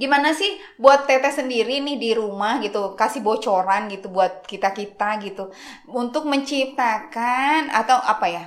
gimana 0.00 0.32
sih 0.34 0.58
buat 0.76 1.06
teteh 1.08 1.32
sendiri 1.32 1.82
nih 1.84 1.96
di 1.96 2.10
rumah 2.16 2.58
gitu 2.64 2.94
kasih 2.98 3.20
bocoran 3.24 3.90
gitu 3.92 4.08
buat 4.12 4.46
kita 4.46 4.70
kita 4.74 5.20
gitu. 5.24 5.50
Untuk 5.90 6.26
menciptakan 6.26 7.70
atau 7.72 7.98
apa 7.98 8.26
ya 8.28 8.44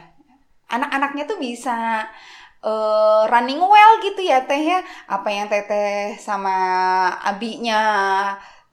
anak-anaknya 0.71 1.24
tuh 1.30 1.38
bisa 1.38 2.07
eh, 2.63 3.24
running 3.32 3.61
well 3.61 3.93
gitu 4.01 4.21
ya 4.24 4.45
teh 4.47 4.61
ya. 4.61 4.80
Apa 5.07 5.30
yang 5.30 5.47
teteh 5.51 6.17
sama 6.17 6.55
abinya 7.21 7.82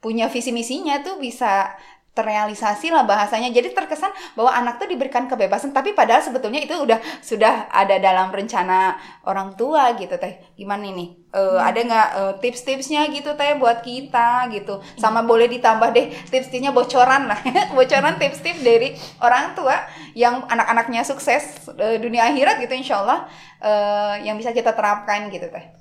punya 0.01 0.25
visi 0.33 0.49
misinya 0.49 1.05
tuh 1.05 1.21
bisa 1.21 1.77
terrealisasi 2.11 2.91
lah 2.91 3.07
bahasanya. 3.07 3.49
Jadi 3.51 3.71
terkesan 3.71 4.11
bahwa 4.35 4.51
anak 4.51 4.79
tuh 4.81 4.87
diberikan 4.91 5.25
kebebasan 5.31 5.71
tapi 5.71 5.95
padahal 5.95 6.19
sebetulnya 6.19 6.59
itu 6.63 6.75
udah 6.75 6.99
sudah 7.23 7.71
ada 7.71 7.97
dalam 7.97 8.29
rencana 8.29 8.99
orang 9.23 9.55
tua 9.55 9.95
gitu 9.95 10.15
teh. 10.19 10.39
Gimana 10.59 10.91
nih 10.91 11.21
Eh, 11.31 11.59
ada 11.63 11.79
nggak 11.79 12.09
eh, 12.11 12.33
tips-tipsnya 12.43 13.07
gitu 13.15 13.31
teh 13.39 13.55
buat 13.55 13.79
kita 13.79 14.51
gitu? 14.51 14.83
Sama 14.99 15.23
boleh 15.23 15.47
ditambah 15.47 15.95
deh 15.95 16.11
tips-tipsnya 16.27 16.75
bocoran 16.75 17.31
lah. 17.31 17.39
Bocoran 17.77 18.19
tips-tips 18.19 18.59
dari 18.59 18.99
orang 19.23 19.55
tua 19.55 19.79
yang 20.11 20.43
anak-anaknya 20.51 21.07
sukses 21.07 21.71
eh, 21.79 22.03
dunia 22.03 22.27
akhirat 22.27 22.59
gitu 22.59 22.75
insyaallah 22.75 23.31
eh, 23.63 24.27
yang 24.27 24.35
bisa 24.35 24.51
kita 24.51 24.75
terapkan 24.75 25.31
gitu 25.31 25.47
teh 25.47 25.80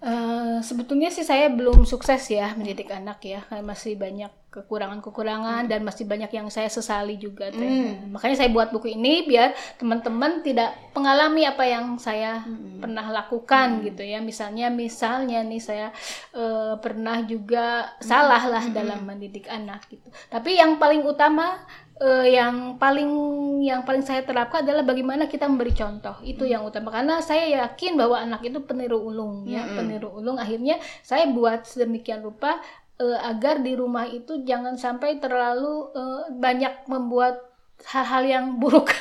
Eh, 0.00 0.58
sebetulnya 0.64 1.12
sih 1.12 1.20
saya 1.20 1.52
belum 1.52 1.84
sukses 1.84 2.24
ya 2.32 2.56
mendidik 2.56 2.88
anak 2.88 3.20
ya, 3.20 3.44
kayak 3.44 3.68
masih 3.68 4.00
banyak 4.00 4.32
kekurangan-kekurangan 4.50 5.70
dan 5.70 5.84
masih 5.86 6.08
banyak 6.08 6.32
yang 6.32 6.48
saya 6.48 6.72
sesali 6.72 7.20
juga. 7.20 7.52
Teh. 7.52 8.00
Makanya 8.08 8.40
saya 8.40 8.50
buat 8.50 8.72
buku 8.72 8.96
ini 8.96 9.28
biar 9.28 9.52
teman-teman 9.76 10.40
tidak 10.40 10.74
mengalami 10.96 11.46
apa 11.46 11.64
yang 11.68 12.00
saya 12.00 12.42
pernah 12.80 13.12
lakukan 13.12 13.84
gitu 13.84 14.00
ya. 14.00 14.24
Misalnya, 14.24 14.72
misalnya 14.72 15.44
nih 15.44 15.62
saya 15.62 15.92
eh, 16.32 16.74
pernah 16.80 17.20
juga 17.22 17.92
salah 18.00 18.42
lah 18.48 18.64
dalam 18.72 19.04
mendidik 19.04 19.52
anak 19.52 19.84
gitu. 19.86 20.08
Tapi 20.32 20.56
yang 20.56 20.80
paling 20.80 21.04
utama 21.04 21.60
eh, 22.00 22.26
yang 22.34 22.80
paling 22.80 23.10
yang 23.60 23.84
paling 23.84 24.00
saya 24.00 24.24
terapkan 24.24 24.64
adalah 24.64 24.82
bagaimana 24.82 25.28
kita 25.28 25.44
memberi 25.44 25.76
contoh. 25.76 26.16
Itu 26.24 26.48
yang 26.48 26.64
utama. 26.64 26.88
Karena 26.90 27.20
saya 27.20 27.44
yakin 27.64 28.00
bahwa 28.00 28.16
anak 28.16 28.40
itu 28.42 28.58
peniru 28.64 28.98
ulung 28.98 29.44
ya 29.44 29.68
peniru 29.76 30.08
ulung. 30.16 30.40
Akhirnya 30.40 30.80
saya 31.04 31.28
buat 31.28 31.68
sedemikian 31.68 32.24
rupa 32.24 32.58
eh, 32.96 33.18
agar 33.20 33.60
di 33.60 33.76
rumah 33.76 34.08
itu 34.08 34.42
jangan 34.48 34.80
sampai 34.80 35.20
terlalu 35.20 35.92
eh, 35.92 36.22
banyak 36.40 36.88
membuat 36.88 37.49
hal-hal 37.86 38.22
yang 38.28 38.44
buruk. 38.60 38.92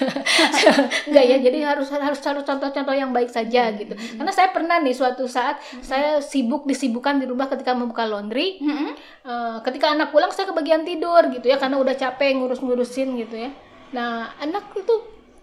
Enggak 1.10 1.26
ya 1.28 1.38
jadi 1.44 1.58
harus 1.76 1.92
harus 1.92 2.20
harus 2.24 2.44
contoh-contoh 2.46 2.96
yang 2.96 3.12
baik 3.12 3.28
saja 3.28 3.72
gitu. 3.76 3.94
karena 3.94 4.32
saya 4.32 4.50
pernah 4.56 4.80
nih 4.80 4.96
suatu 4.96 5.28
saat 5.28 5.60
saya 5.84 6.24
sibuk 6.24 6.64
disibukkan 6.64 7.20
di 7.20 7.26
rumah 7.28 7.52
ketika 7.52 7.76
membuka 7.76 8.08
laundry 8.08 8.60
Eh, 9.30 9.58
ketika 9.62 9.94
anak 9.94 10.10
pulang 10.10 10.32
saya 10.34 10.50
kebagian 10.50 10.82
tidur 10.88 11.22
gitu 11.30 11.46
ya 11.46 11.62
karena 11.62 11.78
udah 11.78 11.94
capek 11.94 12.40
ngurus-ngurusin 12.40 13.14
gitu 13.20 13.36
ya. 13.36 13.50
Nah 13.94 14.32
anak 14.42 14.74
itu 14.74 14.96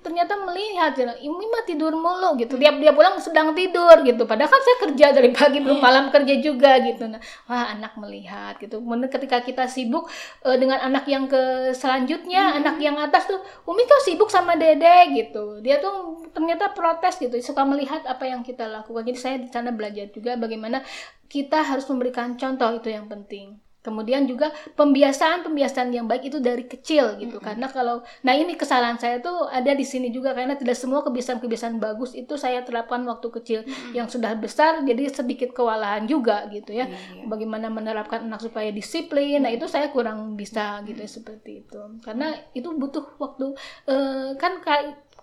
ternyata 0.07 0.39
melihat 0.39 0.95
ya, 0.95 1.19
ini 1.19 1.45
mah 1.51 1.67
tidur 1.67 1.91
mulu 1.91 2.39
gitu. 2.39 2.55
Dia 2.55 2.71
dia 2.79 2.95
pulang 2.95 3.19
sedang 3.19 3.51
tidur 3.59 4.07
gitu. 4.07 4.23
Padahal 4.23 4.47
kan 4.47 4.63
saya 4.63 4.77
kerja 4.87 5.07
dari 5.11 5.35
pagi 5.35 5.59
belum 5.59 5.83
malam 5.83 6.15
kerja 6.15 6.39
juga 6.39 6.79
gitu. 6.79 7.11
Nah, 7.11 7.19
wah 7.51 7.75
anak 7.75 7.99
melihat 7.99 8.55
gitu. 8.63 8.79
Kemudian 8.79 9.11
ketika 9.11 9.43
kita 9.43 9.67
sibuk 9.67 10.07
eh, 10.47 10.55
dengan 10.55 10.79
anak 10.79 11.11
yang 11.11 11.27
ke 11.27 11.75
selanjutnya, 11.75 12.55
anak 12.55 12.79
yang 12.79 12.95
atas 13.03 13.27
tuh, 13.27 13.43
Umi 13.67 13.83
kok 13.83 14.07
sibuk 14.07 14.31
sama 14.31 14.55
Dede 14.55 15.11
gitu. 15.19 15.59
Dia 15.59 15.83
tuh 15.83 16.23
ternyata 16.31 16.71
protes 16.71 17.19
gitu, 17.19 17.35
suka 17.43 17.67
melihat 17.67 18.07
apa 18.07 18.23
yang 18.31 18.47
kita 18.47 18.71
lakukan. 18.71 19.03
Jadi 19.03 19.19
saya 19.19 19.37
di 19.43 19.51
sana 19.51 19.75
belajar 19.75 20.07
juga 20.15 20.39
bagaimana 20.39 20.87
kita 21.27 21.67
harus 21.67 21.91
memberikan 21.91 22.39
contoh 22.39 22.79
itu 22.79 22.95
yang 22.95 23.11
penting. 23.11 23.66
Kemudian 23.87 24.27
juga 24.27 24.51
pembiasaan-pembiasaan 24.75 25.95
yang 25.95 26.11
baik 26.11 26.35
itu 26.35 26.43
dari 26.43 26.67
kecil 26.67 27.23
gitu. 27.23 27.39
Karena 27.39 27.71
kalau 27.71 28.03
nah 28.27 28.35
ini 28.35 28.59
kesalahan 28.59 28.99
saya 28.99 29.23
tuh 29.23 29.47
ada 29.47 29.71
di 29.71 29.87
sini 29.87 30.11
juga 30.11 30.35
karena 30.35 30.59
tidak 30.59 30.75
semua 30.75 31.07
kebiasaan-kebiasaan 31.07 31.79
bagus 31.79 32.19
itu 32.19 32.35
saya 32.35 32.67
terapkan 32.67 33.07
waktu 33.07 33.31
kecil. 33.31 33.61
Yang 33.95 34.19
sudah 34.19 34.35
besar 34.35 34.83
jadi 34.83 35.07
sedikit 35.07 35.55
kewalahan 35.55 36.11
juga 36.11 36.51
gitu 36.51 36.75
ya. 36.75 36.91
Bagaimana 37.31 37.71
menerapkan 37.71 38.27
anak 38.27 38.43
supaya 38.43 38.75
disiplin. 38.75 39.47
Nah, 39.47 39.55
itu 39.55 39.71
saya 39.71 39.95
kurang 39.95 40.35
bisa 40.35 40.83
gitu 40.83 40.99
ya, 40.99 41.11
seperti 41.11 41.63
itu. 41.63 41.79
Karena 42.03 42.35
itu 42.59 42.75
butuh 42.75 43.07
waktu 43.23 43.55
eh, 43.87 44.35
kan 44.35 44.59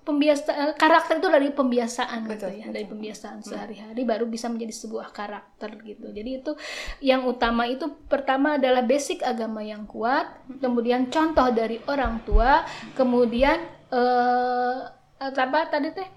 kayak 0.04 0.12
pembiasaan 0.12 0.76
karakter 0.76 1.16
itu 1.24 1.30
dari 1.32 1.50
pembiasaan 1.56 2.20
gitu 2.28 2.48
Betul, 2.48 2.60
ya 2.60 2.68
dari 2.68 2.86
pembiasaan 2.88 3.38
sehari-hari 3.40 4.02
baru 4.04 4.26
bisa 4.28 4.52
menjadi 4.52 4.74
sebuah 4.76 5.16
karakter 5.16 5.80
gitu. 5.80 6.12
Jadi 6.12 6.44
itu 6.44 6.52
yang 7.00 7.24
utama 7.24 7.64
itu 7.66 7.88
pertama 8.12 8.60
adalah 8.60 8.84
basic 8.84 9.24
agama 9.24 9.64
yang 9.64 9.88
kuat 9.88 10.28
kemudian 10.60 11.08
contoh 11.08 11.48
dari 11.56 11.80
orang 11.88 12.20
tua 12.28 12.68
kemudian 13.00 13.64
eh 13.94 14.80
apa 15.24 15.60
tadi 15.72 15.90
teh? 15.96 16.10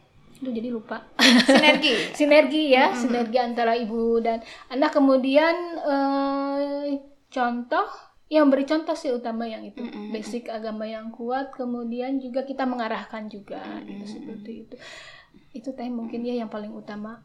Aduh, 0.42 0.52
jadi 0.52 0.68
lupa. 0.68 1.00
Sinergi. 1.46 1.94
Sinergi 2.18 2.62
ya 2.74 2.92
sinergi 2.92 3.38
antara 3.40 3.72
ibu 3.72 4.20
dan 4.20 4.42
anak. 4.68 4.92
Kemudian 4.92 5.54
eh, 5.80 7.00
contoh 7.32 7.86
yang 8.26 8.50
beri 8.50 8.66
contoh 8.66 8.98
sih 8.98 9.14
utama 9.14 9.46
yang 9.46 9.62
itu. 9.62 9.82
Basic 10.10 10.50
agama 10.50 10.86
yang 10.86 11.14
kuat 11.14 11.54
kemudian 11.54 12.18
juga 12.18 12.42
kita 12.42 12.66
mengarahkan 12.66 13.30
juga 13.30 13.62
gitu 13.86 14.04
seperti 14.18 14.66
itu. 14.66 14.76
Itu 15.54 15.72
teh 15.78 15.86
mungkin 15.86 16.26
ya 16.26 16.34
yang 16.34 16.50
paling 16.50 16.74
utama 16.74 17.22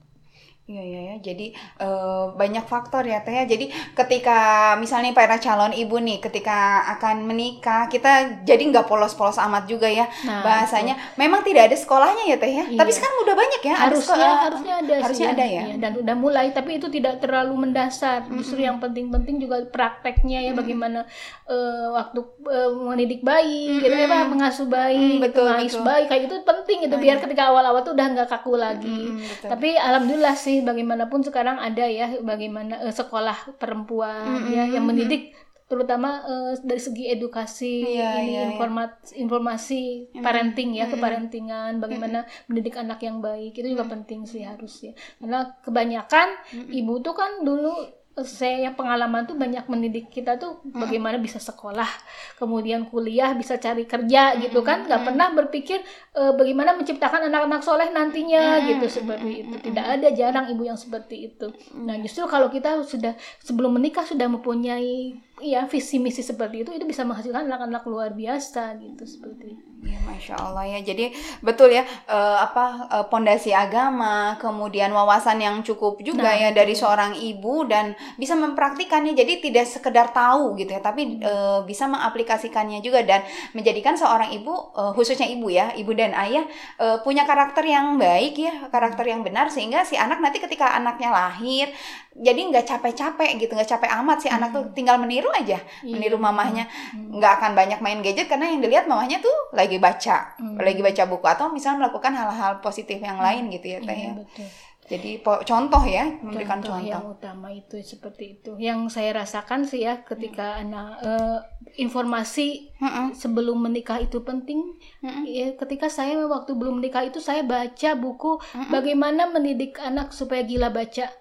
Iya 0.71 0.83
iya 0.83 1.01
ya. 1.03 1.15
Jadi 1.21 1.51
eh, 1.77 2.25
banyak 2.31 2.63
faktor 2.63 3.03
ya 3.03 3.19
teh 3.19 3.33
ya. 3.33 3.43
Jadi 3.45 3.67
ketika 3.91 4.37
misalnya 4.75 5.11
para 5.11 5.35
calon 5.37 5.71
ibu 5.73 5.97
nih 5.97 6.19
ketika 6.19 6.57
akan 6.89 7.23
menikah 7.23 7.85
kita 7.85 8.11
jadi 8.41 8.63
nggak 8.65 8.85
polos-polos 8.85 9.35
amat 9.37 9.63
juga 9.65 9.85
ya 9.85 10.07
Nah, 10.21 10.39
bahasanya. 10.41 10.95
Memang 11.15 11.41
tidak 11.41 11.67
ada 11.67 11.75
sekolahnya 11.75 12.23
ya 12.25 12.37
teh 12.37 12.51
ya. 12.53 12.65
Tapi 12.65 12.87
Iya. 12.87 12.95
sekarang 12.95 13.17
udah 13.21 13.35
banyak 13.35 13.61
ya. 13.61 13.73
ada 13.73 13.83
harusnya 13.85 14.07
sekolah- 14.07 14.39
harusnya 14.41 14.73
ada 14.77 14.93
sih 14.93 15.03
harusnya 15.03 15.29
ada 15.29 15.45
ya. 15.45 15.61
Iya, 15.61 15.75
dan 15.77 15.91
udah 15.97 16.15
mulai 16.15 16.47
tapi 16.51 16.71
itu 16.73 16.87
tidak 16.87 17.19
terlalu 17.19 17.53
mendasar 17.61 18.23
justru 18.31 18.59
yang 18.59 18.77
penting-penting 18.77 19.37
juga 19.39 19.59
prakteknya 19.65 20.39
ya 20.41 20.51
bagaimana 20.53 21.03
eh, 21.45 21.87
waktu 21.89 22.19
eh, 22.47 22.69
mendidik 22.71 23.21
bayi 23.21 23.75
gitu 23.77 23.91
ya 23.91 24.07
Pak, 24.07 24.23
mengasuh 24.29 24.67
bayi 24.67 24.99
Mm, 25.11 25.19
betul, 25.21 25.45
mengais 25.45 25.67
betul. 25.69 25.83
bayi 25.83 26.03
kayak 26.05 26.23
itu 26.23 26.35
penting 26.41 26.79
itu 26.81 26.95
biar 26.95 27.17
ketika 27.19 27.43
awal-awal 27.49 27.81
tuh 27.81 27.91
udah 27.91 28.07
nggak 28.09 28.29
kaku 28.29 28.53
lagi 28.55 28.87
Mm, 28.87 29.19
betul. 29.19 29.49
tapi 29.49 29.69
alhamdulillah 29.73 30.31
sih 30.33 30.60
bagaimanapun 30.61 31.21
sekarang 31.21 31.57
ada 31.57 31.85
ya 31.85 32.19
bagaimana 32.21 32.81
eh, 32.81 32.93
sekolah 32.93 33.57
perempuan 33.57 34.47
ya 34.47 34.65
yang 34.67 34.85
mendidik 34.85 35.33
terutama 35.65 36.19
eh, 36.23 36.53
dari 36.61 36.81
segi 36.83 37.07
edukasi 37.07 37.95
Iya, 37.95 37.95
ini 37.95 37.95
iya, 37.95 38.11
iya. 38.27 38.41
informat 38.51 38.91
informasi 39.15 40.11
parenting 40.19 40.75
ya 40.75 40.91
keparentingan 40.91 41.79
bagaimana 41.79 42.27
mendidik 42.45 42.75
anak 42.75 42.99
yang 42.99 43.23
baik 43.23 43.55
itu 43.55 43.71
juga 43.71 43.87
penting 43.87 44.27
sih 44.27 44.43
harus 44.43 44.83
ya 44.83 44.91
karena 45.17 45.55
kebanyakan 45.63 46.27
ibu 46.69 46.99
tuh 46.99 47.15
kan 47.15 47.39
dulu 47.41 47.71
saya 48.19 48.67
yang 48.67 48.75
pengalaman 48.75 49.23
tuh 49.23 49.39
banyak 49.39 49.63
mendidik 49.71 50.11
kita 50.11 50.35
tuh 50.35 50.59
bagaimana 50.67 51.15
bisa 51.15 51.39
sekolah 51.39 51.87
kemudian 52.35 52.83
kuliah 52.91 53.31
bisa 53.31 53.55
cari 53.55 53.87
kerja 53.87 54.35
gitu 54.35 54.59
kan. 54.61 54.83
Nggak 54.83 55.01
pernah 55.07 55.27
berpikir 55.31 55.79
eh, 56.15 56.33
bagaimana 56.35 56.75
menciptakan 56.75 57.31
anak-anak 57.31 57.63
soleh 57.63 57.87
nantinya 57.89 58.59
gitu 58.67 58.85
seperti 58.91 59.47
itu. 59.47 59.55
tidak 59.71 59.85
ada 59.87 60.07
jarang 60.11 60.45
ibu 60.51 60.67
yang 60.67 60.75
seperti 60.75 61.31
itu. 61.31 61.55
Nah 61.79 61.95
justru 62.03 62.27
kalau 62.27 62.51
kita 62.51 62.83
sudah 62.83 63.15
sebelum 63.39 63.79
menikah 63.79 64.03
sudah 64.03 64.27
mempunyai 64.27 65.15
ya 65.41 65.65
visi 65.65 65.97
misi 65.97 66.21
seperti 66.21 66.63
itu 66.63 66.71
itu 66.71 66.85
bisa 66.85 67.01
menghasilkan 67.03 67.49
anak-anak 67.49 67.83
luar 67.89 68.13
biasa 68.13 68.77
gitu 68.77 69.03
seperti. 69.03 69.71
Ya, 69.81 69.97
masya 70.05 70.37
Allah 70.37 70.77
ya. 70.77 70.79
Jadi 70.85 71.09
betul 71.41 71.73
ya 71.73 71.81
eh, 72.05 72.37
apa 72.37 72.85
eh, 72.85 73.05
pondasi 73.09 73.49
agama, 73.49 74.37
kemudian 74.37 74.93
wawasan 74.93 75.41
yang 75.41 75.65
cukup 75.65 75.97
juga 76.05 76.21
Nah, 76.21 76.37
ya 76.37 76.49
dari 76.53 76.77
seorang 76.77 77.17
ibu 77.17 77.65
dan 77.65 77.97
bisa 78.21 78.37
mempraktikannya. 78.37 79.17
Jadi 79.17 79.41
tidak 79.49 79.65
sekedar 79.65 80.13
tahu 80.13 80.53
gitu 80.61 80.77
ya, 80.77 80.85
tapi 80.85 81.17
eh, 81.17 81.59
bisa 81.65 81.89
mengaplikasikannya 81.89 82.85
juga 82.85 83.01
dan 83.01 83.25
menjadikan 83.57 83.97
seorang 83.97 84.29
ibu 84.37 84.53
eh, 84.77 84.93
khususnya 84.93 85.25
ibu 85.25 85.49
ya, 85.49 85.73
ibu 85.73 85.97
dan 85.97 86.13
ayah 86.13 86.45
eh, 86.77 87.01
punya 87.01 87.25
karakter 87.25 87.65
yang 87.65 87.97
baik 87.97 88.37
ya, 88.37 88.69
karakter 88.69 89.09
yang 89.09 89.25
benar 89.25 89.49
sehingga 89.49 89.81
si 89.81 89.97
anak 89.97 90.21
nanti 90.21 90.37
ketika 90.37 90.77
anaknya 90.77 91.09
lahir 91.09 91.73
jadi 92.11 92.37
nggak 92.37 92.67
capek-capek 92.67 93.39
gitu, 93.39 93.55
nggak 93.55 93.71
capek 93.71 93.89
amat 94.03 94.17
si 94.19 94.27
anak 94.27 94.51
tuh 94.51 94.67
tinggal 94.75 94.99
meniru 94.99 95.30
aja, 95.33 95.57
Iya. 95.81 95.91
meniru 95.91 96.17
mamahnya. 96.17 96.65
Nggak 96.93 97.33
akan 97.37 97.51
banyak 97.53 97.79
main 97.79 97.99
gadget 97.99 98.25
karena 98.25 98.47
yang 98.47 98.59
dilihat 98.59 98.85
mamahnya 98.85 99.17
tuh 99.17 99.33
lagi 99.51 99.77
baca. 99.77 100.33
Hmm. 100.33 100.55
lagi 100.57 100.79
baca 100.79 101.03
buku 101.05 101.25
atau 101.25 101.47
misalnya 101.47 101.77
melakukan 101.81 102.11
hal-hal 102.11 102.51
positif 102.59 102.97
yang 102.97 103.17
lain 103.17 103.49
gitu 103.49 103.67
ya 103.67 103.79
teh 103.79 103.91
Iya, 103.93 104.05
ya. 104.05 104.13
betul. 104.15 104.47
jadi 104.83 105.11
po- 105.17 105.39
contoh 105.41 105.79
ya 105.81 106.03
memberikan 106.17 106.59
contoh, 106.59 106.75
contoh, 106.75 106.89
yang 106.89 107.03
utama 107.05 107.47
itu 107.49 107.79
seperti 107.79 108.23
itu. 108.35 108.51
Yang 108.57 108.91
saya 108.91 109.15
rasakan 109.17 109.63
sih 109.63 109.81
ya 109.81 110.01
ketika 110.01 110.57
anak 110.57 110.99
eh, 110.99 111.37
informasi 111.81 112.70
Mm-mm. 112.81 113.13
sebelum 113.13 113.61
menikah 113.61 114.01
itu 114.01 114.25
penting. 114.25 114.73
Mm-mm. 115.05 115.29
ya 115.29 115.53
ketika 115.53 115.85
saya 115.85 116.25
waktu 116.25 116.57
belum 116.57 116.81
menikah 116.81 117.05
itu 117.05 117.21
saya 117.21 117.45
baca 117.45 117.93
buku 117.93 118.41
bagaimana 118.73 119.29
mendidik 119.29 119.77
anak 119.77 120.09
supaya 120.09 120.41
gila 120.41 120.73
baca. 120.73 121.05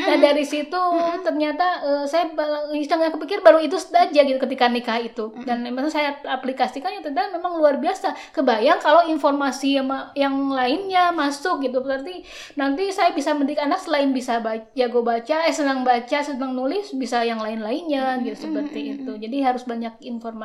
Nah 0.00 0.16
dari 0.18 0.42
situ 0.42 0.80
ternyata 1.22 1.66
eh, 1.86 2.04
saya 2.10 2.34
iseng 2.74 2.98
kepikir 3.14 3.46
baru 3.46 3.62
itu 3.62 3.78
saja 3.78 4.26
gitu 4.26 4.42
ketika 4.42 4.66
nikah 4.66 4.98
itu. 4.98 5.30
Dan 5.46 5.62
memang 5.62 5.86
saya 5.86 6.18
aplikasikan 6.26 6.90
ya 6.90 7.00
ternyata 7.04 7.30
memang 7.30 7.54
luar 7.54 7.78
biasa. 7.78 8.34
Kebayang 8.34 8.82
kalau 8.82 9.06
informasi 9.06 9.78
yang, 9.78 10.50
lainnya 10.50 11.14
masuk 11.14 11.62
gitu 11.62 11.78
berarti 11.84 12.26
nanti 12.58 12.90
saya 12.90 13.14
bisa 13.14 13.36
mendidik 13.36 13.62
anak 13.62 13.78
selain 13.78 14.10
bisa 14.10 14.42
baca, 14.42 14.66
jago 14.74 15.04
baca 15.06 15.46
eh 15.46 15.54
senang 15.54 15.86
baca 15.86 16.18
senang 16.24 16.56
nulis 16.58 16.90
bisa 16.96 17.22
yang 17.22 17.38
lain-lainnya 17.38 18.18
gitu 18.26 18.50
seperti 18.50 18.98
itu. 18.98 19.14
Jadi 19.14 19.36
harus 19.46 19.62
banyak 19.62 20.00
informasi 20.02 20.39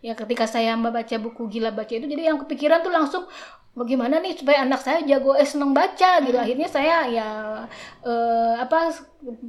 ya 0.00 0.16
ketika 0.16 0.48
saya 0.48 0.72
membaca 0.74 1.16
buku 1.20 1.44
gila 1.52 1.70
baca 1.76 1.92
itu 1.92 2.08
jadi 2.08 2.32
yang 2.32 2.40
kepikiran 2.40 2.80
tuh 2.80 2.92
langsung 2.92 3.24
bagaimana 3.78 4.18
nih 4.18 4.34
supaya 4.34 4.66
anak 4.66 4.82
saya 4.82 5.00
jago 5.06 5.38
eh 5.38 5.46
seneng 5.46 5.70
baca? 5.70 6.18
Gitu. 6.20 6.34
Akhirnya 6.34 6.68
saya 6.68 7.06
ya 7.06 7.28
eh, 8.02 8.54
apa 8.58 8.90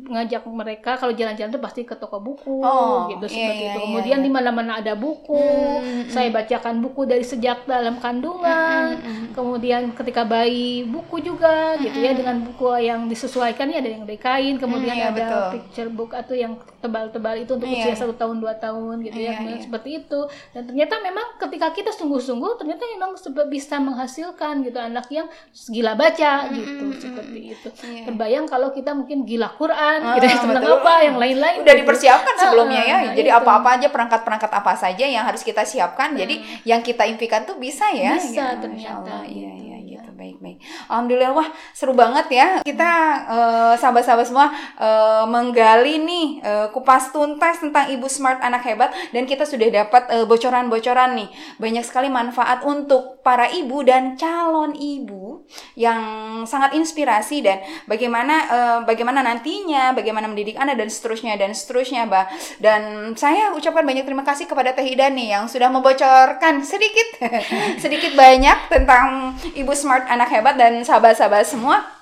ngajak 0.10 0.50
mereka 0.50 0.98
kalau 0.98 1.14
jalan-jalan 1.14 1.54
tuh 1.54 1.62
pasti 1.62 1.86
ke 1.86 1.94
toko 1.94 2.18
buku 2.18 2.58
Oh, 2.66 3.06
gitu 3.14 3.30
iya, 3.30 3.54
seperti 3.54 3.62
iya, 3.62 3.70
itu. 3.70 3.78
iya, 3.78 3.86
kemudian 3.86 4.20
iya. 4.20 4.26
di 4.26 4.32
mana-mana 4.34 4.72
ada 4.82 4.94
buku. 4.98 5.38
Hmm, 5.38 6.10
saya 6.10 6.34
bacakan 6.34 6.82
buku 6.82 7.06
dari 7.06 7.22
sejak 7.22 7.70
dalam 7.70 8.02
kandungan. 8.02 8.98
Kemudian 9.38 9.94
ketika 9.94 10.26
bayi 10.26 10.84
buku 10.90 11.22
juga 11.22 11.78
gitu 11.78 12.02
ya 12.02 12.18
dengan 12.18 12.42
buku 12.42 12.66
yang 12.82 13.06
disesuaikan 13.06 13.70
ya 13.70 13.78
ada 13.80 13.90
yang 13.94 14.04
dari 14.10 14.18
kain 14.18 14.58
kemudian 14.58 14.98
iya, 14.98 15.14
ada 15.14 15.22
betul. 15.22 15.46
picture 15.62 15.92
book 15.94 16.12
atau 16.18 16.34
yang 16.34 16.58
tebal-tebal 16.82 17.38
itu 17.38 17.52
untuk 17.54 17.70
Iya. 17.70 17.94
usia 17.94 17.96
satu 17.96 18.18
tahun 18.18 18.42
dua 18.42 18.58
tahun 18.58 19.06
gitu 19.06 19.20
ya 19.22 19.38
iya. 19.38 19.62
seperti 19.62 20.02
itu. 20.02 20.20
Dan 20.52 20.66
ternyata 20.66 20.98
memang 21.00 21.38
ketika 21.38 21.70
kita 21.72 21.94
sungguh-sungguh 21.94 22.58
ternyata 22.58 22.84
memang 22.90 23.14
bisa 23.54 23.78
menghasilkan 23.78 24.19
gitu 24.60 24.76
anak 24.76 25.08
yang 25.10 25.28
gila 25.66 25.94
baca 25.94 26.32
gitu 26.50 26.86
seperti 26.94 27.40
itu 27.50 27.68
Iya. 27.80 28.04
terbayang 28.06 28.46
kalau 28.46 28.70
kita 28.70 28.92
mungkin 28.92 29.24
gila 29.24 29.50
Quran 29.52 30.00
Ah, 30.02 30.16
gitu 30.16 30.26
ya 30.26 30.38
betul. 30.42 30.76
apa 30.78 30.94
yang 31.02 31.16
lain-lain 31.16 31.58
udah 31.62 31.68
gitu. 31.70 31.82
dipersiapkan 31.82 32.36
sebelumnya 32.36 32.82
ya 32.82 32.96
Ah, 32.96 33.02
ah, 33.02 33.14
jadi 33.14 33.30
apa-apa 33.34 33.70
aja 33.76 33.88
perangkat-perangkat 33.88 34.52
apa 34.52 34.74
saja 34.76 35.06
yang 35.06 35.24
harus 35.24 35.42
kita 35.42 35.64
siapkan 35.64 36.14
jadi 36.14 36.36
yang 36.64 36.82
kita 36.82 37.06
impikan 37.06 37.44
tuh 37.44 37.56
bisa 37.56 37.88
ya 37.92 38.16
Bisa 38.16 38.36
Ya, 38.40 38.58
ternyata, 38.58 39.04
Allah. 39.20 39.24
iya 39.26 39.52
gitu, 39.52 39.64
iya 39.64 39.78
ya. 39.78 39.88
gitu 39.96 40.09
baik 40.20 40.44
baik 40.44 40.60
alhamdulillah 40.92 41.32
wah 41.32 41.48
seru 41.72 41.96
banget 41.96 42.28
ya. 42.34 42.48
Kita 42.66 42.92
eh, 43.30 43.74
sahabat-sahabat 43.80 44.26
semua 44.28 44.52
eh, 44.76 45.24
menggali 45.32 46.02
nih 46.04 46.28
eh, 46.44 46.68
kupas 46.76 47.16
tuntas 47.16 47.64
tentang 47.64 47.88
ibu 47.88 48.12
smart 48.12 48.44
anak 48.44 48.68
hebat 48.68 48.92
dan 49.16 49.24
kita 49.24 49.48
sudah 49.48 49.72
dapat 49.72 50.28
bocoran-bocoran 50.28 51.16
nih. 51.16 51.30
Banyak 51.62 51.86
sekali 51.86 52.12
manfaat 52.12 52.66
untuk 52.66 53.24
para 53.24 53.48
ibu 53.52 53.80
dan 53.86 54.20
calon 54.20 54.74
ibu 54.76 55.48
yang 55.80 56.02
sangat 56.44 56.76
inspirasi 56.76 57.42
dan 57.42 57.62
bagaimana 57.90 58.46
bagaimana 58.86 59.26
nantinya 59.26 59.94
bagaimana 59.98 60.30
mendidik 60.30 60.58
anak 60.58 60.78
dan 60.78 60.90
seterusnya 60.90 61.38
dan 61.38 61.54
seterusnya 61.54 62.06
bah 62.06 62.30
dan 62.62 63.14
saya 63.18 63.54
ucapkan 63.54 63.86
banyak 63.86 64.06
terima 64.06 64.22
kasih 64.26 64.46
kepada 64.46 64.74
Teh 64.74 64.86
Ida 64.86 65.10
yang 65.14 65.50
sudah 65.50 65.70
membocorkan 65.74 66.62
sedikit 66.62 67.22
sedikit 67.84 68.14
banyak 68.14 68.70
tentang 68.70 69.34
ibu 69.58 69.74
smart 69.74 70.09
anak 70.10 70.34
hebat 70.34 70.58
dan 70.58 70.82
sahabat-sahabat 70.82 71.46
semua 71.46 71.99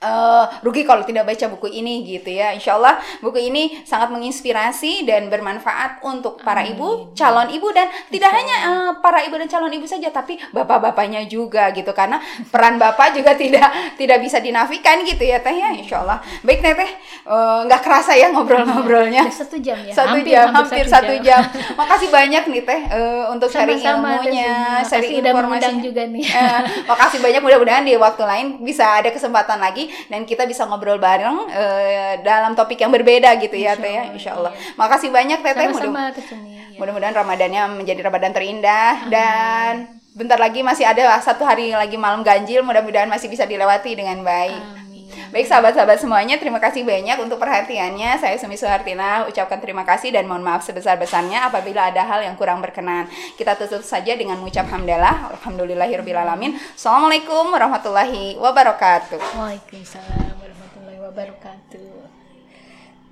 eh, 0.00 0.44
rugi 0.64 0.82
kalau 0.82 1.04
tidak 1.04 1.28
baca 1.28 1.46
buku 1.52 1.68
ini 1.70 2.02
gitu 2.04 2.32
ya. 2.32 2.56
Insya 2.56 2.76
Allah 2.80 2.96
buku 3.20 3.36
ini 3.38 3.84
sangat 3.84 4.08
menginspirasi 4.10 5.04
dan 5.04 5.28
bermanfaat 5.28 6.00
untuk 6.02 6.40
para 6.40 6.64
ibu, 6.64 7.12
calon 7.12 7.52
ibu 7.52 7.68
dan 7.70 7.86
tidak 8.08 8.30
hanya 8.32 8.56
eh, 8.66 8.90
para 9.04 9.20
ibu 9.22 9.36
dan 9.36 9.48
calon 9.48 9.72
ibu 9.72 9.84
saja, 9.84 10.08
tapi 10.08 10.40
bapak-bapaknya 10.50 11.28
juga 11.28 11.68
gitu 11.70 11.92
karena 11.92 12.18
peran 12.48 12.80
bapak 12.80 13.12
juga 13.12 13.36
tidak 13.36 13.68
tidak 14.00 14.18
bisa 14.24 14.40
dinafikan 14.40 15.04
gitu 15.04 15.20
ya 15.22 15.38
teh 15.40 15.52
ya. 15.52 15.70
Insya 15.76 16.00
Allah. 16.02 16.18
Baik 16.40 16.64
teh 16.64 16.72
teh 16.72 16.90
eh, 17.28 17.58
nggak 17.68 17.80
kerasa 17.84 18.16
ya 18.16 18.32
ngobrol-ngobrolnya. 18.32 19.28
Satu 19.30 19.60
jam 19.60 19.76
ya 19.84 19.92
Satu 19.92 20.16
hampir, 20.16 20.32
jam, 20.32 20.48
hampir, 20.52 20.84
satu 20.88 21.14
jam. 21.20 21.44
Makasih 21.76 22.08
banyak 22.08 22.44
nih 22.48 22.62
teh 22.64 22.80
eh, 22.88 23.24
untuk 23.28 23.48
sharing 23.52 23.76
sama-sama 23.76 24.08
Teh 24.20 24.32
ilmunya, 24.32 24.54
sharing 24.84 25.12
informasinya. 25.20 25.82
juga 25.84 26.02
nih 26.08 26.24
Eh, 26.30 26.60
makasih 26.86 27.18
banyak 27.20 27.42
mudah-mudahan 27.42 27.84
di 27.84 27.94
waktu 27.98 28.22
lain 28.24 28.46
bisa 28.62 29.02
ada 29.02 29.10
kesempatan 29.10 29.58
lagi 29.60 29.89
dan 30.08 30.26
kita 30.26 30.44
bisa 30.44 30.66
ngobrol 30.66 30.98
bareng 30.98 31.48
eh, 31.50 32.12
dalam 32.24 32.52
topik 32.58 32.80
yang 32.80 32.92
berbeda 32.92 33.36
gitu 33.40 33.56
ya 33.56 33.76
teh 33.76 33.90
ya 33.90 34.02
Allah, 34.06 34.14
insya 34.16 34.30
Allah 34.36 34.52
iya. 34.54 34.74
makasih 34.76 35.10
banyak 35.10 35.38
teteh 35.40 35.66
mudah 35.70 35.78
sama-sama 35.78 36.02
Teh 36.14 36.24
Sumi, 36.24 36.50
ya. 36.56 36.78
mudah-mudahan 36.80 37.14
ramadannya 37.14 37.62
menjadi 37.78 38.00
ramadan 38.06 38.32
terindah 38.32 38.94
dan 39.10 39.72
bentar 40.14 40.38
lagi 40.40 40.60
masih 40.66 40.84
ada 40.84 41.14
satu 41.22 41.46
hari 41.46 41.70
lagi 41.70 41.94
malam 41.94 42.26
ganjil 42.26 42.66
mudah-mudahan 42.66 43.06
masih 43.06 43.30
bisa 43.30 43.46
dilewati 43.46 43.94
dengan 43.94 44.20
baik 44.26 44.58
Amin. 44.58 44.79
Baik 45.30 45.46
sahabat-sahabat 45.46 46.02
semuanya, 46.02 46.42
terima 46.42 46.58
kasih 46.58 46.82
banyak 46.82 47.14
untuk 47.22 47.38
perhatiannya. 47.38 48.18
Saya 48.18 48.34
Sumi 48.34 48.58
Suhartina 48.58 49.30
ucapkan 49.30 49.62
terima 49.62 49.86
kasih 49.86 50.10
dan 50.10 50.26
mohon 50.26 50.42
maaf 50.42 50.66
sebesar-besarnya 50.66 51.46
apabila 51.46 51.86
ada 51.86 52.02
hal 52.02 52.26
yang 52.26 52.34
kurang 52.34 52.58
berkenan. 52.58 53.06
Kita 53.38 53.54
tutup 53.54 53.86
saja 53.86 54.18
dengan 54.18 54.42
mengucap 54.42 54.66
hamdalah. 54.66 55.30
Alhamdulillahirrahmanirrahim. 55.38 56.58
Assalamualaikum 56.74 57.46
warahmatullahi 57.46 58.42
wabarakatuh. 58.42 59.22
Waalaikumsalam 59.38 60.34
warahmatullahi 60.34 60.98
wabarakatuh 60.98 61.99